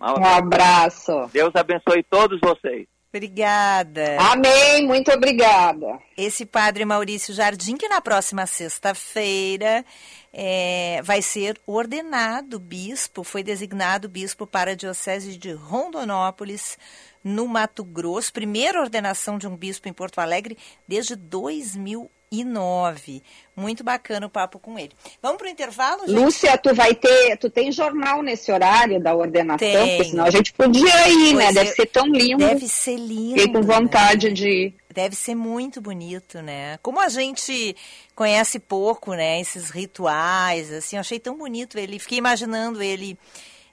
Um 0.00 0.24
abraço. 0.26 1.12
Deus 1.32 1.54
abençoe 1.54 2.02
todos 2.02 2.40
vocês. 2.40 2.86
Obrigada. 3.14 4.16
Amém, 4.18 4.84
muito 4.88 5.12
obrigada. 5.12 6.00
Esse 6.18 6.44
padre 6.44 6.84
Maurício 6.84 7.32
Jardim, 7.32 7.76
que 7.76 7.88
na 7.88 8.00
próxima 8.00 8.44
sexta-feira 8.44 9.84
é, 10.32 11.00
vai 11.04 11.22
ser 11.22 11.56
ordenado 11.64 12.58
bispo, 12.58 13.22
foi 13.22 13.44
designado 13.44 14.08
bispo 14.08 14.48
para 14.48 14.72
a 14.72 14.74
Diocese 14.74 15.38
de 15.38 15.52
Rondonópolis, 15.52 16.76
no 17.24 17.48
Mato 17.48 17.82
Grosso. 17.82 18.32
Primeira 18.32 18.80
ordenação 18.80 19.38
de 19.38 19.48
um 19.48 19.56
bispo 19.56 19.88
em 19.88 19.92
Porto 19.92 20.18
Alegre 20.18 20.58
desde 20.86 21.16
2009. 21.16 23.22
Muito 23.56 23.82
bacana 23.82 24.26
o 24.26 24.30
papo 24.30 24.58
com 24.58 24.78
ele. 24.78 24.92
Vamos 25.22 25.38
para 25.38 25.46
o 25.46 25.50
intervalo, 25.50 26.06
gente? 26.06 26.18
Lúcia, 26.18 26.58
tu 26.58 26.74
vai 26.74 26.94
ter, 26.94 27.38
tu 27.38 27.48
tem 27.48 27.72
jornal 27.72 28.22
nesse 28.22 28.52
horário 28.52 29.00
da 29.00 29.14
ordenação, 29.14 29.58
Tem. 29.58 29.96
porque 29.96 30.10
senão 30.10 30.24
a 30.24 30.30
gente 30.30 30.52
podia 30.52 31.08
ir, 31.08 31.34
né? 31.34 31.44
Pois 31.44 31.54
Deve 31.54 31.70
é, 31.70 31.72
ser 31.72 31.86
tão 31.86 32.06
lindo. 32.06 32.44
Deve 32.44 32.68
ser 32.68 32.96
lindo. 32.96 33.40
Fiquei 33.40 33.52
com 33.52 33.62
vontade 33.62 34.28
né? 34.28 34.34
de 34.34 34.48
ir. 34.48 34.74
Deve 34.92 35.16
ser 35.16 35.34
muito 35.34 35.80
bonito, 35.80 36.42
né? 36.42 36.78
Como 36.82 37.00
a 37.00 37.08
gente 37.08 37.74
conhece 38.14 38.60
pouco, 38.60 39.14
né? 39.14 39.40
Esses 39.40 39.70
rituais, 39.70 40.72
assim, 40.72 40.96
eu 40.96 41.00
achei 41.00 41.18
tão 41.18 41.36
bonito 41.36 41.78
ele. 41.78 41.98
Fiquei 41.98 42.18
imaginando 42.18 42.80
ele, 42.80 43.18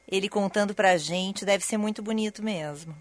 ele 0.08 0.28
contando 0.28 0.74
pra 0.74 0.98
gente. 0.98 1.46
Deve 1.46 1.64
ser 1.64 1.78
muito 1.78 2.02
bonito 2.02 2.44
mesmo. 2.44 2.96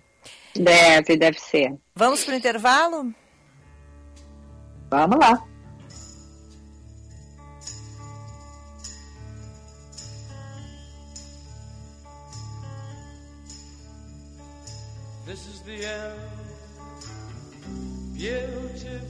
Deve, 0.54 1.16
deve 1.16 1.38
ser. 1.38 1.76
Vamos 1.94 2.24
pro 2.24 2.34
intervalo? 2.34 3.14
Vamos 4.90 5.18
lá. 5.18 5.44
This 15.26 15.46
is 15.46 15.60
the 15.62 15.84
end, 15.84 16.18
beautiful 18.14 19.09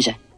Paradiese 0.00 0.29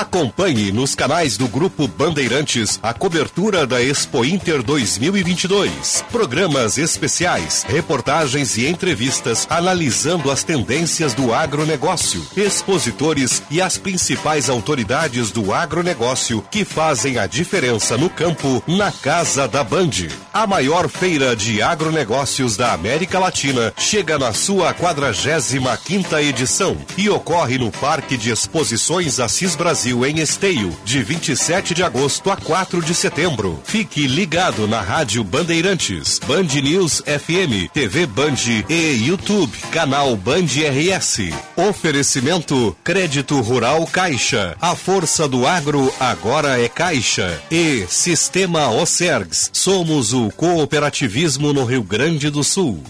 Acompanhe 0.00 0.72
nos 0.72 0.94
canais 0.94 1.36
do 1.36 1.46
Grupo 1.46 1.86
Bandeirantes 1.86 2.80
a 2.82 2.94
cobertura 2.94 3.66
da 3.66 3.82
Expo 3.82 4.24
Inter 4.24 4.62
2022. 4.62 6.02
Programas 6.10 6.78
especiais, 6.78 7.66
reportagens 7.68 8.56
e 8.56 8.66
entrevistas 8.66 9.46
analisando 9.50 10.30
as 10.30 10.42
tendências 10.42 11.12
do 11.12 11.34
agronegócio, 11.34 12.26
expositores 12.34 13.42
e 13.50 13.60
as 13.60 13.76
principais 13.76 14.48
autoridades 14.48 15.30
do 15.30 15.52
agronegócio 15.52 16.42
que 16.50 16.64
fazem 16.64 17.18
a 17.18 17.26
diferença 17.26 17.98
no 17.98 18.08
campo 18.08 18.64
na 18.66 18.90
Casa 18.90 19.46
da 19.46 19.62
Band. 19.62 20.08
A 20.32 20.46
maior 20.46 20.88
feira 20.88 21.36
de 21.36 21.60
agronegócios 21.60 22.56
da 22.56 22.72
América 22.72 23.18
Latina 23.18 23.74
chega 23.76 24.18
na 24.18 24.32
sua 24.32 24.72
45 24.72 25.76
quinta 25.84 26.22
edição 26.22 26.74
e 26.96 27.10
ocorre 27.10 27.58
no 27.58 27.70
Parque 27.70 28.16
de 28.16 28.30
Exposições 28.30 29.20
Assis 29.20 29.54
Brasil 29.54 29.89
em 29.90 30.20
Esteio, 30.20 30.76
de 30.84 31.02
27 31.02 31.74
de 31.74 31.82
agosto 31.82 32.30
a 32.30 32.36
4 32.36 32.82
de 32.82 32.94
setembro. 32.94 33.60
Fique 33.64 34.06
ligado 34.06 34.66
na 34.66 34.80
Rádio 34.80 35.22
Bandeirantes, 35.24 36.18
Band 36.26 36.60
News 36.62 37.02
FM, 37.04 37.70
TV 37.72 38.06
Band 38.06 38.36
e 38.68 39.06
YouTube, 39.06 39.56
canal 39.70 40.16
Band 40.16 40.46
RS. 40.46 41.30
Oferecimento 41.56 42.76
Crédito 42.82 43.40
Rural 43.40 43.86
Caixa. 43.86 44.56
A 44.60 44.74
força 44.74 45.28
do 45.28 45.46
agro 45.46 45.92
agora 45.98 46.60
é 46.60 46.68
Caixa. 46.68 47.40
E 47.50 47.84
Sistema 47.88 48.68
Ocergs. 48.70 49.50
Somos 49.52 50.12
o 50.12 50.30
cooperativismo 50.30 51.52
no 51.52 51.64
Rio 51.64 51.82
Grande 51.82 52.30
do 52.30 52.42
Sul. 52.44 52.82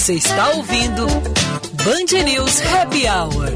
Você 0.00 0.14
está 0.14 0.48
ouvindo 0.52 1.06
Band 1.84 2.24
News 2.24 2.62
Happy 2.62 3.02
Hour. 3.06 3.50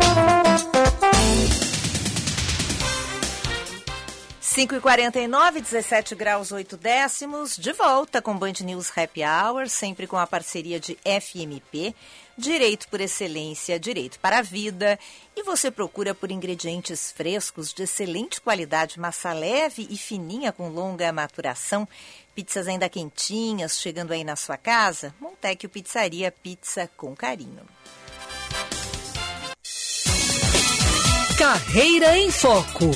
5 4.40 4.74
e 4.74 4.80
49 4.80 5.61
17 5.62 6.14
graus 6.14 6.53
8 6.53 6.76
décimos, 6.76 7.57
de 7.57 7.72
volta 7.72 8.20
com 8.20 8.36
Band 8.36 8.53
News 8.61 8.92
Happy 8.95 9.22
Hour, 9.24 9.70
sempre 9.70 10.07
com 10.07 10.18
a 10.18 10.26
parceria 10.26 10.78
de 10.78 10.99
FMP, 11.03 11.95
Direito 12.36 12.88
por 12.88 13.01
Excelência, 13.01 13.80
Direito 13.80 14.20
para 14.20 14.38
a 14.38 14.42
Vida. 14.42 14.99
E 15.34 15.42
você 15.42 15.70
procura 15.70 16.14
por 16.14 16.30
ingredientes 16.30 17.11
frescos 17.11 17.72
de 17.72 17.84
excelente 17.84 18.40
qualidade, 18.40 19.01
massa 19.01 19.32
leve 19.32 19.88
e 19.90 19.97
fininha 19.97 20.53
com 20.53 20.68
longa 20.68 21.11
maturação, 21.11 21.88
pizzas 22.35 22.66
ainda 22.66 22.89
quentinhas, 22.89 23.80
chegando 23.80 24.12
aí 24.12 24.24
na 24.24 24.37
sua 24.37 24.57
casa? 24.57 25.14
Montecchio 25.20 25.68
Pizzaria, 25.68 26.32
pizza 26.32 26.91
com 26.97 27.14
carinho. 27.14 27.62
Carreira 31.39 32.16
em 32.18 32.30
Foco. 32.30 32.91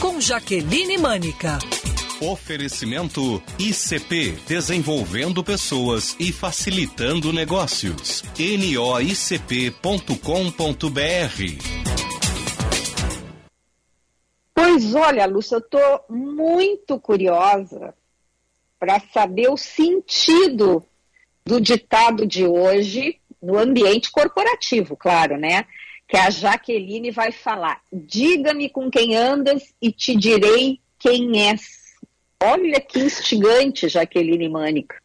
Com 0.00 0.20
Jaqueline 0.20 0.96
Mânica. 0.98 1.58
Oferecimento 2.20 3.42
ICP, 3.58 4.32
desenvolvendo 4.46 5.42
pessoas 5.42 6.16
e 6.18 6.32
facilitando 6.32 7.32
negócios. 7.32 8.22
noicp.com.br 8.38 9.80
Mas 14.56 14.94
olha, 14.94 15.26
Lúcia, 15.26 15.56
eu 15.56 15.60
estou 15.60 16.04
muito 16.08 17.00
curiosa 17.00 17.94
para 18.80 18.98
saber 19.12 19.50
o 19.50 19.58
sentido 19.58 20.82
do 21.44 21.60
ditado 21.60 22.26
de 22.26 22.46
hoje 22.46 23.20
no 23.42 23.58
ambiente 23.58 24.10
corporativo, 24.10 24.96
claro, 24.96 25.36
né? 25.36 25.66
Que 26.08 26.16
a 26.16 26.30
Jaqueline 26.30 27.10
vai 27.10 27.30
falar: 27.30 27.80
diga-me 27.92 28.70
com 28.70 28.90
quem 28.90 29.14
andas 29.14 29.74
e 29.80 29.92
te 29.92 30.16
direi 30.16 30.80
quem 30.98 31.48
és. 31.48 31.78
Olha 32.42 32.80
que 32.80 32.98
instigante, 32.98 33.88
Jaqueline 33.88 34.48
Mânica. 34.48 34.96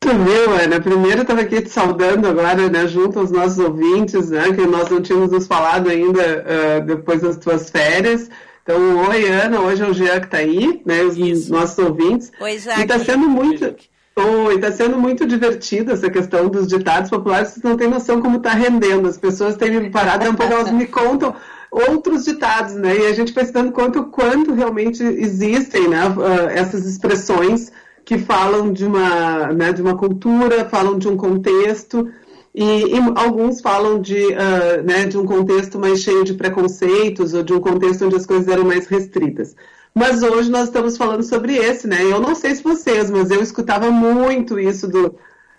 Tu 0.00 0.08
viu, 0.08 0.50
Ana? 0.50 0.80
Primeiro 0.80 1.18
eu 1.18 1.22
estava 1.22 1.42
aqui 1.42 1.62
te 1.62 1.70
saudando 1.70 2.26
agora, 2.26 2.68
né, 2.68 2.88
junto 2.88 3.20
aos 3.20 3.30
nossos 3.30 3.60
ouvintes, 3.60 4.30
né, 4.30 4.52
que 4.52 4.66
nós 4.66 4.90
não 4.90 5.00
tínhamos 5.00 5.30
nos 5.30 5.46
falado 5.46 5.88
ainda 5.88 6.20
uh, 6.44 6.84
depois 6.84 7.22
das 7.22 7.36
tuas 7.36 7.70
férias. 7.70 8.28
Então, 8.62 9.08
oi, 9.08 9.26
Ana, 9.26 9.60
hoje 9.60 9.82
é 9.82 9.86
o 9.86 9.92
Jean 9.92 10.20
que 10.20 10.26
está 10.26 10.38
aí, 10.38 10.80
né, 10.86 11.02
os 11.02 11.16
Isso. 11.16 11.52
nossos 11.52 11.78
ouvintes. 11.78 12.30
Oi, 12.40 12.58
Jaque. 12.58 12.80
E 12.80 12.82
está 12.82 12.98
sendo 12.98 13.28
muito... 13.28 13.74
Oi, 14.14 14.56
está 14.56 14.70
sendo 14.70 14.98
muito 14.98 15.26
divertido 15.26 15.90
essa 15.90 16.10
questão 16.10 16.46
dos 16.46 16.68
ditados 16.68 17.08
populares, 17.08 17.48
vocês 17.48 17.64
não 17.64 17.78
têm 17.78 17.88
noção 17.88 18.20
como 18.20 18.36
está 18.36 18.50
rendendo. 18.50 19.08
As 19.08 19.16
pessoas 19.16 19.56
têm 19.56 19.70
me 19.80 19.88
parado, 19.88 20.28
um 20.28 20.34
pouco 20.34 20.52
elas 20.52 20.70
me 20.70 20.86
contam 20.86 21.34
outros 21.70 22.26
ditados, 22.26 22.74
né? 22.74 22.94
E 22.94 23.06
a 23.06 23.14
gente 23.14 23.32
vai 23.32 23.44
se 23.46 23.52
dando 23.52 23.72
conta 23.72 24.00
o 24.00 24.10
quanto 24.10 24.52
realmente 24.52 25.02
existem 25.02 25.88
né, 25.88 26.06
uh, 26.08 26.50
essas 26.50 26.84
expressões 26.84 27.72
que 28.04 28.18
falam 28.18 28.70
de 28.70 28.84
uma, 28.84 29.46
né, 29.52 29.72
de 29.72 29.80
uma 29.80 29.96
cultura, 29.96 30.68
falam 30.68 30.98
de 30.98 31.08
um 31.08 31.16
contexto, 31.16 32.10
e, 32.54 32.64
e 32.64 32.98
alguns 33.16 33.60
falam 33.60 34.00
de, 34.00 34.26
uh, 34.26 34.82
né, 34.84 35.06
de 35.06 35.16
um 35.16 35.24
contexto 35.24 35.78
mais 35.78 36.00
cheio 36.00 36.24
de 36.24 36.34
preconceitos, 36.34 37.32
ou 37.32 37.42
de 37.42 37.52
um 37.52 37.60
contexto 37.60 38.04
onde 38.04 38.16
as 38.16 38.26
coisas 38.26 38.48
eram 38.48 38.64
mais 38.64 38.86
restritas. 38.86 39.56
Mas 39.94 40.22
hoje 40.22 40.50
nós 40.50 40.64
estamos 40.64 40.96
falando 40.96 41.22
sobre 41.22 41.56
esse, 41.56 41.86
né? 41.86 42.02
Eu 42.02 42.20
não 42.20 42.34
sei 42.34 42.54
se 42.54 42.62
vocês, 42.62 43.10
mas 43.10 43.30
eu 43.30 43.42
escutava 43.42 43.90
muito 43.90 44.58
isso 44.58 44.88
do, 44.88 45.14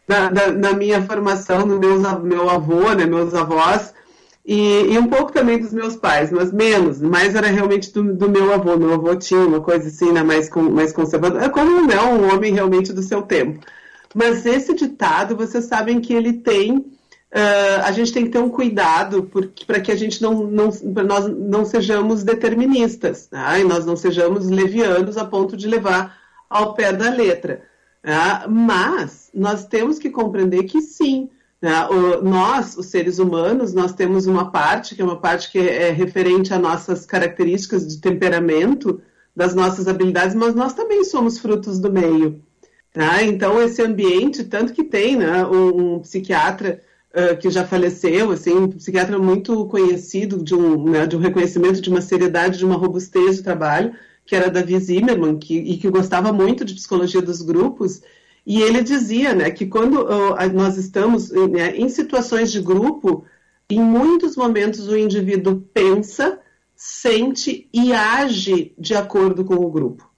da, 0.08 0.30
da, 0.30 0.52
na 0.52 0.74
minha 0.74 1.02
formação, 1.04 1.66
no 1.66 1.80
meu, 1.80 2.00
meu 2.22 2.50
avô, 2.50 2.94
né, 2.94 3.06
meus 3.06 3.34
avós, 3.34 3.94
e, 4.46 4.94
e, 4.94 5.00
um 5.00 5.08
pouco 5.08 5.32
também 5.32 5.58
dos 5.58 5.72
meus 5.72 5.96
pais, 5.96 6.30
mas 6.30 6.52
menos, 6.52 7.00
mais 7.00 7.34
era 7.34 7.48
realmente 7.48 7.94
do, 7.94 8.14
do, 8.14 8.30
meu 8.30 8.54
avô. 8.54 8.76
Meu 8.78 8.94
avô 8.94 9.16
tinha 9.16 9.40
uma 9.40 9.62
coisa 9.62 9.88
assim, 9.88 10.12
né, 10.12 10.22
mais, 10.22 10.50
mais 10.50 10.92
conservadora, 10.92 11.46
é 11.46 11.50
como 11.50 11.82
não, 11.88 12.20
um 12.20 12.34
homem 12.34 12.54
realmente 12.54 12.92
do 12.92 13.02
seu 13.02 13.22
tempo. 13.22 13.66
Mas 14.14 14.46
esse 14.46 14.74
ditado, 14.74 15.36
vocês 15.36 15.66
sabem 15.66 16.00
que 16.00 16.14
ele 16.14 16.34
tem, 16.34 16.78
uh, 16.78 17.82
a 17.84 17.92
gente 17.92 18.14
tem 18.14 18.26
que 18.26 18.32
ter 18.32 18.40
um 18.40 18.50
cuidado 18.50 19.30
para 19.66 19.80
que 19.80 19.92
a 19.92 19.96
gente 19.96 20.22
não, 20.22 20.46
não, 20.46 20.70
nós 21.06 21.28
não 21.28 21.66
sejamos 21.66 22.24
deterministas, 22.24 23.28
tá? 23.28 23.60
e 23.60 23.64
nós 23.64 23.86
não 23.86 23.96
sejamos 23.96 24.50
levianos 24.50 25.18
a 25.18 25.26
ponto 25.26 25.58
de 25.58 25.68
levar 25.68 26.18
ao 26.50 26.74
pé 26.74 26.94
da 26.94 27.10
letra. 27.10 27.64
Tá? 28.02 28.46
Mas 28.48 29.32
nós 29.34 29.66
temos 29.66 29.98
que 29.98 30.10
compreender 30.10 30.64
que 30.64 30.82
sim, 30.82 31.30
né? 31.64 31.88
O, 31.88 32.22
nós, 32.22 32.76
os 32.78 32.88
seres 32.88 33.20
humanos, 33.20 33.74
nós 33.74 33.94
temos 33.94 34.28
uma 34.28 34.52
parte, 34.52 34.96
que 34.96 35.02
é 35.02 35.06
uma 35.06 35.22
parte 35.22 35.50
que 35.50 35.58
é 35.58 35.92
referente 35.92 36.54
a 36.54 36.60
nossas 36.60 37.06
características 37.06 37.88
de 37.88 38.02
temperamento, 38.02 39.02
das 39.34 39.56
nossas 39.56 39.88
habilidades, 39.88 40.36
mas 40.36 40.54
nós 40.54 40.74
também 40.74 41.06
somos 41.06 41.40
frutos 41.40 41.80
do 41.80 41.90
meio. 41.90 42.44
Tá? 42.94 43.24
Então, 43.24 43.60
esse 43.60 43.82
ambiente, 43.82 44.44
tanto 44.44 44.72
que 44.72 44.84
tem 44.84 45.16
né, 45.16 45.44
um, 45.48 45.96
um 45.96 46.00
psiquiatra 46.00 46.80
uh, 47.10 47.36
que 47.38 47.50
já 47.50 47.66
faleceu, 47.66 48.30
assim, 48.30 48.54
um 48.54 48.68
psiquiatra 48.68 49.18
muito 49.18 49.66
conhecido, 49.66 50.44
de 50.44 50.54
um, 50.54 50.92
né, 50.92 51.08
de 51.08 51.16
um 51.18 51.20
reconhecimento 51.20 51.82
de 51.82 51.90
uma 51.90 52.02
seriedade, 52.02 52.60
de 52.60 52.66
uma 52.66 52.76
robustez 52.76 53.38
de 53.38 53.44
trabalho, 53.44 53.96
que 54.24 54.36
era 54.36 54.52
Davi 54.52 54.78
Zimmerman, 54.78 55.40
que, 55.40 55.58
e 55.58 55.78
que 55.78 55.90
gostava 55.90 56.32
muito 56.32 56.64
de 56.64 56.76
psicologia 56.76 57.20
dos 57.20 57.42
grupos, 57.42 58.04
e 58.46 58.62
ele 58.62 58.84
dizia 58.84 59.34
né, 59.34 59.50
que 59.50 59.66
quando 59.66 60.04
uh, 60.04 60.54
nós 60.54 60.78
estamos 60.78 61.32
né, 61.32 61.76
em 61.76 61.90
situações 61.90 62.52
de 62.52 62.62
grupo, 62.62 63.26
em 63.68 63.80
muitos 63.80 64.36
momentos 64.36 64.88
o 64.88 64.96
indivíduo 64.96 65.64
pensa, 65.74 66.40
sente 66.76 67.68
e 67.74 67.92
age 67.92 68.72
de 68.78 68.94
acordo 68.94 69.44
com 69.44 69.56
o 69.56 69.72
grupo. 69.72 70.13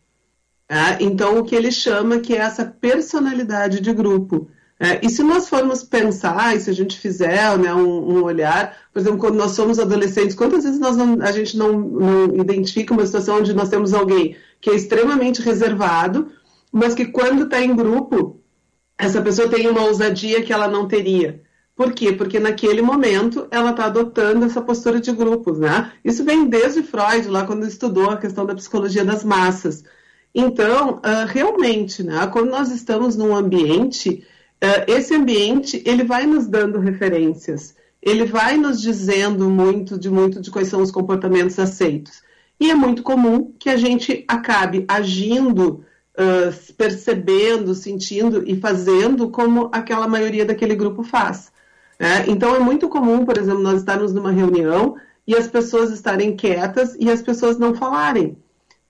Tá? 0.67 0.97
Então, 0.99 1.37
o 1.37 1.43
que 1.43 1.55
ele 1.55 1.71
chama 1.71 2.19
que 2.19 2.33
é 2.33 2.37
essa 2.37 2.65
personalidade 2.65 3.79
de 3.79 3.93
grupo. 3.93 4.49
É, 4.79 4.99
e 5.05 5.09
se 5.09 5.23
nós 5.23 5.47
formos 5.47 5.83
pensar, 5.83 6.55
e 6.55 6.59
se 6.59 6.69
a 6.69 6.73
gente 6.73 6.99
fizer 6.99 7.57
né, 7.57 7.73
um, 7.73 8.17
um, 8.17 8.23
olhar, 8.23 8.75
por 8.91 8.99
exemplo, 8.99 9.19
quando 9.19 9.35
nós 9.35 9.51
somos 9.51 9.79
adolescentes, 9.79 10.35
quantas 10.35 10.63
vezes 10.65 10.79
nós 10.79 10.97
não, 10.97 11.21
a 11.21 11.31
gente 11.31 11.55
não, 11.55 11.79
não 11.79 12.35
identifica 12.35 12.93
uma 12.93 13.05
situação 13.05 13.37
onde 13.37 13.53
nós 13.53 13.69
temos 13.69 13.93
alguém 13.93 14.35
que 14.59 14.69
é 14.69 14.75
extremamente 14.75 15.41
reservado, 15.41 16.29
mas 16.71 16.93
que 16.93 17.05
quando 17.05 17.43
está 17.43 17.61
em 17.61 17.73
grupo, 17.73 18.41
essa 18.97 19.21
pessoa 19.21 19.47
tem 19.47 19.67
uma 19.69 19.83
ousadia 19.83 20.41
que 20.41 20.51
ela 20.51 20.67
não 20.67 20.87
teria. 20.87 21.41
Por 21.75 21.93
quê? 21.93 22.11
Porque 22.11 22.39
naquele 22.39 22.81
momento 22.81 23.47
ela 23.51 23.71
está 23.71 23.85
adotando 23.85 24.45
essa 24.45 24.61
postura 24.61 24.99
de 24.99 25.11
grupos, 25.11 25.59
né? 25.59 25.91
Isso 26.03 26.23
vem 26.23 26.47
desde 26.47 26.83
Freud, 26.83 27.27
lá 27.27 27.45
quando 27.45 27.67
estudou 27.67 28.09
a 28.09 28.17
questão 28.17 28.45
da 28.45 28.55
psicologia 28.55 29.05
das 29.05 29.23
massas. 29.23 29.83
Então, 30.37 30.95
uh, 30.95 31.25
realmente, 31.25 32.03
né, 32.03 32.27
quando 32.27 32.49
nós 32.49 32.69
estamos 32.69 33.15
num 33.15 33.33
ambiente, 33.33 34.27
uh, 34.61 34.83
esse 34.85 35.15
ambiente 35.15 35.81
ele 35.85 36.03
vai 36.03 36.25
nos 36.25 36.45
dando 36.45 36.77
referências, 36.77 37.73
ele 38.01 38.25
vai 38.25 38.57
nos 38.57 38.81
dizendo 38.81 39.49
muito 39.49 39.97
de 39.97 40.09
muito 40.09 40.41
de 40.41 40.51
quais 40.51 40.67
são 40.67 40.81
os 40.81 40.91
comportamentos 40.91 41.57
aceitos. 41.57 42.21
E 42.59 42.69
é 42.69 42.75
muito 42.75 43.01
comum 43.01 43.53
que 43.57 43.69
a 43.69 43.77
gente 43.77 44.25
acabe 44.27 44.83
agindo 44.89 45.85
uh, 46.19 46.73
percebendo, 46.73 47.73
sentindo 47.73 48.43
e 48.45 48.59
fazendo 48.59 49.29
como 49.29 49.69
aquela 49.71 50.07
maioria 50.07 50.45
daquele 50.45 50.75
grupo 50.75 51.01
faz. 51.01 51.49
Né? 51.97 52.25
Então 52.27 52.53
é 52.53 52.59
muito 52.59 52.89
comum, 52.89 53.25
por 53.25 53.37
exemplo, 53.37 53.61
nós 53.61 53.79
estarmos 53.79 54.13
numa 54.13 54.31
reunião 54.31 54.97
e 55.25 55.33
as 55.33 55.47
pessoas 55.47 55.91
estarem 55.91 56.35
quietas 56.35 56.95
e 56.99 57.09
as 57.09 57.21
pessoas 57.21 57.57
não 57.57 57.73
falarem. 57.73 58.37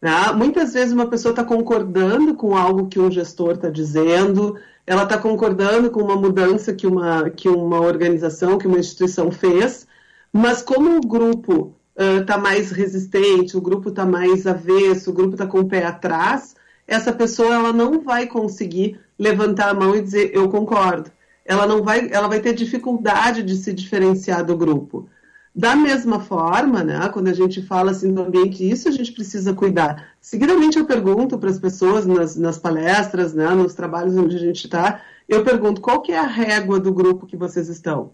Né? 0.06 0.12
Muitas 0.34 0.74
vezes 0.74 0.94
uma 0.94 1.08
pessoa 1.08 1.32
está 1.32 1.44
concordando 1.44 2.36
com 2.36 2.56
algo 2.56 2.86
que 2.86 3.00
um 3.00 3.10
gestor 3.10 3.54
está 3.54 3.72
dizendo, 3.72 4.56
ela 4.86 5.02
está 5.02 5.18
concordando 5.18 5.90
com 5.90 6.00
uma 6.00 6.16
mudança 6.16 6.72
que 6.76 6.86
uma, 6.86 7.32
que 7.32 7.50
uma 7.50 7.82
organização, 7.82 8.60
que 8.60 8.68
uma 8.68 8.78
instituição 8.78 9.32
fez, 9.32 9.88
mas 10.32 10.62
como 10.62 10.96
o 10.96 11.02
grupo 11.02 11.74
está 11.98 12.38
uh, 12.38 12.40
mais 12.40 12.70
resistente, 12.70 13.58
o 13.58 13.62
grupo 13.62 13.90
está 13.90 14.06
mais 14.06 14.46
avesso, 14.46 15.10
o 15.10 15.14
grupo 15.14 15.34
está 15.34 15.48
com 15.48 15.62
o 15.62 15.66
pé 15.66 15.84
atrás, 15.84 16.56
essa 16.88 17.12
pessoa 17.12 17.56
ela 17.56 17.74
não 17.74 18.04
vai 18.04 18.28
conseguir 18.28 19.00
levantar 19.18 19.70
a 19.70 19.74
mão 19.74 19.96
e 19.96 20.04
dizer 20.04 20.30
eu 20.36 20.48
concordo. 20.50 21.10
Ela 21.44 21.66
não 21.66 21.82
vai, 21.82 22.10
ela 22.12 22.28
vai 22.28 22.40
ter 22.40 22.54
dificuldade 22.54 23.42
de 23.42 23.56
se 23.56 23.74
diferenciar 23.74 24.46
do 24.46 24.56
grupo. 24.56 25.10
Da 25.56 25.74
mesma 25.74 26.20
forma, 26.20 26.84
né, 26.84 27.08
quando 27.14 27.30
a 27.30 27.34
gente 27.34 27.62
fala 27.62 27.92
assim 27.92 28.14
do 28.14 28.24
ambiente, 28.24 28.70
isso 28.70 28.90
a 28.90 28.92
gente 28.92 29.14
precisa 29.14 29.54
cuidar. 29.54 30.10
Seguidamente 30.20 30.78
eu 30.78 30.86
pergunto 30.86 31.38
para 31.38 31.50
as 31.50 31.58
pessoas 31.58 32.06
nas, 32.06 32.36
nas 32.36 32.58
palestras, 32.58 33.34
né, 33.34 33.48
nos 33.52 33.74
trabalhos 33.74 34.18
onde 34.18 34.36
a 34.36 34.40
gente 34.40 34.66
está, 34.66 35.02
eu 35.30 35.46
pergunto 35.46 35.80
qual 35.80 36.02
que 36.02 36.12
é 36.12 36.20
a 36.20 36.28
régua 36.28 36.78
do 36.78 36.94
grupo 36.94 37.26
que 37.26 37.38
vocês 37.38 37.70
estão. 37.70 38.12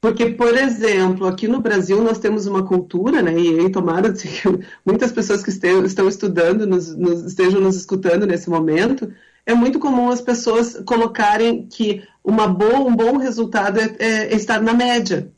Porque, 0.00 0.30
por 0.30 0.56
exemplo, 0.56 1.26
aqui 1.26 1.48
no 1.48 1.60
Brasil 1.60 2.00
nós 2.00 2.20
temos 2.20 2.46
uma 2.46 2.62
cultura, 2.62 3.22
né, 3.22 3.36
e 3.36 3.68
tomara 3.68 4.12
assim, 4.12 4.28
que 4.30 4.66
muitas 4.86 5.10
pessoas 5.10 5.42
que 5.42 5.50
estão 5.50 6.06
estudando, 6.06 6.64
nos, 6.64 6.94
nos, 6.96 7.24
estejam 7.24 7.60
nos 7.60 7.74
escutando 7.74 8.24
nesse 8.24 8.48
momento, 8.48 9.12
é 9.44 9.52
muito 9.52 9.80
comum 9.80 10.10
as 10.10 10.20
pessoas 10.20 10.80
colocarem 10.86 11.66
que 11.66 12.04
uma 12.22 12.46
boa, 12.46 12.78
um 12.78 12.94
bom 12.94 13.16
resultado 13.16 13.80
é, 13.80 13.96
é, 13.98 14.32
é 14.32 14.36
estar 14.36 14.62
na 14.62 14.74
média. 14.74 15.32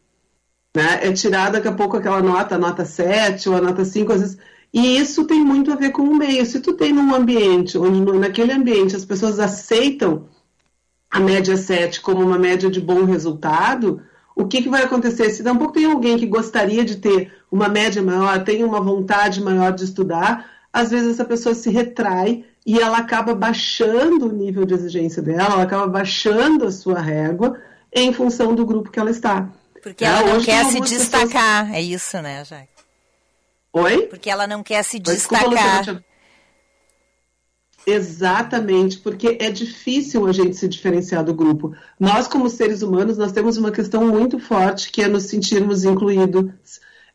Né? 0.75 1.01
É 1.03 1.13
tirar 1.13 1.53
daqui 1.53 1.69
a 1.69 1.73
pouco 1.73 1.97
aquela 1.97 2.21
nota, 2.21 2.59
nota 2.59 2.85
7 2.85 3.49
ou 3.49 3.57
a 3.57 3.61
nota 3.61 3.85
5, 3.85 4.13
às 4.13 4.21
vezes. 4.21 4.39
E 4.73 4.99
isso 4.99 5.25
tem 5.25 5.45
muito 5.45 5.73
a 5.73 5.77
ver 5.77 5.91
com 5.91 6.03
o 6.03 6.17
meio. 6.17 6.45
Se 6.45 6.59
tu 6.61 6.73
tem 6.73 6.93
num 6.93 7.15
ambiente 7.15 7.79
onde 7.79 8.01
naquele 8.19 8.53
ambiente 8.53 8.97
as 8.97 9.05
pessoas 9.05 9.39
aceitam 9.39 10.27
a 11.09 11.21
média 11.21 11.57
7 11.57 12.01
como 12.01 12.25
uma 12.25 12.39
média 12.39 12.69
de 12.69 12.81
bom 12.81 13.05
resultado, 13.05 14.03
o 14.35 14.47
que, 14.47 14.63
que 14.63 14.69
vai 14.69 14.83
acontecer? 14.83 15.31
Se 15.31 15.49
um 15.49 15.57
pouco 15.57 15.75
tem 15.75 15.85
alguém 15.85 16.19
que 16.19 16.27
gostaria 16.27 16.85
de 16.85 16.97
ter 16.97 17.33
uma 17.51 17.69
média 17.69 18.03
maior, 18.03 18.43
tem 18.43 18.65
uma 18.65 18.81
vontade 18.81 19.41
maior 19.41 19.73
de 19.73 19.85
estudar, 19.85 20.51
às 20.73 20.91
vezes 20.91 21.13
essa 21.13 21.25
pessoa 21.25 21.55
se 21.55 21.71
retrai 21.71 22.45
e 22.67 22.81
ela 22.81 22.99
acaba 22.99 23.33
baixando 23.33 24.27
o 24.27 24.33
nível 24.33 24.65
de 24.65 24.75
exigência 24.75 25.23
dela, 25.23 25.55
ela 25.55 25.63
acaba 25.63 25.87
baixando 25.87 26.67
a 26.67 26.73
sua 26.73 27.01
régua 27.01 27.61
em 27.93 28.13
função 28.13 28.57
do 28.57 28.67
grupo 28.67 28.91
que 28.91 28.99
ela 28.99 29.11
está. 29.11 29.49
Porque 29.85 30.03
ela 30.03 30.23
não 30.23 30.43
quer 30.43 30.65
se 30.65 30.81
destacar, 30.81 31.67
pessoas... 31.67 31.79
é 31.79 31.83
isso, 31.83 32.23
né, 32.23 32.43
Jaque? 32.43 32.69
Oi? 33.71 34.07
Porque 34.07 34.31
ela 34.31 34.47
não 34.47 34.63
quer 34.63 34.83
se 34.83 34.99
destacar. 34.99 35.83
Desculpa, 35.83 36.05
Exatamente, 37.87 38.99
porque 38.99 39.37
é 39.39 39.51
difícil 39.51 40.27
a 40.27 40.33
gente 40.33 40.57
se 40.57 40.67
diferenciar 40.67 41.23
do 41.23 41.35
grupo. 41.35 41.77
Nós, 42.01 42.27
como 42.27 42.49
seres 42.49 42.81
humanos, 42.81 43.19
nós 43.19 43.31
temos 43.31 43.59
uma 43.59 43.71
questão 43.71 44.07
muito 44.07 44.39
forte 44.39 44.91
que 44.91 45.03
é 45.03 45.07
nos 45.07 45.25
sentirmos 45.25 45.85
incluídos, 45.85 46.45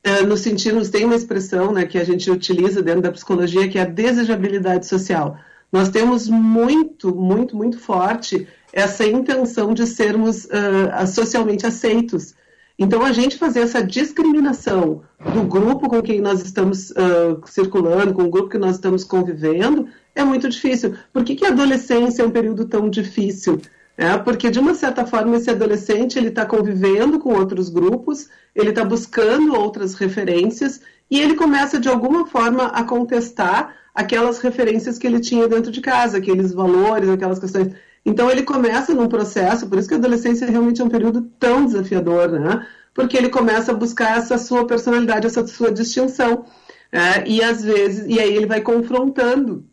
uh, 0.06 0.28
no 0.28 0.38
sentido, 0.38 0.88
tem 0.88 1.06
uma 1.06 1.16
expressão 1.16 1.72
né, 1.72 1.88
que 1.88 1.98
a 1.98 2.04
gente 2.04 2.30
utiliza 2.30 2.84
dentro 2.84 3.02
da 3.02 3.12
psicologia 3.12 3.68
que 3.68 3.80
é 3.80 3.82
a 3.82 3.86
desejabilidade 3.86 4.86
social. 4.86 5.40
Nós 5.72 5.90
temos 5.90 6.30
muito, 6.30 7.16
muito, 7.16 7.58
muito 7.58 7.80
forte 7.80 8.48
essa 8.72 9.08
intenção 9.08 9.74
de 9.74 9.88
sermos 9.88 10.46
uh, 10.46 11.08
socialmente 11.08 11.66
aceitos. 11.66 12.36
Então, 12.82 13.04
a 13.04 13.12
gente 13.12 13.38
fazer 13.38 13.60
essa 13.60 13.84
discriminação 13.84 15.02
do 15.34 15.44
grupo 15.44 15.90
com 15.90 16.02
quem 16.02 16.22
nós 16.22 16.42
estamos 16.42 16.92
uh, 16.92 17.42
circulando, 17.46 18.14
com 18.14 18.24
o 18.24 18.30
grupo 18.30 18.48
que 18.48 18.58
nós 18.58 18.76
estamos 18.76 19.04
convivendo, 19.04 19.90
é 20.16 20.24
muito 20.24 20.48
difícil. 20.48 20.96
Por 21.12 21.26
que, 21.26 21.36
que 21.36 21.46
a 21.46 21.50
adolescência 21.50 22.24
é 22.24 22.26
um 22.26 22.32
período 22.32 22.66
tão 22.66 22.90
difícil? 22.90 23.60
É, 23.98 24.18
porque, 24.18 24.50
de 24.50 24.60
uma 24.60 24.74
certa 24.74 25.06
forma, 25.06 25.36
esse 25.36 25.50
adolescente 25.50 26.18
ele 26.18 26.30
está 26.30 26.46
convivendo 26.46 27.20
com 27.20 27.34
outros 27.34 27.68
grupos, 27.68 28.30
ele 28.56 28.70
está 28.70 28.86
buscando 28.86 29.54
outras 29.54 29.94
referências 29.96 30.80
e 31.12 31.20
ele 31.20 31.36
começa, 31.36 31.82
de 31.82 31.90
alguma 31.90 32.26
forma, 32.26 32.68
a 32.68 32.82
contestar 32.86 33.76
aquelas 33.94 34.40
referências 34.40 34.98
que 34.98 35.06
ele 35.06 35.20
tinha 35.20 35.50
dentro 35.50 35.70
de 35.70 35.82
casa, 35.82 36.18
aqueles 36.18 36.54
valores, 36.54 37.10
aquelas 37.10 37.40
questões. 37.40 37.74
Então 38.06 38.30
ele 38.32 38.44
começa 38.44 38.94
num 38.94 39.08
processo, 39.08 39.68
por 39.68 39.78
isso 39.78 39.88
que 39.88 39.94
a 39.94 39.98
adolescência 39.98 40.50
realmente 40.50 40.82
é 40.82 40.86
um 40.86 40.90
período 40.90 41.22
tão 41.40 41.66
desafiador, 41.66 42.32
né? 42.32 42.66
Porque 42.94 43.18
ele 43.18 43.30
começa 43.30 43.72
a 43.72 43.76
buscar 43.76 44.18
essa 44.18 44.38
sua 44.38 44.66
personalidade, 44.66 45.28
essa 45.28 45.46
sua 45.48 45.72
distinção. 45.72 46.46
É, 46.92 47.28
e 47.28 47.44
às 47.44 47.64
vezes, 47.64 48.06
e 48.08 48.20
aí 48.20 48.36
ele 48.36 48.48
vai 48.48 48.62
confrontando 48.62 49.66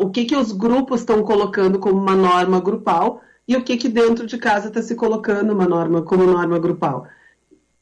o 0.00 0.10
que, 0.10 0.24
que 0.24 0.36
os 0.36 0.50
grupos 0.50 1.00
estão 1.00 1.22
colocando 1.22 1.78
como 1.78 1.96
uma 2.00 2.16
norma 2.16 2.60
grupal 2.60 3.20
e 3.46 3.56
o 3.56 3.62
que, 3.62 3.76
que 3.76 3.88
dentro 3.88 4.26
de 4.26 4.36
casa 4.38 4.68
está 4.68 4.82
se 4.82 4.96
colocando 4.96 5.52
uma 5.52 5.66
norma 5.68 6.02
como 6.02 6.24
norma 6.24 6.58
grupal. 6.58 7.06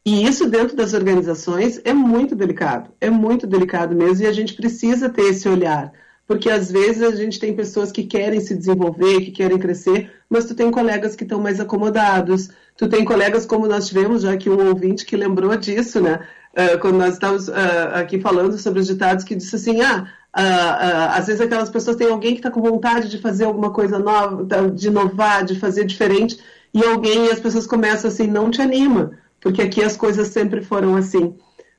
E 0.04 0.26
isso 0.26 0.46
dentro 0.46 0.76
das 0.76 0.92
organizações 0.92 1.80
é 1.82 1.94
muito 1.94 2.36
delicado, 2.36 2.90
é 3.00 3.08
muito 3.08 3.46
delicado 3.46 3.94
mesmo, 3.94 4.24
e 4.24 4.28
a 4.28 4.32
gente 4.32 4.52
precisa 4.52 5.08
ter 5.08 5.22
esse 5.22 5.48
olhar 5.48 5.90
porque 6.26 6.48
às 6.48 6.70
vezes 6.70 7.02
a 7.02 7.14
gente 7.14 7.38
tem 7.38 7.54
pessoas 7.54 7.92
que 7.92 8.04
querem 8.04 8.40
se 8.40 8.54
desenvolver, 8.54 9.20
que 9.20 9.30
querem 9.30 9.58
crescer, 9.58 10.10
mas 10.28 10.46
tu 10.46 10.54
tem 10.54 10.70
colegas 10.70 11.14
que 11.14 11.24
estão 11.24 11.40
mais 11.40 11.60
acomodados, 11.60 12.48
tu 12.76 12.88
tem 12.88 13.04
colegas 13.04 13.44
como 13.44 13.66
nós 13.66 13.88
tivemos, 13.88 14.22
já 14.22 14.36
que 14.36 14.48
um 14.48 14.68
ouvinte 14.68 15.04
que 15.04 15.16
lembrou 15.16 15.54
disso, 15.56 16.00
né? 16.00 16.26
Uh, 16.52 16.78
quando 16.78 16.96
nós 16.96 17.14
estávamos 17.14 17.48
uh, 17.48 17.52
aqui 17.94 18.20
falando 18.20 18.56
sobre 18.58 18.80
os 18.80 18.86
ditados, 18.86 19.24
que 19.24 19.34
disse 19.34 19.56
assim, 19.56 19.82
ah, 19.82 20.08
uh, 20.36 21.18
às 21.18 21.26
vezes 21.26 21.40
aquelas 21.40 21.68
pessoas 21.68 21.96
têm 21.96 22.08
alguém 22.08 22.32
que 22.32 22.38
está 22.38 22.50
com 22.50 22.62
vontade 22.62 23.10
de 23.10 23.18
fazer 23.18 23.44
alguma 23.44 23.70
coisa 23.70 23.98
nova, 23.98 24.44
de 24.70 24.86
inovar, 24.86 25.44
de 25.44 25.58
fazer 25.58 25.84
diferente, 25.84 26.38
e 26.72 26.82
alguém, 26.82 27.26
e 27.26 27.30
as 27.30 27.40
pessoas 27.40 27.66
começam 27.66 28.08
assim, 28.08 28.26
não 28.26 28.50
te 28.50 28.62
anima, 28.62 29.12
porque 29.40 29.62
aqui 29.62 29.82
as 29.82 29.96
coisas 29.96 30.28
sempre 30.28 30.62
foram 30.62 30.96
assim. 30.96 31.34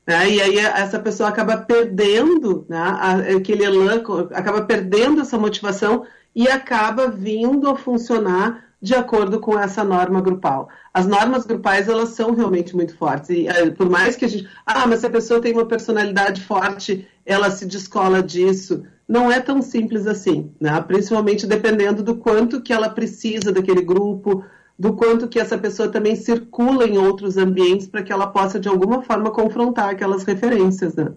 Né? 0.06 0.30
E 0.30 0.40
aí 0.40 0.58
essa 0.58 0.98
pessoa 0.98 1.28
acaba 1.28 1.56
perdendo 1.56 2.64
né, 2.68 2.78
aquele 3.36 3.64
elan, 3.64 4.02
acaba 4.32 4.62
perdendo 4.62 5.20
essa 5.20 5.36
motivação 5.36 6.06
e 6.34 6.48
acaba 6.48 7.08
vindo 7.08 7.68
a 7.68 7.76
funcionar 7.76 8.64
de 8.80 8.94
acordo 8.94 9.40
com 9.40 9.58
essa 9.58 9.82
norma 9.82 10.20
grupal. 10.20 10.68
As 10.92 11.06
normas 11.06 11.44
grupais, 11.44 11.88
elas 11.88 12.10
são 12.10 12.34
realmente 12.34 12.76
muito 12.76 12.96
fortes. 12.96 13.30
E 13.30 13.48
eh, 13.48 13.70
por 13.70 13.88
mais 13.88 14.16
que 14.16 14.24
a 14.26 14.28
gente... 14.28 14.48
Ah, 14.64 14.86
mas 14.86 15.00
se 15.00 15.06
a 15.06 15.10
pessoa 15.10 15.40
tem 15.40 15.52
uma 15.52 15.66
personalidade 15.66 16.42
forte, 16.42 17.08
ela 17.24 17.50
se 17.50 17.66
descola 17.66 18.22
disso. 18.22 18.84
Não 19.08 19.32
é 19.32 19.40
tão 19.40 19.62
simples 19.62 20.06
assim, 20.06 20.52
né? 20.60 20.80
Principalmente 20.82 21.46
dependendo 21.46 22.02
do 22.02 22.16
quanto 22.16 22.60
que 22.60 22.72
ela 22.72 22.88
precisa 22.88 23.50
daquele 23.50 23.82
grupo, 23.82 24.44
do 24.78 24.94
quanto 24.94 25.28
que 25.28 25.38
essa 25.38 25.56
pessoa 25.56 25.90
também 25.90 26.14
circula 26.16 26.86
em 26.86 26.98
outros 26.98 27.36
ambientes 27.36 27.86
para 27.86 28.02
que 28.02 28.12
ela 28.12 28.26
possa, 28.26 28.60
de 28.60 28.68
alguma 28.68 29.02
forma, 29.02 29.30
confrontar 29.30 29.88
aquelas 29.88 30.24
referências, 30.24 30.94
né? 30.94 31.14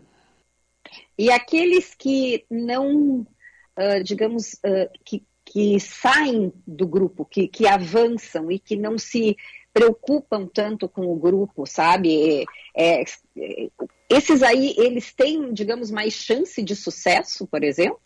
E 1.17 1.29
aqueles 1.29 1.93
que 1.93 2.45
não, 2.49 3.19
uh, 3.19 4.03
digamos, 4.03 4.53
uh, 4.65 4.89
que, 5.03 5.23
que 5.43 5.79
saem 5.79 6.53
do 6.65 6.87
grupo, 6.87 7.25
que, 7.25 7.47
que 7.47 7.67
avançam 7.67 8.49
e 8.49 8.57
que 8.57 8.77
não 8.77 8.97
se 8.97 9.35
preocupam 9.73 10.47
tanto 10.47 10.87
com 10.87 11.11
o 11.11 11.15
grupo, 11.15 11.65
sabe? 11.65 12.45
É, 12.75 13.01
é, 13.01 13.69
esses 14.09 14.41
aí, 14.41 14.73
eles 14.77 15.13
têm, 15.13 15.53
digamos, 15.53 15.91
mais 15.91 16.13
chance 16.13 16.63
de 16.63 16.75
sucesso, 16.75 17.45
por 17.45 17.63
exemplo? 17.63 17.99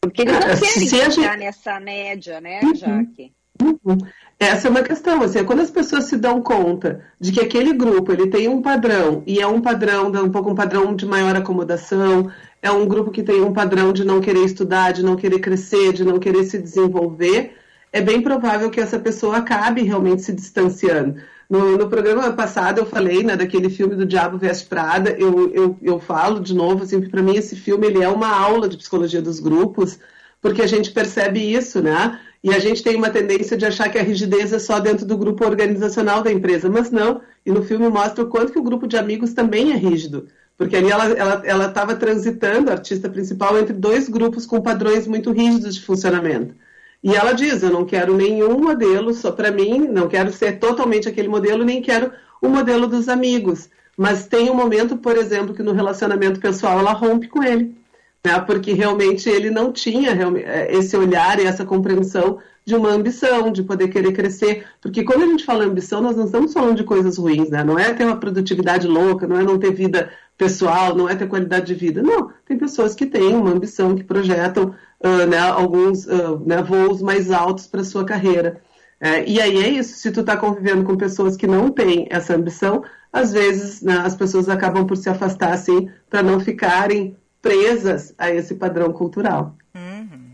Porque 0.00 0.22
eles 0.22 0.32
não 0.32 0.40
querem 0.40 0.88
ficar 0.88 1.10
gente... 1.10 1.36
nessa 1.38 1.78
média, 1.78 2.40
né, 2.40 2.60
uhum. 2.62 2.74
Jaque? 2.74 3.32
Uhum. 3.62 3.98
Essa 4.42 4.68
é 4.68 4.70
uma 4.70 4.82
questão, 4.82 5.22
assim, 5.22 5.40
é 5.40 5.44
quando 5.44 5.60
as 5.60 5.70
pessoas 5.70 6.04
se 6.04 6.16
dão 6.16 6.40
conta 6.40 7.02
de 7.20 7.30
que 7.30 7.40
aquele 7.40 7.74
grupo 7.74 8.10
ele 8.10 8.26
tem 8.26 8.48
um 8.48 8.62
padrão 8.62 9.22
e 9.26 9.38
é 9.38 9.46
um 9.46 9.60
padrão, 9.60 10.06
um 10.08 10.30
pouco 10.30 10.50
um 10.50 10.54
padrão 10.54 10.96
de 10.96 11.04
maior 11.04 11.36
acomodação, 11.36 12.32
é 12.62 12.70
um 12.70 12.86
grupo 12.88 13.10
que 13.10 13.22
tem 13.22 13.42
um 13.42 13.52
padrão 13.52 13.92
de 13.92 14.02
não 14.02 14.18
querer 14.18 14.42
estudar, 14.42 14.92
de 14.92 15.02
não 15.02 15.14
querer 15.14 15.40
crescer, 15.40 15.92
de 15.92 16.06
não 16.06 16.18
querer 16.18 16.44
se 16.44 16.56
desenvolver, 16.56 17.54
é 17.92 18.00
bem 18.00 18.22
provável 18.22 18.70
que 18.70 18.80
essa 18.80 18.98
pessoa 18.98 19.36
acabe 19.36 19.82
realmente 19.82 20.22
se 20.22 20.32
distanciando. 20.32 21.16
No, 21.48 21.76
no 21.76 21.90
programa 21.90 22.32
passado 22.32 22.78
eu 22.78 22.86
falei 22.86 23.22
né, 23.22 23.36
daquele 23.36 23.68
filme 23.68 23.94
do 23.94 24.06
Diabo 24.06 24.38
Veste 24.38 24.66
Prada, 24.66 25.10
eu, 25.18 25.52
eu, 25.52 25.76
eu 25.82 26.00
falo 26.00 26.40
de 26.40 26.54
novo, 26.54 26.84
assim, 26.84 26.98
para 27.10 27.22
mim 27.22 27.36
esse 27.36 27.56
filme 27.56 27.86
ele 27.86 28.02
é 28.02 28.08
uma 28.08 28.34
aula 28.34 28.70
de 28.70 28.78
psicologia 28.78 29.20
dos 29.20 29.38
grupos, 29.38 29.98
porque 30.40 30.62
a 30.62 30.66
gente 30.66 30.92
percebe 30.92 31.40
isso, 31.40 31.82
né? 31.82 32.18
E 32.42 32.54
a 32.54 32.58
gente 32.58 32.82
tem 32.82 32.96
uma 32.96 33.10
tendência 33.10 33.56
de 33.56 33.66
achar 33.66 33.90
que 33.90 33.98
a 33.98 34.02
rigidez 34.02 34.52
é 34.52 34.58
só 34.58 34.80
dentro 34.80 35.04
do 35.04 35.16
grupo 35.16 35.44
organizacional 35.44 36.22
da 36.22 36.32
empresa, 36.32 36.70
mas 36.70 36.90
não. 36.90 37.20
E 37.44 37.50
no 37.50 37.62
filme 37.62 37.88
mostra 37.88 38.24
o 38.24 38.28
quanto 38.28 38.52
que 38.52 38.58
o 38.58 38.62
grupo 38.62 38.86
de 38.86 38.96
amigos 38.96 39.34
também 39.34 39.72
é 39.72 39.76
rígido. 39.76 40.26
Porque 40.56 40.76
ali 40.76 40.90
ela 40.90 41.66
estava 41.66 41.96
transitando, 41.96 42.70
a 42.70 42.74
artista 42.74 43.08
principal, 43.08 43.58
entre 43.58 43.74
dois 43.74 44.08
grupos 44.08 44.46
com 44.46 44.60
padrões 44.60 45.06
muito 45.06 45.32
rígidos 45.32 45.74
de 45.74 45.82
funcionamento. 45.82 46.54
E 47.02 47.14
ela 47.14 47.32
diz: 47.32 47.62
Eu 47.62 47.70
não 47.70 47.84
quero 47.84 48.16
nenhum 48.16 48.58
modelo 48.58 49.12
só 49.12 49.32
para 49.32 49.50
mim, 49.50 49.88
não 49.88 50.08
quero 50.08 50.32
ser 50.32 50.58
totalmente 50.58 51.08
aquele 51.08 51.28
modelo, 51.28 51.64
nem 51.64 51.82
quero 51.82 52.10
o 52.40 52.48
modelo 52.48 52.86
dos 52.86 53.08
amigos. 53.08 53.68
Mas 53.96 54.26
tem 54.26 54.50
um 54.50 54.54
momento, 54.54 54.96
por 54.96 55.16
exemplo, 55.16 55.54
que 55.54 55.62
no 55.62 55.72
relacionamento 55.72 56.40
pessoal 56.40 56.78
ela 56.78 56.92
rompe 56.92 57.28
com 57.28 57.42
ele 57.42 57.79
né? 58.24 58.40
porque 58.40 58.72
realmente 58.72 59.28
ele 59.28 59.50
não 59.50 59.72
tinha 59.72 60.10
é, 60.44 60.74
esse 60.76 60.96
olhar 60.96 61.38
e 61.38 61.46
essa 61.46 61.64
compreensão 61.64 62.38
de 62.64 62.74
uma 62.74 62.90
ambição, 62.90 63.50
de 63.50 63.62
poder 63.62 63.88
querer 63.88 64.12
crescer. 64.12 64.64
Porque 64.80 65.02
quando 65.02 65.22
a 65.22 65.26
gente 65.26 65.44
fala 65.44 65.64
ambição, 65.64 66.00
nós 66.00 66.16
não 66.16 66.26
estamos 66.26 66.52
falando 66.52 66.76
de 66.76 66.84
coisas 66.84 67.16
ruins, 67.18 67.50
né? 67.50 67.64
Não 67.64 67.78
é 67.78 67.92
ter 67.92 68.04
uma 68.04 68.18
produtividade 68.18 68.86
louca, 68.86 69.26
não 69.26 69.38
é 69.38 69.42
não 69.42 69.58
ter 69.58 69.72
vida 69.72 70.10
pessoal, 70.36 70.94
não 70.94 71.08
é 71.08 71.14
ter 71.14 71.26
qualidade 71.26 71.66
de 71.66 71.74
vida. 71.74 72.02
Não, 72.02 72.30
tem 72.46 72.56
pessoas 72.56 72.94
que 72.94 73.06
têm 73.06 73.34
uma 73.34 73.50
ambição, 73.50 73.94
que 73.94 74.04
projetam 74.04 74.74
uh, 75.04 75.26
né, 75.26 75.38
alguns 75.38 76.06
uh, 76.06 76.40
né, 76.46 76.62
voos 76.62 77.02
mais 77.02 77.30
altos 77.30 77.66
para 77.66 77.84
sua 77.84 78.04
carreira. 78.04 78.60
É, 79.00 79.26
e 79.26 79.40
aí 79.40 79.56
é 79.56 79.68
isso, 79.68 79.96
se 79.96 80.10
tu 80.10 80.20
está 80.20 80.36
convivendo 80.36 80.84
com 80.84 80.94
pessoas 80.94 81.34
que 81.34 81.46
não 81.46 81.70
têm 81.70 82.06
essa 82.10 82.34
ambição, 82.34 82.84
às 83.10 83.32
vezes 83.32 83.80
né, 83.80 83.98
as 84.04 84.14
pessoas 84.14 84.46
acabam 84.48 84.86
por 84.86 84.96
se 84.96 85.08
afastar 85.08 85.52
assim, 85.52 85.88
para 86.08 86.22
não 86.22 86.38
ficarem 86.38 87.16
presas 87.40 88.14
a 88.18 88.30
esse 88.30 88.54
padrão 88.54 88.92
cultural. 88.92 89.54
Uhum. 89.74 90.30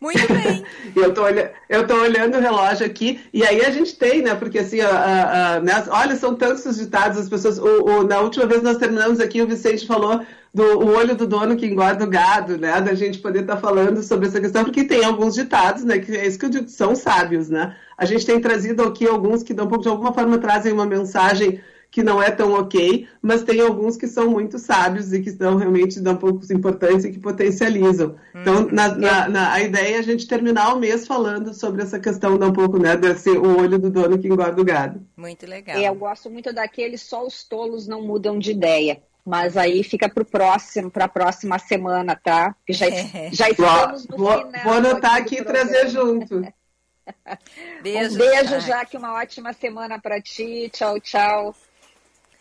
Muito 0.00 0.32
bem. 0.32 0.64
eu, 0.96 1.12
tô 1.12 1.22
olhando, 1.22 1.50
eu 1.68 1.86
tô 1.86 1.94
olhando 1.94 2.38
o 2.38 2.40
relógio 2.40 2.86
aqui, 2.86 3.20
e 3.34 3.44
aí 3.44 3.62
a 3.62 3.70
gente 3.70 3.96
tem, 3.96 4.22
né? 4.22 4.34
Porque 4.34 4.60
assim, 4.60 4.80
a, 4.80 5.56
a, 5.56 5.60
né, 5.60 5.84
olha, 5.88 6.16
são 6.16 6.34
tantos 6.34 6.64
os 6.64 6.78
ditados, 6.78 7.18
as 7.18 7.28
pessoas. 7.28 7.58
O, 7.58 7.84
o, 7.84 8.02
na 8.04 8.20
última 8.20 8.46
vez 8.46 8.62
nós 8.62 8.78
terminamos 8.78 9.20
aqui, 9.20 9.42
o 9.42 9.46
Vicente 9.46 9.86
falou 9.86 10.22
do 10.52 10.86
olho 10.86 11.14
do 11.14 11.26
dono 11.26 11.54
que 11.54 11.66
engorda 11.66 12.04
o 12.04 12.08
gado, 12.08 12.56
né? 12.56 12.80
Da 12.80 12.94
gente 12.94 13.18
poder 13.18 13.42
estar 13.42 13.56
tá 13.56 13.60
falando 13.60 14.02
sobre 14.02 14.26
essa 14.26 14.40
questão, 14.40 14.64
porque 14.64 14.84
tem 14.84 15.04
alguns 15.04 15.34
ditados, 15.34 15.84
né? 15.84 15.98
Que 15.98 16.16
é 16.16 16.26
isso 16.26 16.38
que 16.38 16.46
eu 16.46 16.50
digo, 16.50 16.68
são 16.68 16.96
sábios, 16.96 17.50
né? 17.50 17.76
A 17.96 18.06
gente 18.06 18.24
tem 18.24 18.40
trazido 18.40 18.82
aqui 18.82 19.06
alguns 19.06 19.42
que, 19.42 19.52
de 19.52 19.60
alguma 19.60 20.14
forma, 20.14 20.38
trazem 20.38 20.72
uma 20.72 20.86
mensagem 20.86 21.60
que 21.90 22.02
não 22.02 22.22
é 22.22 22.30
tão 22.30 22.52
ok, 22.52 23.08
mas 23.20 23.42
tem 23.42 23.60
alguns 23.60 23.96
que 23.96 24.06
são 24.06 24.30
muito 24.30 24.58
sábios 24.58 25.12
e 25.12 25.20
que 25.20 25.30
estão 25.30 25.56
realmente 25.56 26.00
dão 26.00 26.16
pouco 26.16 26.40
importância 26.52 27.08
e 27.08 27.12
que 27.12 27.18
potencializam. 27.18 28.16
Então, 28.34 28.62
uhum. 28.64 28.68
na, 28.70 28.94
na, 28.94 29.28
na, 29.28 29.52
a 29.52 29.60
ideia 29.60 29.96
é 29.96 29.98
a 29.98 30.02
gente 30.02 30.26
terminar 30.26 30.74
o 30.74 30.78
mês 30.78 31.06
falando 31.06 31.52
sobre 31.52 31.82
essa 31.82 31.98
questão 31.98 32.38
da 32.38 32.46
um 32.46 32.52
pouco, 32.52 32.78
né, 32.78 32.96
desse 32.96 33.30
o 33.30 33.58
olho 33.58 33.78
do 33.78 33.90
dono 33.90 34.18
que 34.18 34.28
engorda 34.28 34.60
o 34.60 34.64
gado. 34.64 35.04
Muito 35.16 35.46
legal. 35.46 35.76
É, 35.76 35.88
eu 35.88 35.94
gosto 35.94 36.30
muito 36.30 36.52
daquele 36.52 36.96
só 36.96 37.26
os 37.26 37.42
tolos 37.42 37.88
não 37.88 38.02
mudam 38.02 38.38
de 38.38 38.52
ideia. 38.52 39.02
Mas 39.24 39.56
aí 39.56 39.82
fica 39.84 40.08
para 40.08 40.22
o 40.22 40.26
próximo, 40.26 40.90
para 40.90 41.04
a 41.04 41.08
próxima 41.08 41.58
semana, 41.58 42.16
tá? 42.16 42.54
Porque 42.54 42.72
já, 42.72 42.86
já 43.30 43.50
estamos 43.50 44.08
no 44.08 44.16
vou, 44.16 44.46
final. 44.46 44.64
Vou 44.64 44.72
anotar 44.72 45.16
aqui 45.16 45.36
e 45.36 45.44
trazer 45.44 45.88
junto. 45.88 46.40
Beijo, 47.82 48.14
um 48.14 48.18
beijo, 48.18 48.60
Jaque. 48.60 48.96
Uma 48.96 49.14
ótima 49.14 49.52
semana 49.52 49.98
para 49.98 50.20
ti. 50.20 50.70
Tchau, 50.72 51.00
tchau. 51.00 51.54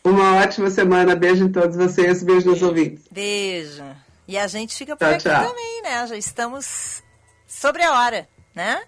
Uma 0.03 0.37
ótima 0.37 0.69
semana. 0.69 1.15
Beijo 1.15 1.45
em 1.45 1.51
todos 1.51 1.75
vocês. 1.75 2.23
Beijo 2.23 2.49
nos 2.49 2.61
ouvintes. 2.61 3.05
Beijo. 3.11 3.83
E 4.27 4.37
a 4.37 4.47
gente 4.47 4.75
fica 4.75 4.95
por 4.95 5.05
tchau, 5.05 5.13
aqui 5.15 5.23
tchau. 5.23 5.47
também, 5.49 5.81
né? 5.81 6.07
Já 6.07 6.15
estamos 6.17 7.03
sobre 7.47 7.83
a 7.83 7.99
hora, 7.99 8.27
né? 8.53 8.81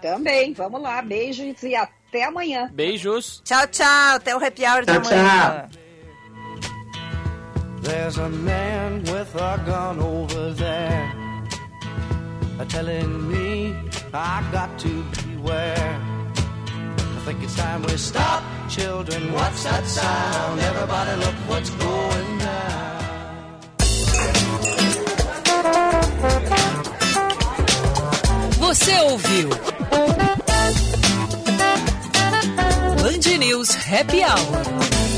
Também. 0.00 0.52
Vamos 0.52 0.82
lá. 0.82 1.00
Beijos 1.00 1.62
e 1.62 1.74
até 1.74 2.24
amanhã. 2.24 2.68
Beijos. 2.72 3.40
Tchau, 3.44 3.66
tchau. 3.68 4.16
Até 4.16 4.36
o 4.36 4.44
happy 4.44 4.64
hour 4.66 4.84
de 4.84 4.92
Tchau, 4.92 4.96
amanhã. 4.96 5.68
There's 7.82 8.18
a 8.18 8.28
man 8.28 9.02
with 9.06 9.34
a 9.34 9.56
gun 9.58 10.00
over 10.00 10.54
there 10.54 11.22
telling 12.68 13.28
me 13.28 13.74
I 14.14 14.48
got 14.52 14.78
to 14.78 15.04
beware. 15.24 16.11
Think 17.24 17.42
it's 17.42 17.56
time 17.56 17.82
we 17.82 17.96
stop, 17.96 18.42
children. 18.68 19.32
What's 19.32 19.64
that 19.64 19.84
sound? 19.86 20.60
Everybody, 20.60 21.16
look 21.20 21.34
what's 21.48 21.70
going 21.70 22.38
down. 22.38 22.72
Você 28.58 29.00
ouviu? 29.00 29.48
Band 33.22 33.38
News 33.38 33.72
Happy 33.74 34.22
Hour. 34.22 35.11